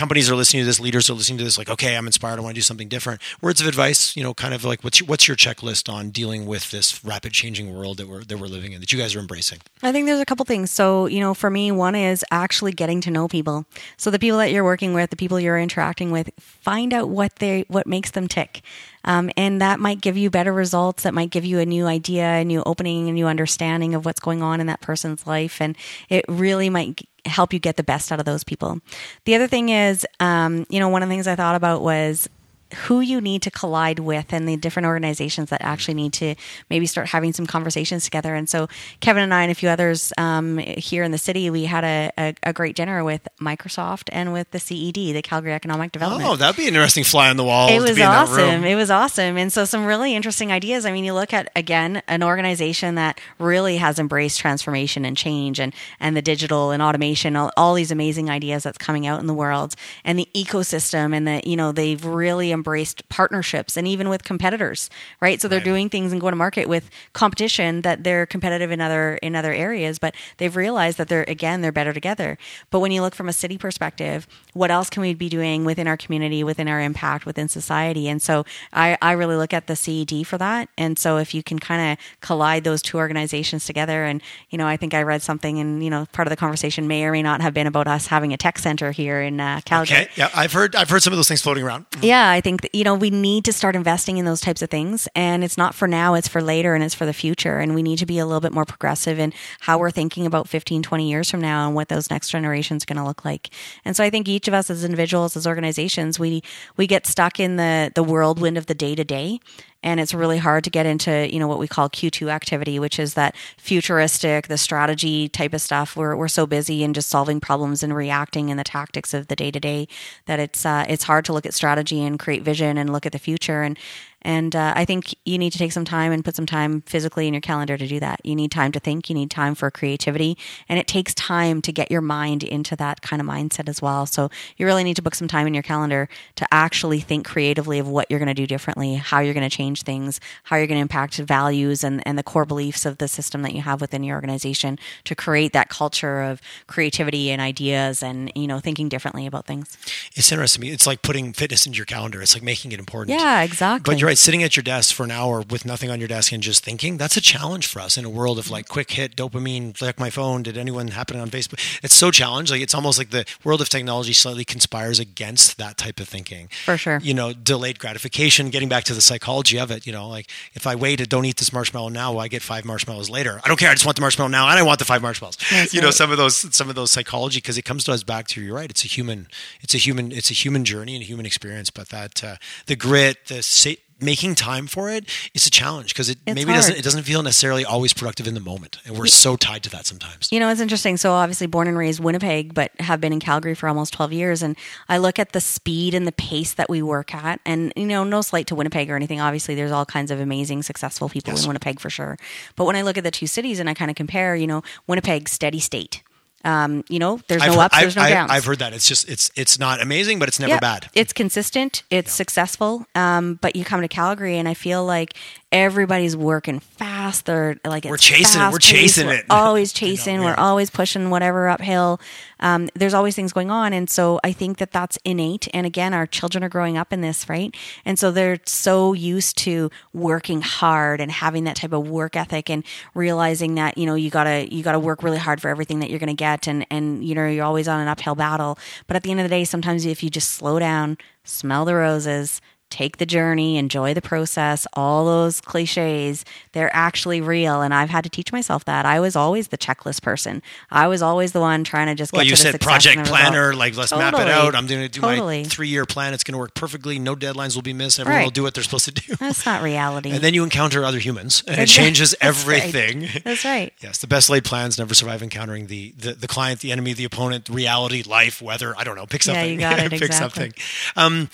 companies 0.00 0.30
are 0.30 0.34
listening 0.34 0.62
to 0.62 0.66
this, 0.66 0.80
leaders 0.80 1.10
are 1.10 1.12
listening 1.12 1.36
to 1.36 1.44
this, 1.44 1.58
like, 1.58 1.68
okay, 1.68 1.94
I'm 1.94 2.06
inspired, 2.06 2.38
I 2.38 2.42
want 2.42 2.54
to 2.54 2.58
do 2.58 2.62
something 2.62 2.88
different. 2.88 3.20
Words 3.42 3.60
of 3.60 3.68
advice, 3.68 4.16
you 4.16 4.22
know, 4.22 4.32
kind 4.32 4.54
of 4.54 4.64
like 4.64 4.82
what's 4.82 4.98
your, 4.98 5.06
what's 5.06 5.28
your 5.28 5.36
checklist 5.36 5.92
on 5.92 6.08
dealing 6.08 6.46
with 6.46 6.70
this 6.70 7.04
rapid 7.04 7.32
changing 7.32 7.76
world 7.76 7.98
that 7.98 8.08
we're 8.08 8.24
that 8.24 8.38
we're 8.38 8.46
living 8.46 8.72
in 8.72 8.80
that 8.80 8.92
you 8.92 8.98
guys 8.98 9.14
are 9.14 9.18
embracing? 9.18 9.58
I 9.82 9.92
think 9.92 10.06
there's 10.06 10.18
a 10.18 10.24
couple 10.24 10.46
things. 10.46 10.70
So, 10.70 11.04
you 11.04 11.20
know, 11.20 11.34
for 11.34 11.50
me, 11.50 11.70
one 11.70 11.94
is 11.94 12.24
actually 12.30 12.72
getting 12.72 13.02
to 13.02 13.10
know 13.10 13.28
people. 13.28 13.66
So 13.98 14.10
the 14.10 14.18
people 14.18 14.38
that 14.38 14.50
you're 14.52 14.64
working 14.64 14.94
with, 14.94 15.10
the 15.10 15.16
people 15.16 15.38
you're 15.38 15.58
interacting 15.58 16.10
with, 16.10 16.30
find 16.38 16.94
out 16.94 17.10
what 17.10 17.36
they 17.36 17.66
what 17.68 17.86
makes 17.86 18.10
them 18.12 18.26
tick. 18.26 18.62
Um, 19.04 19.30
and 19.36 19.60
that 19.60 19.80
might 19.80 20.00
give 20.00 20.16
you 20.16 20.30
better 20.30 20.52
results. 20.52 21.04
That 21.04 21.14
might 21.14 21.30
give 21.30 21.44
you 21.44 21.58
a 21.58 21.66
new 21.66 21.86
idea, 21.86 22.24
a 22.24 22.44
new 22.44 22.62
opening, 22.64 23.08
a 23.08 23.12
new 23.12 23.26
understanding 23.26 23.94
of 23.94 24.04
what's 24.04 24.20
going 24.20 24.42
on 24.42 24.60
in 24.60 24.66
that 24.66 24.80
person's 24.80 25.26
life. 25.26 25.60
And 25.60 25.76
it 26.08 26.24
really 26.28 26.70
might 26.70 27.06
help 27.24 27.52
you 27.52 27.58
get 27.58 27.76
the 27.76 27.82
best 27.82 28.12
out 28.12 28.18
of 28.18 28.24
those 28.24 28.44
people. 28.44 28.80
The 29.24 29.34
other 29.34 29.46
thing 29.46 29.68
is, 29.68 30.06
um, 30.20 30.66
you 30.70 30.80
know, 30.80 30.88
one 30.88 31.02
of 31.02 31.08
the 31.08 31.12
things 31.12 31.26
I 31.26 31.36
thought 31.36 31.54
about 31.54 31.82
was 31.82 32.28
who 32.74 33.00
you 33.00 33.20
need 33.20 33.42
to 33.42 33.50
collide 33.50 33.98
with 33.98 34.32
and 34.32 34.48
the 34.48 34.56
different 34.56 34.86
organizations 34.86 35.50
that 35.50 35.62
actually 35.62 35.94
need 35.94 36.12
to 36.14 36.34
maybe 36.68 36.86
start 36.86 37.08
having 37.08 37.32
some 37.32 37.46
conversations 37.46 38.04
together. 38.04 38.34
And 38.34 38.48
so 38.48 38.68
Kevin 39.00 39.22
and 39.22 39.34
I 39.34 39.42
and 39.42 39.52
a 39.52 39.54
few 39.54 39.68
others 39.68 40.12
um, 40.18 40.58
here 40.58 41.02
in 41.04 41.10
the 41.10 41.18
city, 41.18 41.50
we 41.50 41.64
had 41.64 41.84
a, 41.84 42.10
a, 42.18 42.34
a 42.42 42.52
great 42.52 42.76
dinner 42.76 43.02
with 43.04 43.26
Microsoft 43.40 44.08
and 44.12 44.32
with 44.32 44.50
the 44.50 44.58
CED, 44.58 44.94
the 45.14 45.22
Calgary 45.22 45.52
Economic 45.52 45.92
Development. 45.92 46.28
Oh, 46.28 46.36
that'd 46.36 46.56
be 46.56 46.68
an 46.68 46.74
interesting 46.74 47.04
fly 47.04 47.30
on 47.30 47.36
the 47.36 47.44
wall. 47.44 47.68
It 47.68 47.76
to 47.76 47.80
was 47.80 47.96
be 47.96 48.02
in 48.02 48.08
that 48.08 48.28
awesome. 48.28 48.36
room. 48.36 48.64
It 48.64 48.74
was 48.74 48.90
awesome. 48.90 49.36
And 49.36 49.52
so 49.52 49.64
some 49.64 49.86
really 49.86 50.14
interesting 50.14 50.52
ideas. 50.52 50.86
I 50.86 50.92
mean, 50.92 51.04
you 51.04 51.14
look 51.14 51.32
at 51.32 51.50
again 51.56 52.02
an 52.08 52.22
organization 52.22 52.94
that 52.96 53.20
really 53.38 53.76
has 53.78 53.98
embraced 53.98 54.40
transformation 54.40 55.04
and 55.04 55.16
change 55.16 55.58
and 55.60 55.74
and 55.98 56.16
the 56.16 56.22
digital 56.22 56.70
and 56.70 56.82
automation, 56.82 57.36
all, 57.36 57.50
all 57.56 57.74
these 57.74 57.90
amazing 57.90 58.30
ideas 58.30 58.62
that's 58.62 58.78
coming 58.78 59.06
out 59.06 59.20
in 59.20 59.26
the 59.26 59.34
world 59.34 59.74
and 60.04 60.18
the 60.18 60.28
ecosystem 60.34 61.14
and 61.14 61.26
the 61.26 61.40
you 61.44 61.56
know, 61.56 61.72
they've 61.72 62.04
really 62.04 62.50
embraced 62.60 63.08
partnerships 63.08 63.74
and 63.78 63.88
even 63.88 64.08
with 64.10 64.22
competitors, 64.22 64.90
right? 65.20 65.40
So 65.40 65.48
they're 65.48 65.60
Right. 65.60 65.64
doing 65.64 65.88
things 65.88 66.12
and 66.12 66.20
going 66.20 66.32
to 66.32 66.36
market 66.36 66.68
with 66.68 66.90
competition 67.14 67.80
that 67.82 68.04
they're 68.04 68.26
competitive 68.26 68.70
in 68.70 68.80
other 68.80 69.16
in 69.22 69.34
other 69.34 69.52
areas, 69.52 69.98
but 69.98 70.14
they've 70.36 70.54
realized 70.56 70.98
that 70.98 71.08
they're 71.08 71.24
again 71.28 71.60
they're 71.62 71.72
better 71.80 71.92
together. 71.94 72.36
But 72.70 72.80
when 72.80 72.92
you 72.92 73.00
look 73.02 73.14
from 73.14 73.28
a 73.28 73.32
city 73.32 73.56
perspective, 73.56 74.26
what 74.52 74.70
else 74.70 74.90
can 74.90 75.00
we 75.00 75.14
be 75.14 75.28
doing 75.28 75.64
within 75.64 75.86
our 75.88 75.96
community, 75.96 76.44
within 76.44 76.68
our 76.68 76.80
impact, 76.80 77.24
within 77.24 77.48
society? 77.48 78.08
And 78.08 78.20
so 78.20 78.44
I, 78.72 78.98
I 79.00 79.12
really 79.12 79.36
look 79.36 79.54
at 79.54 79.66
the 79.66 79.76
CED 79.76 80.26
for 80.26 80.36
that. 80.38 80.68
And 80.76 80.98
so 80.98 81.16
if 81.18 81.32
you 81.34 81.42
can 81.42 81.58
kind 81.58 81.92
of 81.92 81.98
collide 82.20 82.64
those 82.64 82.82
two 82.82 82.98
organizations 82.98 83.64
together, 83.64 84.04
and 84.04 84.20
you 84.50 84.58
know, 84.58 84.66
I 84.66 84.76
think 84.76 84.92
I 84.92 85.02
read 85.02 85.22
something, 85.22 85.58
and 85.58 85.82
you 85.84 85.90
know, 85.90 86.06
part 86.12 86.26
of 86.26 86.30
the 86.30 86.36
conversation 86.36 86.88
may 86.88 87.04
or 87.04 87.12
may 87.12 87.22
not 87.22 87.40
have 87.40 87.54
been 87.54 87.66
about 87.66 87.86
us 87.86 88.06
having 88.08 88.32
a 88.32 88.36
tech 88.36 88.58
center 88.58 88.90
here 88.90 89.20
in 89.22 89.38
uh, 89.40 89.60
Calgary. 89.64 89.96
Okay. 89.98 90.08
Yeah, 90.16 90.30
I've 90.34 90.52
heard 90.52 90.74
I've 90.74 90.90
heard 90.90 91.02
some 91.02 91.12
of 91.12 91.18
those 91.18 91.28
things 91.28 91.42
floating 91.42 91.62
around. 91.64 91.86
Yeah, 92.02 92.28
I 92.30 92.40
think 92.40 92.49
that, 92.58 92.74
you 92.74 92.84
know 92.84 92.94
we 92.94 93.10
need 93.10 93.44
to 93.46 93.52
start 93.52 93.76
investing 93.76 94.18
in 94.18 94.24
those 94.24 94.40
types 94.40 94.62
of 94.62 94.70
things, 94.70 95.08
and 95.14 95.42
it's 95.42 95.56
not 95.56 95.74
for 95.74 95.88
now; 95.88 96.14
it's 96.14 96.28
for 96.28 96.42
later, 96.42 96.74
and 96.74 96.84
it's 96.84 96.94
for 96.94 97.06
the 97.06 97.12
future. 97.12 97.58
And 97.58 97.74
we 97.74 97.82
need 97.82 97.98
to 97.98 98.06
be 98.06 98.18
a 98.18 98.26
little 98.26 98.40
bit 98.40 98.52
more 98.52 98.64
progressive 98.64 99.18
in 99.18 99.32
how 99.60 99.78
we're 99.78 99.90
thinking 99.90 100.26
about 100.26 100.48
15, 100.48 100.82
20 100.82 101.10
years 101.10 101.30
from 101.30 101.40
now, 101.40 101.66
and 101.66 101.74
what 101.74 101.88
those 101.88 102.10
next 102.10 102.28
generations 102.30 102.84
are 102.84 102.86
going 102.86 102.96
to 102.96 103.04
look 103.04 103.24
like. 103.24 103.50
And 103.84 103.96
so, 103.96 104.04
I 104.04 104.10
think 104.10 104.28
each 104.28 104.48
of 104.48 104.54
us, 104.54 104.70
as 104.70 104.84
individuals, 104.84 105.36
as 105.36 105.46
organizations, 105.46 106.18
we 106.18 106.42
we 106.76 106.86
get 106.86 107.06
stuck 107.06 107.40
in 107.40 107.56
the 107.56 107.92
the 107.94 108.02
whirlwind 108.02 108.58
of 108.58 108.66
the 108.66 108.74
day 108.74 108.94
to 108.94 109.04
day, 109.04 109.40
and 109.82 109.98
it's 109.98 110.12
really 110.12 110.38
hard 110.38 110.64
to 110.64 110.70
get 110.70 110.86
into 110.86 111.32
you 111.32 111.38
know 111.38 111.48
what 111.48 111.58
we 111.58 111.68
call 111.68 111.88
Q2 111.88 112.28
activity, 112.28 112.78
which 112.78 112.98
is 112.98 113.14
that 113.14 113.34
futuristic, 113.56 114.48
the 114.48 114.58
strategy 114.58 115.28
type 115.28 115.54
of 115.54 115.60
stuff. 115.60 115.96
We're 115.96 116.16
we're 116.16 116.28
so 116.28 116.46
busy 116.46 116.82
in 116.82 116.94
just 116.94 117.08
solving 117.08 117.40
problems 117.40 117.82
and 117.82 117.94
reacting 117.94 118.48
in 118.48 118.56
the 118.56 118.64
tactics 118.64 119.14
of 119.14 119.28
the 119.28 119.36
day 119.36 119.50
to 119.50 119.60
day 119.60 119.88
that 120.26 120.40
it's 120.40 120.66
uh, 120.66 120.84
it's 120.88 121.04
hard 121.04 121.24
to 121.26 121.32
look 121.32 121.46
at 121.46 121.54
strategy 121.54 122.04
and 122.04 122.18
create 122.18 122.42
vision 122.42 122.76
and 122.78 122.92
look 122.92 123.06
at 123.06 123.12
the 123.12 123.18
future 123.18 123.62
and 123.62 123.78
and 124.22 124.54
uh, 124.54 124.72
I 124.76 124.84
think 124.84 125.14
you 125.24 125.38
need 125.38 125.50
to 125.52 125.58
take 125.58 125.72
some 125.72 125.84
time 125.84 126.12
and 126.12 126.24
put 126.24 126.36
some 126.36 126.46
time 126.46 126.82
physically 126.82 127.26
in 127.26 127.34
your 127.34 127.40
calendar 127.40 127.76
to 127.76 127.86
do 127.86 128.00
that. 128.00 128.20
You 128.24 128.34
need 128.34 128.50
time 128.50 128.72
to 128.72 128.80
think. 128.80 129.08
You 129.08 129.14
need 129.14 129.30
time 129.30 129.54
for 129.54 129.70
creativity, 129.70 130.36
and 130.68 130.78
it 130.78 130.86
takes 130.86 131.14
time 131.14 131.62
to 131.62 131.72
get 131.72 131.90
your 131.90 132.00
mind 132.00 132.42
into 132.42 132.76
that 132.76 133.02
kind 133.02 133.20
of 133.20 133.26
mindset 133.26 133.68
as 133.68 133.80
well. 133.80 134.06
So 134.06 134.30
you 134.56 134.66
really 134.66 134.84
need 134.84 134.96
to 134.96 135.02
book 135.02 135.14
some 135.14 135.28
time 135.28 135.46
in 135.46 135.54
your 135.54 135.62
calendar 135.62 136.08
to 136.36 136.46
actually 136.52 137.00
think 137.00 137.26
creatively 137.26 137.78
of 137.78 137.88
what 137.88 138.10
you're 138.10 138.18
going 138.18 138.28
to 138.28 138.34
do 138.34 138.46
differently, 138.46 138.94
how 138.94 139.20
you're 139.20 139.34
going 139.34 139.48
to 139.48 139.54
change 139.54 139.82
things, 139.82 140.20
how 140.44 140.56
you're 140.56 140.66
going 140.66 140.78
to 140.78 140.82
impact 140.82 141.16
values 141.16 141.82
and, 141.84 142.06
and 142.06 142.18
the 142.18 142.22
core 142.22 142.44
beliefs 142.44 142.84
of 142.84 142.98
the 142.98 143.08
system 143.08 143.42
that 143.42 143.54
you 143.54 143.62
have 143.62 143.80
within 143.80 144.02
your 144.04 144.16
organization 144.16 144.78
to 145.04 145.14
create 145.14 145.52
that 145.52 145.68
culture 145.68 146.20
of 146.22 146.40
creativity 146.66 147.30
and 147.30 147.40
ideas 147.40 148.02
and 148.02 148.30
you 148.34 148.46
know 148.46 148.60
thinking 148.60 148.88
differently 148.88 149.26
about 149.26 149.46
things. 149.46 149.76
It's 150.14 150.30
interesting. 150.30 150.64
It's 150.64 150.86
like 150.86 151.02
putting 151.02 151.32
fitness 151.32 151.66
into 151.66 151.76
your 151.76 151.86
calendar. 151.86 152.20
It's 152.20 152.34
like 152.34 152.42
making 152.42 152.72
it 152.72 152.78
important. 152.78 153.18
Yeah, 153.18 153.42
exactly. 153.42 153.94
But 153.94 154.00
you're 154.00 154.09
right. 154.10 154.18
Sitting 154.18 154.42
at 154.42 154.56
your 154.56 154.62
desk 154.62 154.94
for 154.94 155.04
an 155.04 155.10
hour 155.12 155.42
with 155.48 155.64
nothing 155.64 155.88
on 155.88 156.00
your 156.00 156.08
desk 156.08 156.32
and 156.32 156.42
just 156.42 156.64
thinking, 156.64 156.96
that's 156.96 157.16
a 157.16 157.20
challenge 157.20 157.68
for 157.68 157.80
us 157.80 157.96
in 157.96 158.04
a 158.04 158.10
world 158.10 158.38
of 158.38 158.50
like 158.50 158.66
quick 158.68 158.90
hit 158.90 159.14
dopamine, 159.14 159.72
check 159.72 160.00
my 160.00 160.10
phone. 160.10 160.42
Did 160.42 160.58
anyone 160.58 160.88
happen 160.88 161.18
on 161.18 161.30
Facebook? 161.30 161.60
It's 161.82 161.94
so 161.94 162.10
challenged. 162.10 162.50
Like 162.50 162.60
it's 162.60 162.74
almost 162.74 162.98
like 162.98 163.10
the 163.10 163.24
world 163.44 163.60
of 163.60 163.68
technology 163.68 164.12
slightly 164.12 164.44
conspires 164.44 164.98
against 164.98 165.58
that 165.58 165.76
type 165.76 166.00
of 166.00 166.08
thinking. 166.08 166.48
For 166.64 166.76
sure. 166.76 166.98
You 167.02 167.14
know, 167.14 167.32
delayed 167.32 167.78
gratification, 167.78 168.50
getting 168.50 168.68
back 168.68 168.84
to 168.84 168.94
the 168.94 169.00
psychology 169.00 169.58
of 169.60 169.70
it, 169.70 169.86
you 169.86 169.92
know, 169.92 170.08
like 170.08 170.28
if 170.54 170.66
I 170.66 170.74
wait 170.74 171.00
and 171.00 171.08
don't 171.08 171.24
eat 171.24 171.36
this 171.36 171.52
marshmallow 171.52 171.90
now, 171.90 172.18
I 172.18 172.26
get 172.26 172.42
five 172.42 172.64
marshmallows 172.64 173.08
later. 173.08 173.40
I 173.44 173.48
don't 173.48 173.58
care. 173.58 173.70
I 173.70 173.74
just 173.74 173.86
want 173.86 173.96
the 173.96 174.02
marshmallow 174.02 174.30
now 174.30 174.48
and 174.48 174.58
I 174.58 174.62
want 174.62 174.80
the 174.80 174.84
five 174.84 175.02
marshmallows. 175.02 175.38
That's 175.50 175.72
you 175.72 175.80
know, 175.80 175.90
some 175.90 176.10
of 176.10 176.18
those 176.18 176.52
some 176.54 176.68
of 176.68 176.74
those 176.74 176.90
psychology 176.90 177.38
because 177.38 177.56
it 177.56 177.62
comes 177.62 177.84
to 177.84 177.92
us 177.92 178.02
back 178.02 178.26
to 178.28 178.42
you're 178.42 178.56
right. 178.56 178.70
It's 178.70 178.84
a 178.84 178.88
human 178.88 179.28
it's 179.60 179.74
a 179.74 179.78
human 179.78 180.10
it's 180.10 180.30
a 180.30 180.34
human 180.34 180.64
journey 180.64 180.96
and 180.96 181.02
a 181.02 181.06
human 181.06 181.26
experience. 181.26 181.70
But 181.70 181.90
that 181.90 182.24
uh, 182.24 182.36
the 182.66 182.74
grit, 182.74 183.26
the 183.26 183.42
sa- 183.42 183.70
making 184.02 184.34
time 184.34 184.66
for 184.66 184.90
it, 184.90 185.04
it's 185.34 185.46
a 185.46 185.50
challenge 185.50 185.92
because 185.94 186.08
it 186.08 186.18
It's 186.26 186.34
maybe 186.34 186.52
doesn't 186.52 186.76
it 186.76 186.82
doesn't 186.82 187.02
feel 187.04 187.22
necessarily 187.22 187.64
always 187.64 187.92
productive 187.92 188.26
in 188.26 188.34
the 188.34 188.40
moment, 188.40 188.78
and 188.84 188.96
we're 188.98 189.06
so 189.06 189.36
tied 189.36 189.62
to 189.64 189.70
that 189.70 189.86
sometimes. 189.86 190.28
You 190.32 190.40
know, 190.40 190.48
it's 190.48 190.60
interesting. 190.60 190.96
So, 190.96 191.12
obviously, 191.12 191.46
born 191.46 191.68
and 191.68 191.76
raised 191.76 192.00
Winnipeg, 192.00 192.54
but 192.54 192.72
have 192.80 193.00
been 193.00 193.12
in 193.12 193.20
Calgary 193.20 193.54
for 193.54 193.68
almost 193.68 193.92
12 193.92 194.12
years. 194.12 194.42
And 194.42 194.56
I 194.88 194.98
look 194.98 195.18
at 195.18 195.32
the 195.32 195.40
speed 195.40 195.94
and 195.94 196.06
the 196.06 196.12
pace 196.12 196.54
that 196.54 196.68
we 196.70 196.82
work 196.82 197.14
at. 197.14 197.40
And, 197.46 197.72
you 197.76 197.86
know, 197.86 198.04
no 198.04 198.22
slight 198.22 198.46
to 198.48 198.54
Winnipeg 198.54 198.90
or 198.90 198.96
anything. 198.96 199.20
Obviously, 199.20 199.54
there's 199.54 199.70
all 199.72 199.86
kinds 199.86 200.10
of 200.10 200.20
amazing, 200.20 200.62
successful 200.62 201.08
people 201.08 201.32
Yes. 201.32 201.42
in 201.42 201.48
Winnipeg 201.48 201.80
for 201.80 201.90
sure. 201.90 202.16
But 202.56 202.64
when 202.64 202.76
I 202.76 202.82
look 202.82 202.96
at 202.98 203.04
the 203.04 203.10
two 203.10 203.26
cities 203.26 203.58
and 203.60 203.68
I 203.68 203.74
kind 203.74 203.90
of 203.90 203.96
compare, 203.96 204.34
you 204.36 204.46
know, 204.46 204.62
Winnipeg, 204.86 205.28
steady 205.28 205.60
state. 205.60 206.02
Um, 206.44 206.84
you 206.88 206.98
know, 206.98 207.20
there's 207.28 207.42
no 207.44 207.52
I've, 207.52 207.58
ups, 207.58 207.76
I've, 207.76 207.80
there's 207.82 207.96
no 207.96 208.02
I've- 208.02 208.14
downs. 208.14 208.30
I've 208.30 208.44
heard 208.44 208.58
that 208.60 208.72
it's 208.72 208.88
just 208.88 209.08
it's 209.08 209.30
it's 209.36 209.58
not 209.58 209.80
amazing, 209.82 210.18
but 210.18 210.28
it's 210.28 210.40
never 210.40 210.54
Yeah, 210.54 210.60
bad. 210.60 210.88
It's 210.94 211.12
consistent. 211.12 211.82
It's 211.90 212.12
successful. 212.12 212.86
Um, 212.94 213.34
but 213.42 213.56
you 213.56 213.64
come 213.64 213.80
to 213.82 213.88
Calgary, 213.88 214.38
and 214.38 214.48
I 214.48 214.54
feel 214.54 214.84
like 214.84 215.14
everybody's 215.52 216.16
working 216.16 216.60
fast. 216.60 217.26
They're 217.26 217.56
like 217.64 217.84
We're 217.84 217.96
chasing 217.96 218.40
it. 218.40 218.52
We're 218.52 218.58
chasing 218.58 219.06
We're 219.06 219.14
it. 219.14 219.24
Always 219.30 219.72
chasing. 219.72 220.20
yeah. 220.20 220.26
We're 220.26 220.40
always 220.40 220.70
pushing 220.70 221.10
whatever 221.10 221.48
uphill. 221.48 222.00
Um, 222.38 222.68
there's 222.74 222.94
always 222.94 223.14
things 223.16 223.32
going 223.32 223.50
on, 223.50 223.72
and 223.72 223.90
so 223.90 224.18
I 224.24 224.32
think 224.32 224.58
that 224.58 224.70
that's 224.70 224.96
innate. 225.04 225.48
And 225.52 225.66
again, 225.66 225.92
our 225.92 226.06
children 226.06 226.42
are 226.44 226.48
growing 226.48 226.78
up 226.78 226.92
in 226.92 227.00
this, 227.00 227.28
right? 227.28 227.54
And 227.84 227.98
so 227.98 228.10
they're 228.10 228.38
so 228.46 228.92
used 228.92 229.36
to 229.38 229.70
working 229.92 230.40
hard 230.40 231.00
and 231.00 231.10
having 231.10 231.44
that 231.44 231.56
type 231.56 231.72
of 231.72 231.88
work 231.88 232.16
ethic, 232.16 232.48
and 232.48 232.64
realizing 232.94 233.56
that 233.56 233.76
you 233.76 233.86
know 233.86 233.94
you 233.94 234.10
gotta 234.10 234.52
you 234.54 234.62
gotta 234.62 234.78
work 234.78 235.02
really 235.02 235.18
hard 235.18 235.42
for 235.42 235.48
everything 235.48 235.80
that 235.80 235.90
you're 235.90 235.98
gonna 235.98 236.14
get, 236.14 236.46
and 236.46 236.64
and 236.70 237.04
you 237.04 237.14
know 237.14 237.26
you're 237.26 237.44
always 237.44 237.68
on 237.68 237.80
an 237.80 237.88
uphill 237.88 238.14
battle. 238.14 238.58
But 238.86 238.96
at 238.96 239.02
the 239.02 239.10
end 239.10 239.20
of 239.20 239.24
the 239.24 239.30
day, 239.30 239.44
sometimes 239.44 239.84
if 239.84 240.02
you 240.02 240.10
just 240.10 240.30
slow 240.30 240.58
down, 240.58 240.96
smell 241.24 241.64
the 241.64 241.74
roses. 241.74 242.40
Take 242.70 242.98
the 242.98 243.06
journey, 243.06 243.56
enjoy 243.58 243.94
the 243.94 244.00
process. 244.00 244.66
All 244.74 245.04
those 245.04 245.40
cliches, 245.40 246.24
they're 246.52 246.74
actually 246.74 247.20
real. 247.20 247.62
And 247.62 247.74
I've 247.74 247.90
had 247.90 248.04
to 248.04 248.10
teach 248.10 248.32
myself 248.32 248.64
that. 248.64 248.86
I 248.86 249.00
was 249.00 249.16
always 249.16 249.48
the 249.48 249.58
checklist 249.58 250.02
person. 250.02 250.40
I 250.70 250.86
was 250.86 251.02
always 251.02 251.32
the 251.32 251.40
one 251.40 251.64
trying 251.64 251.88
to 251.88 251.94
just 251.96 252.12
Well, 252.12 252.22
get 252.22 252.30
you 252.30 252.36
said 252.36 252.60
project 252.60 252.94
the 252.96 253.00
result. 253.02 253.18
planner, 253.20 253.54
like 253.54 253.76
let's 253.76 253.90
map 253.90 254.14
it 254.14 254.28
out. 254.28 254.54
I'm 254.54 254.66
going 254.68 254.82
to 254.82 254.88
do 254.88 255.00
Totally. 255.00 255.42
my 255.42 255.48
three 255.48 255.68
year 255.68 255.84
plan. 255.84 256.14
It's 256.14 256.22
going 256.24 256.34
to 256.34 256.38
work 256.38 256.54
perfectly. 256.54 256.98
No 256.98 257.16
deadlines 257.16 257.54
will 257.56 257.62
be 257.62 257.72
missed. 257.72 257.98
Everyone 257.98 258.18
Right. 258.18 258.24
will 258.24 258.30
do 258.30 258.42
what 258.44 258.54
they're 258.54 258.62
supposed 258.64 258.84
to 258.86 258.92
do. 258.92 259.16
That's 259.16 259.44
not 259.44 259.62
reality. 259.62 260.10
And 260.10 260.20
then 260.22 260.32
you 260.34 260.44
encounter 260.44 260.84
other 260.84 260.98
humans, 261.00 261.42
and 261.48 261.60
it 261.60 261.66
changes 261.66 262.14
That's 262.20 262.46
right. 262.46 262.62
everything. 262.62 263.08
That's 263.24 263.44
right. 263.44 263.72
Yes, 263.80 263.98
the 263.98 264.06
best 264.06 264.30
laid 264.30 264.44
plans 264.44 264.78
never 264.78 264.94
survive 264.94 265.22
encountering 265.22 265.66
the, 265.66 265.92
the, 265.98 266.12
the 266.14 266.28
client, 266.28 266.60
the 266.60 266.70
enemy, 266.72 266.92
the 266.92 267.04
opponent, 267.04 267.48
reality, 267.48 268.02
life, 268.04 268.40
weather. 268.40 268.74
I 268.78 268.84
don't 268.84 268.94
know. 268.96 269.06
Pick 269.06 269.22
something. 269.24 269.44
Yeah, 269.44 269.50
you 269.52 269.76
got 269.76 269.78
it, 269.86 269.90
Pick 269.90 270.02
exactly. 270.02 270.52
something. 270.52 270.52
Um, 270.96 271.30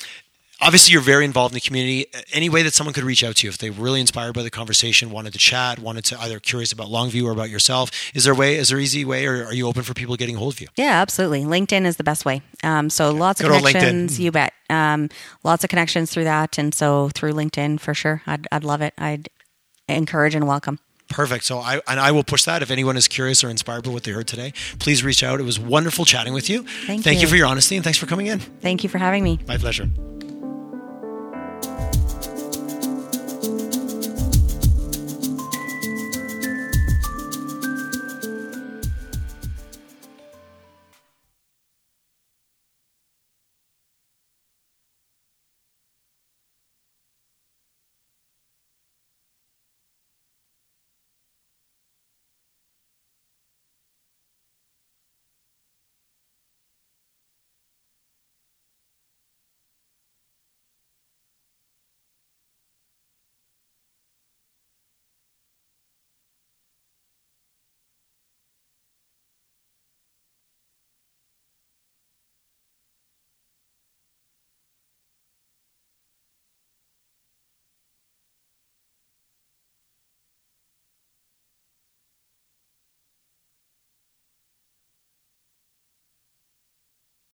obviously, 0.60 0.92
you're 0.92 1.02
very 1.02 1.24
involved 1.24 1.52
in 1.52 1.56
the 1.56 1.60
community. 1.60 2.06
Any 2.32 2.48
way 2.48 2.62
that 2.62 2.74
someone 2.74 2.94
could 2.94 3.04
reach 3.04 3.22
out 3.24 3.36
to 3.36 3.46
you 3.46 3.50
if 3.50 3.58
they 3.58 3.70
were 3.70 3.84
really 3.84 4.00
inspired 4.00 4.34
by 4.34 4.42
the 4.42 4.50
conversation, 4.50 5.10
wanted 5.10 5.32
to 5.32 5.38
chat, 5.38 5.78
wanted 5.78 6.04
to 6.06 6.20
either 6.20 6.40
curious 6.40 6.72
about 6.72 6.88
Longview 6.88 7.24
or 7.24 7.30
about 7.30 7.50
yourself, 7.50 7.90
is 8.14 8.24
there 8.24 8.32
a 8.32 8.36
way? 8.36 8.56
Is 8.56 8.68
there 8.68 8.78
easy 8.78 9.04
way, 9.04 9.26
or 9.26 9.44
are 9.44 9.54
you 9.54 9.66
open 9.66 9.82
for 9.82 9.94
people 9.94 10.16
getting 10.16 10.36
a 10.36 10.38
hold 10.38 10.54
of 10.54 10.60
you? 10.60 10.68
Yeah, 10.76 11.00
absolutely. 11.00 11.44
LinkedIn 11.44 11.84
is 11.84 11.96
the 11.96 12.04
best 12.04 12.24
way. 12.24 12.42
Um, 12.62 12.90
so 12.90 13.10
lots 13.10 13.40
of 13.40 13.48
Good 13.48 13.62
connections. 13.62 14.18
You 14.18 14.32
bet. 14.32 14.52
Um, 14.68 15.08
lots 15.44 15.62
of 15.64 15.70
connections 15.70 16.10
through 16.10 16.24
that, 16.24 16.58
and 16.58 16.74
so 16.74 17.10
through 17.14 17.32
LinkedIn 17.32 17.80
for 17.80 17.94
sure. 17.94 18.22
I'd 18.26 18.46
I'd 18.50 18.64
love 18.64 18.80
it. 18.82 18.94
I'd 18.98 19.28
encourage 19.88 20.34
and 20.34 20.46
welcome. 20.46 20.78
Perfect. 21.08 21.44
So 21.44 21.58
I 21.58 21.80
and 21.86 22.00
I 22.00 22.10
will 22.10 22.24
push 22.24 22.44
that. 22.44 22.62
If 22.62 22.70
anyone 22.70 22.96
is 22.96 23.06
curious 23.06 23.44
or 23.44 23.50
inspired 23.50 23.84
by 23.84 23.90
what 23.90 24.02
they 24.02 24.10
heard 24.10 24.26
today, 24.26 24.52
please 24.80 25.04
reach 25.04 25.22
out. 25.22 25.38
It 25.38 25.44
was 25.44 25.58
wonderful 25.58 26.04
chatting 26.04 26.32
with 26.32 26.50
you. 26.50 26.64
Thank 26.86 27.04
Thank 27.04 27.18
you 27.18 27.22
you. 27.22 27.28
for 27.28 27.36
your 27.36 27.46
honesty 27.46 27.76
and 27.76 27.84
thanks 27.84 27.98
for 27.98 28.06
coming 28.06 28.26
in. 28.26 28.40
Thank 28.40 28.82
you 28.82 28.88
for 28.88 28.98
having 28.98 29.22
me. 29.22 29.38
My 29.46 29.56
pleasure. 29.56 29.88